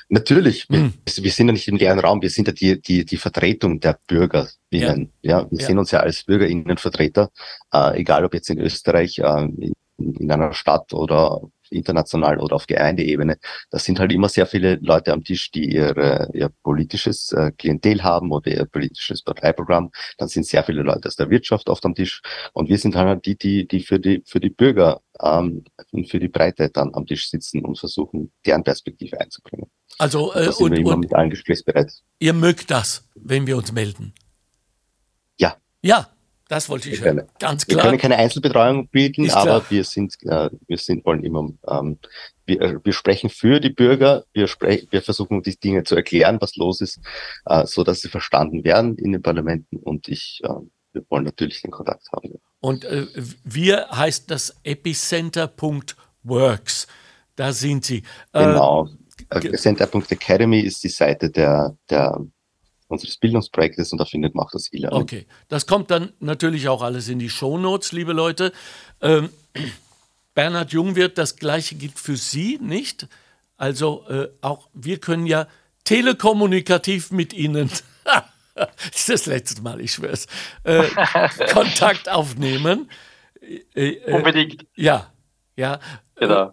Natürlich, 0.10 0.68
hm. 0.70 0.94
wir, 1.06 1.24
wir, 1.24 1.32
sind 1.32 1.48
ja 1.48 1.54
nicht 1.54 1.68
im 1.68 1.78
leeren 1.78 2.00
Raum, 2.00 2.22
wir 2.22 2.30
sind 2.30 2.48
ja 2.48 2.54
die, 2.54 2.82
die, 2.82 3.06
die 3.06 3.18
Vertretung 3.18 3.80
der 3.80 4.00
BürgerInnen. 4.08 5.12
Ja, 5.22 5.42
ja 5.42 5.52
wir 5.52 5.60
ja. 5.60 5.66
sehen 5.66 5.78
uns 5.78 5.92
ja 5.92 6.00
als 6.00 6.24
BürgerInnenvertreter, 6.24 7.32
äh, 7.74 8.00
egal 8.00 8.26
ob 8.26 8.34
jetzt 8.34 8.50
in 8.50 8.60
Österreich, 8.60 9.20
äh, 9.20 9.44
in 9.44 9.74
in 9.98 10.32
einer 10.32 10.54
Stadt 10.54 10.94
oder 10.94 11.42
international 11.74 12.40
oder 12.40 12.56
auf 12.56 12.68
Gemeindeebene, 12.68 13.38
da 13.70 13.80
sind 13.80 14.00
halt 14.00 14.12
immer 14.12 14.30
sehr 14.30 14.46
viele 14.46 14.76
Leute 14.76 15.12
am 15.12 15.24
Tisch, 15.24 15.52
die 15.52 15.74
ihre, 15.74 16.30
ihr 16.34 16.50
politisches 16.64 17.32
äh, 17.32 17.52
Klientel 17.52 18.04
haben 18.04 18.32
oder 18.32 18.52
ihr 18.52 18.66
politisches 18.66 19.22
Parteiprogramm. 19.24 19.92
Dann 20.18 20.28
sind 20.28 20.46
sehr 20.46 20.64
viele 20.64 20.84
Leute 20.84 21.08
aus 21.08 21.16
der 21.16 21.30
Wirtschaft 21.30 21.70
oft 21.70 21.86
am 21.86 21.96
Tisch. 21.96 22.22
Und 22.54 22.70
wir 22.70 22.78
sind 22.78 22.96
halt 22.96 23.26
die, 23.26 23.38
die, 23.38 23.68
die 23.68 23.82
für 23.82 24.00
die, 24.00 24.24
für 24.26 24.40
die 24.40 24.50
Bürger 24.50 25.02
ähm, 25.22 25.64
und 25.92 26.10
für 26.10 26.20
die 26.20 26.30
Breite 26.30 26.70
dann 26.70 26.94
am 26.94 27.06
Tisch 27.06 27.30
sitzen 27.30 27.64
und 27.66 27.78
versuchen, 27.78 28.32
deren 28.46 28.64
Perspektive 28.64 29.20
einzubringen. 29.20 29.70
Also, 29.98 30.34
äh, 30.34 30.50
und, 30.58 30.72
wir 30.72 30.80
immer 30.80 30.94
und 30.94 31.02
mit 31.02 31.14
allen 31.14 31.30
gesprächsbereit. 31.30 31.92
Ihr 32.20 32.34
mögt 32.34 32.72
das, 32.72 33.08
wenn 33.16 33.48
wir 33.48 33.58
uns 33.58 33.72
melden? 33.72 34.14
Ja. 35.38 35.58
Ja, 35.82 36.10
das 36.54 36.70
wollte 36.70 36.90
ich 36.90 37.02
hören. 37.02 37.24
Ganz 37.40 37.66
klar. 37.66 37.78
Wir 37.78 37.84
können 37.90 37.98
keine 37.98 38.18
Einzelbetreuung 38.18 38.88
bieten, 38.90 39.32
aber 39.32 39.64
wir 39.70 39.84
sind, 39.84 40.14
äh, 40.22 40.52
wir 40.68 40.78
sind, 40.78 41.04
wollen 41.04 41.24
immer, 41.24 41.50
ähm, 41.68 41.98
wir, 42.46 42.62
äh, 42.62 42.78
wir 42.84 42.94
sprechen 42.94 43.32
für 43.32 43.60
die 43.60 43.72
Bürger, 43.72 44.26
wir 44.34 44.46
sprechen, 44.48 44.88
wir 44.92 45.02
versuchen 45.02 45.42
die 45.42 45.60
Dinge 45.60 45.84
zu 45.84 45.96
erklären, 45.96 46.38
was 46.40 46.56
los 46.56 46.80
ist, 46.82 47.00
äh, 47.46 47.66
so 47.66 47.84
dass 47.84 48.02
sie 48.02 48.10
verstanden 48.10 48.64
werden 48.64 49.00
in 49.00 49.14
den 49.14 49.24
Parlamenten 49.24 49.78
und 49.78 50.08
ich, 50.08 50.42
äh, 50.44 50.50
wir 50.94 51.04
wollen 51.10 51.24
natürlich 51.24 51.64
den 51.64 51.72
Kontakt 51.72 52.08
haben. 52.12 52.40
Und 52.60 52.86
äh, 52.86 53.08
wir 53.44 53.88
heißt 53.90 54.30
das 54.30 54.56
epicenter.works. 54.64 56.86
Da 57.36 57.52
sind 57.52 57.84
Sie. 57.84 58.04
Äh, 58.32 58.46
genau. 58.46 58.90
Epicenter.academy 59.32 60.60
ist 60.60 60.84
die 60.84 60.90
Seite 60.90 61.32
der, 61.32 61.76
der 61.90 62.24
unseres 62.94 63.18
Bildungsprojektes 63.18 63.92
und 63.92 63.98
da 63.98 64.06
findet 64.06 64.36
man 64.36 64.46
auch 64.46 64.52
das 64.52 64.72
E-Learning. 64.72 65.02
Okay, 65.02 65.26
das 65.50 65.68
kommt 65.68 65.92
dann 65.92 66.14
natürlich 66.20 66.70
auch 66.70 66.82
alles 66.82 67.10
in 67.10 67.20
die 67.20 67.30
Shownotes, 67.30 67.92
liebe 67.92 68.14
Leute. 68.14 68.54
Ähm, 69.02 69.30
Bernhard 70.34 70.72
Jungwirth, 70.72 71.18
das 71.18 71.36
gleiche 71.36 71.76
gilt 71.76 72.00
für 72.00 72.16
Sie, 72.16 72.58
nicht? 72.62 73.08
Also 73.58 74.06
äh, 74.08 74.30
auch 74.42 74.70
wir 74.74 75.00
können 75.00 75.28
ja 75.28 75.48
telekommunikativ 75.84 77.12
mit 77.12 77.34
Ihnen, 77.34 77.70
das 78.56 78.68
ist 78.94 79.10
das 79.10 79.26
letzte 79.26 79.62
Mal, 79.62 79.82
ich 79.82 79.94
schwör's, 79.94 80.28
äh, 80.64 80.84
Kontakt 81.54 82.10
aufnehmen. 82.10 82.90
Äh, 83.42 83.90
äh, 83.90 84.14
Unbedingt. 84.14 84.66
Ja, 84.76 85.12
ja. 85.56 85.80
Genau. 86.16 86.48
Äh, 86.48 86.52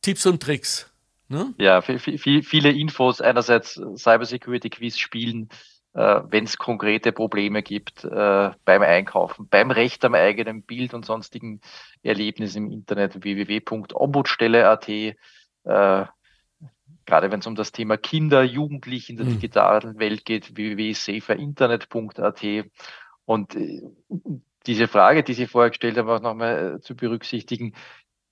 Tipps 0.00 0.26
und 0.26 0.42
Tricks. 0.42 0.91
Ne? 1.32 1.54
Ja, 1.56 1.80
viel, 1.80 1.98
viele 2.42 2.70
Infos. 2.70 3.22
Einerseits 3.22 3.80
Cybersecurity 3.96 4.68
Quiz 4.68 4.98
spielen, 4.98 5.48
äh, 5.94 6.20
wenn 6.28 6.44
es 6.44 6.58
konkrete 6.58 7.10
Probleme 7.10 7.62
gibt 7.62 8.04
äh, 8.04 8.50
beim 8.66 8.82
Einkaufen, 8.82 9.48
beim 9.48 9.70
Recht 9.70 10.04
am 10.04 10.14
eigenen 10.14 10.62
Bild 10.62 10.92
und 10.92 11.06
sonstigen 11.06 11.62
Erlebnissen 12.02 12.66
im 12.66 12.72
Internet 12.72 13.24
www.ombudsstelle.at. 13.24 14.88
Äh, 14.88 15.14
gerade 15.64 17.30
wenn 17.30 17.40
es 17.40 17.46
um 17.46 17.54
das 17.54 17.72
Thema 17.72 17.96
Kinder, 17.96 18.42
Jugendliche 18.42 19.12
in 19.12 19.16
der 19.16 19.24
mhm. 19.24 19.30
digitalen 19.30 19.98
Welt 19.98 20.26
geht, 20.26 20.54
www.saferinternet.at. 20.54 22.44
Und 23.24 23.56
äh, 23.56 23.80
diese 24.66 24.86
Frage, 24.86 25.22
die 25.22 25.32
Sie 25.32 25.46
vorher 25.46 25.70
gestellt 25.70 25.96
haben, 25.96 26.10
auch 26.10 26.20
nochmal 26.20 26.76
äh, 26.76 26.80
zu 26.80 26.94
berücksichtigen, 26.94 27.72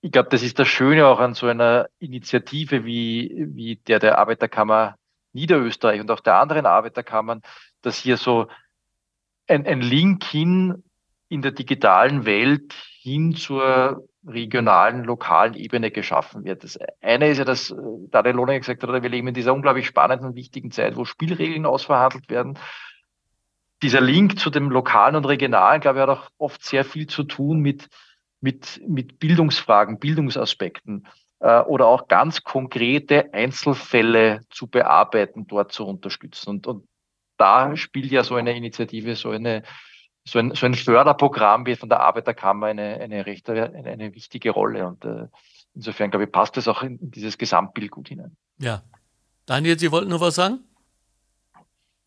ich 0.01 0.11
glaube, 0.11 0.29
das 0.29 0.41
ist 0.41 0.57
das 0.57 0.67
Schöne 0.67 1.05
auch 1.05 1.19
an 1.19 1.35
so 1.35 1.47
einer 1.47 1.87
Initiative 1.99 2.85
wie, 2.85 3.45
wie 3.53 3.75
der 3.75 3.99
der 3.99 4.17
Arbeiterkammer 4.17 4.95
Niederösterreich 5.33 6.01
und 6.01 6.11
auch 6.11 6.19
der 6.19 6.39
anderen 6.39 6.65
Arbeiterkammern, 6.65 7.41
dass 7.81 7.97
hier 7.97 8.17
so 8.17 8.47
ein, 9.47 9.65
ein 9.65 9.81
Link 9.81 10.23
hin 10.23 10.83
in 11.29 11.41
der 11.41 11.51
digitalen 11.51 12.25
Welt 12.25 12.73
hin 12.73 13.35
zur 13.35 14.07
regionalen, 14.27 15.03
lokalen 15.03 15.53
Ebene 15.53 15.91
geschaffen 15.91 16.43
wird. 16.43 16.63
Das 16.63 16.77
eine 17.01 17.29
ist 17.29 17.37
ja, 17.37 17.45
dass 17.45 17.73
Daniel 18.09 18.35
Lohner 18.35 18.59
gesagt 18.59 18.83
hat, 18.83 19.03
wir 19.03 19.09
leben 19.09 19.29
in 19.29 19.33
dieser 19.33 19.53
unglaublich 19.53 19.87
spannenden 19.87 20.27
und 20.27 20.35
wichtigen 20.35 20.71
Zeit, 20.71 20.95
wo 20.95 21.05
Spielregeln 21.05 21.65
ausverhandelt 21.65 22.29
werden. 22.29 22.59
Dieser 23.81 24.01
Link 24.01 24.37
zu 24.37 24.49
dem 24.49 24.69
Lokalen 24.69 25.15
und 25.15 25.25
Regionalen, 25.25 25.81
glaube 25.81 25.99
ich, 25.99 26.01
hat 26.03 26.09
auch 26.09 26.29
oft 26.37 26.63
sehr 26.63 26.85
viel 26.85 27.07
zu 27.07 27.23
tun 27.23 27.61
mit 27.61 27.87
mit, 28.41 28.81
mit 28.87 29.19
Bildungsfragen, 29.19 29.99
Bildungsaspekten 29.99 31.07
äh, 31.39 31.61
oder 31.61 31.87
auch 31.87 32.07
ganz 32.07 32.43
konkrete 32.43 33.33
Einzelfälle 33.33 34.41
zu 34.49 34.67
bearbeiten, 34.67 35.47
dort 35.47 35.71
zu 35.71 35.85
unterstützen. 35.85 36.49
Und, 36.49 36.67
und 36.67 36.87
da 37.37 37.75
spielt 37.77 38.11
ja 38.11 38.23
so 38.23 38.35
eine 38.35 38.55
Initiative, 38.55 39.15
so 39.15 39.29
eine 39.29 39.63
so 40.23 40.39
ein, 40.39 40.53
so 40.53 40.65
ein 40.65 40.75
Förderprogramm 40.75 41.65
wie 41.65 41.75
von 41.75 41.89
der 41.89 42.01
Arbeiterkammer 42.01 42.67
eine, 42.67 42.99
eine 42.99 43.25
recht 43.25 43.49
eine, 43.49 43.73
eine 43.73 44.13
wichtige 44.13 44.51
Rolle. 44.51 44.87
Und 44.87 45.03
äh, 45.05 45.27
insofern, 45.73 46.11
glaube 46.11 46.25
ich, 46.25 46.31
passt 46.31 46.57
das 46.57 46.67
auch 46.67 46.83
in 46.83 46.99
dieses 47.11 47.37
Gesamtbild 47.37 47.91
gut 47.91 48.09
hinein. 48.09 48.35
Ja. 48.59 48.83
Daniel, 49.45 49.79
Sie 49.79 49.91
wollten 49.91 50.09
noch 50.09 50.21
was 50.21 50.35
sagen? 50.35 50.59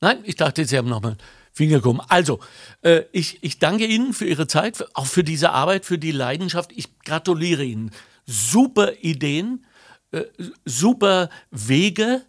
Nein, 0.01 0.21
ich 0.25 0.37
dachte, 0.37 0.65
Sie 0.65 0.79
haben 0.79 0.89
noch 0.89 1.03
mal 1.03 1.17
Finger 1.55 1.81
gehoben. 1.81 2.01
Also, 2.09 2.41
äh, 2.83 3.03
ich, 3.13 3.39
ich 3.43 3.61
danke 3.61 3.87
Ihnen 3.87 4.13
für 4.13 4.27
Ihre 4.27 4.49
Zeit, 4.49 4.85
auch 4.95 5.07
für 5.07 5.23
diese 5.23 5.53
Arbeit, 5.53 5.87
für 5.87 5.99
die 5.99 6.11
Leidenschaft. 6.11 6.73
Ich 6.75 6.99
gratuliere 6.99 7.65
Ihnen. 7.65 7.93
Super 8.27 8.93
Ideen, 9.01 9.65
äh, 10.11 10.25
super 10.65 11.31
Wege, 11.53 12.23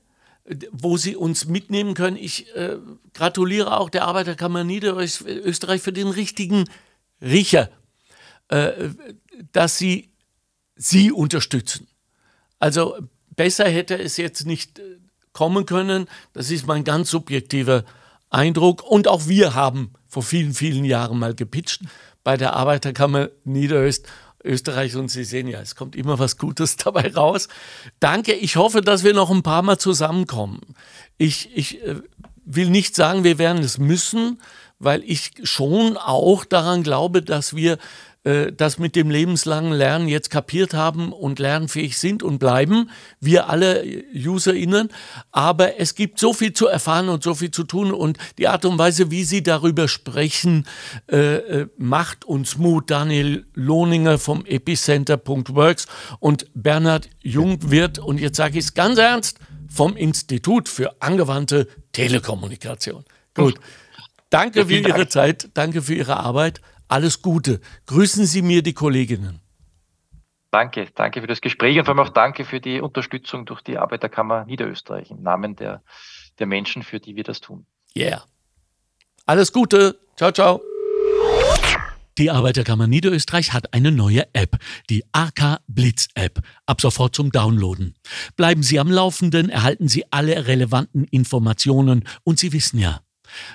wo 0.71 0.95
Sie 0.97 1.15
uns 1.15 1.45
mitnehmen 1.47 1.95
können. 1.95 2.17
Ich 2.17 2.55
äh, 2.55 2.77
gratuliere 3.13 3.77
auch 3.77 3.89
der 3.89 4.05
Arbeiterkammer 4.05 4.63
Niederösterreich 4.63 5.81
für 5.81 5.93
den 5.93 6.07
richtigen 6.07 6.65
Riecher, 7.19 7.71
äh, 8.49 8.89
dass 9.51 9.79
Sie 9.79 10.11
Sie 10.75 11.11
unterstützen. 11.11 11.87
Also 12.59 12.97
besser 13.35 13.67
hätte 13.67 13.97
es 13.97 14.17
jetzt 14.17 14.45
nicht 14.45 14.77
äh, 14.77 14.99
kommen 15.33 15.65
können. 15.65 16.07
Das 16.33 16.51
ist 16.51 16.67
mein 16.67 16.83
ganz 16.83 17.09
subjektiver 17.09 17.85
Eindruck. 18.35 18.83
Und 18.83 19.07
auch 19.07 19.27
wir 19.27 19.55
haben 19.55 19.93
vor 20.07 20.23
vielen, 20.23 20.53
vielen 20.53 20.85
Jahren 20.85 21.17
mal 21.17 21.33
gepitcht 21.33 21.81
bei 22.23 22.37
der 22.37 22.55
Arbeiterkammer 22.55 23.29
Niederösterreich 23.43 24.95
und 24.95 25.09
Sie 25.09 25.23
sehen 25.23 25.47
ja, 25.47 25.59
es 25.61 25.75
kommt 25.75 25.95
immer 25.95 26.19
was 26.19 26.37
Gutes 26.37 26.75
dabei 26.77 27.13
raus. 27.13 27.47
Danke, 27.99 28.33
ich 28.33 28.55
hoffe, 28.55 28.81
dass 28.81 29.03
wir 29.03 29.13
noch 29.13 29.31
ein 29.31 29.43
paar 29.43 29.61
Mal 29.61 29.77
zusammenkommen. 29.77 30.61
Ich, 31.17 31.55
ich 31.55 31.81
äh, 31.83 31.95
will 32.45 32.69
nicht 32.69 32.95
sagen, 32.95 33.23
wir 33.23 33.37
werden 33.37 33.63
es 33.63 33.77
müssen, 33.77 34.41
weil 34.79 35.03
ich 35.03 35.31
schon 35.43 35.97
auch 35.97 36.45
daran 36.45 36.83
glaube, 36.83 37.21
dass 37.21 37.55
wir 37.55 37.77
äh, 38.25 38.51
das 38.51 38.79
mit 38.79 38.95
dem 38.95 39.09
lebenslangen 39.09 39.71
Lernen 39.71 40.07
jetzt 40.07 40.31
kapiert 40.31 40.73
haben 40.73 41.13
und 41.13 41.37
lernfähig 41.37 41.97
sind 41.97 42.23
und 42.23 42.39
bleiben, 42.39 42.89
wir 43.19 43.49
alle 43.49 43.85
UserInnen. 44.13 44.89
Aber 45.31 45.79
es 45.79 45.93
gibt 45.93 46.19
so 46.19 46.33
viel 46.33 46.51
zu 46.51 46.67
erfahren 46.67 47.07
und 47.09 47.23
so 47.23 47.35
viel 47.35 47.51
zu 47.51 47.63
tun 47.63 47.93
und 47.93 48.17
die 48.39 48.47
Art 48.47 48.65
und 48.65 48.79
Weise, 48.79 49.11
wie 49.11 49.23
Sie 49.23 49.43
darüber 49.43 49.87
sprechen, 49.87 50.65
äh, 51.09 51.35
äh 51.35 51.67
macht 51.77 52.25
uns 52.25 52.57
Mut. 52.57 52.89
Daniel 52.89 53.45
Lohninger 53.53 54.17
vom 54.17 54.45
Epicenter.works 54.45 55.87
und 56.19 56.47
Bernhard 56.53 57.09
Jungwirth, 57.21 57.99
und 57.99 58.19
jetzt 58.19 58.37
sage 58.37 58.57
ich 58.57 58.65
es 58.65 58.73
ganz 58.73 58.97
ernst, 58.97 59.39
vom 59.69 59.95
Institut 59.95 60.67
für 60.67 61.01
angewandte 61.01 61.67
Telekommunikation. 61.91 63.05
Gut. 63.35 63.59
Danke 64.29 64.65
für 64.65 64.73
Ihre. 64.73 65.07
Zeit, 65.07 65.49
danke 65.53 65.81
für 65.81 65.93
Ihre 65.93 66.17
Arbeit. 66.17 66.61
Alles 66.87 67.21
Gute. 67.21 67.61
Grüßen 67.87 68.25
Sie 68.25 68.41
mir 68.41 68.61
die 68.61 68.73
Kolleginnen. 68.73 69.41
Danke, 70.51 70.87
danke 70.95 71.19
für 71.19 71.27
das 71.27 71.41
Gespräch 71.41 71.77
und 71.77 71.85
vor 71.85 71.95
allem 71.95 72.07
auch 72.07 72.13
danke 72.13 72.45
für 72.45 72.61
die 72.61 72.79
Unterstützung 72.79 73.45
durch 73.45 73.61
die 73.61 73.77
Arbeiterkammer 73.77 74.45
Niederösterreich 74.45 75.11
im 75.11 75.21
Namen 75.21 75.55
der, 75.57 75.83
der 76.39 76.47
Menschen, 76.47 76.81
für 76.83 76.99
die 76.99 77.15
wir 77.17 77.23
das 77.23 77.41
tun. 77.41 77.65
Yeah. 77.97 78.23
Alles 79.25 79.51
Gute. 79.51 79.99
Ciao, 80.15 80.31
ciao. 80.31 80.61
Die 82.17 82.31
Arbeiterkammer 82.31 82.87
Niederösterreich 82.87 83.51
hat 83.51 83.73
eine 83.73 83.91
neue 83.91 84.33
App, 84.33 84.57
die 84.89 85.03
AK 85.11 85.59
Blitz 85.67 86.07
App, 86.15 86.39
ab 86.65 86.79
sofort 86.79 87.13
zum 87.13 87.33
Downloaden. 87.33 87.95
Bleiben 88.37 88.63
Sie 88.63 88.79
am 88.79 88.89
Laufenden, 88.89 89.49
erhalten 89.49 89.89
Sie 89.89 90.05
alle 90.11 90.47
relevanten 90.47 91.03
Informationen 91.03 92.07
und 92.23 92.39
Sie 92.39 92.53
wissen 92.53 92.79
ja, 92.79 93.01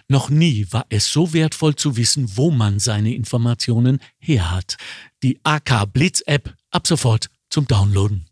noch 0.09 0.31
nie 0.31 0.66
war 0.70 0.87
es 0.89 1.11
so 1.11 1.33
wertvoll 1.33 1.76
zu 1.76 1.97
wissen, 1.97 2.37
wo 2.37 2.51
man 2.51 2.78
seine 2.78 3.14
Informationen 3.14 4.01
her 4.18 4.51
hat. 4.51 4.76
Die 5.22 5.39
AK 5.45 5.93
Blitz 5.93 6.22
App 6.26 6.55
ab 6.70 6.87
sofort 6.87 7.31
zum 7.51 7.66
Downloaden. 7.66 8.26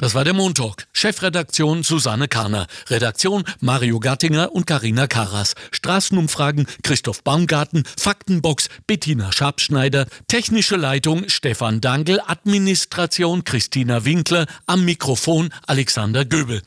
Das 0.00 0.14
war 0.14 0.22
der 0.22 0.32
Montalk. 0.32 0.86
Chefredaktion 0.92 1.82
Susanne 1.82 2.28
Kahner. 2.28 2.68
Redaktion 2.88 3.42
Mario 3.60 3.98
Gattinger 3.98 4.52
und 4.52 4.64
Karina 4.64 5.08
Karas. 5.08 5.56
Straßenumfragen 5.72 6.68
Christoph 6.84 7.24
Baumgarten. 7.24 7.82
Faktenbox 7.98 8.68
Bettina 8.86 9.32
Schabschneider. 9.32 10.06
Technische 10.28 10.76
Leitung 10.76 11.28
Stefan 11.28 11.80
Dangel. 11.80 12.20
Administration 12.24 13.42
Christina 13.42 14.04
Winkler. 14.04 14.46
Am 14.66 14.84
Mikrofon 14.84 15.52
Alexander 15.66 16.24
Göbel. 16.24 16.62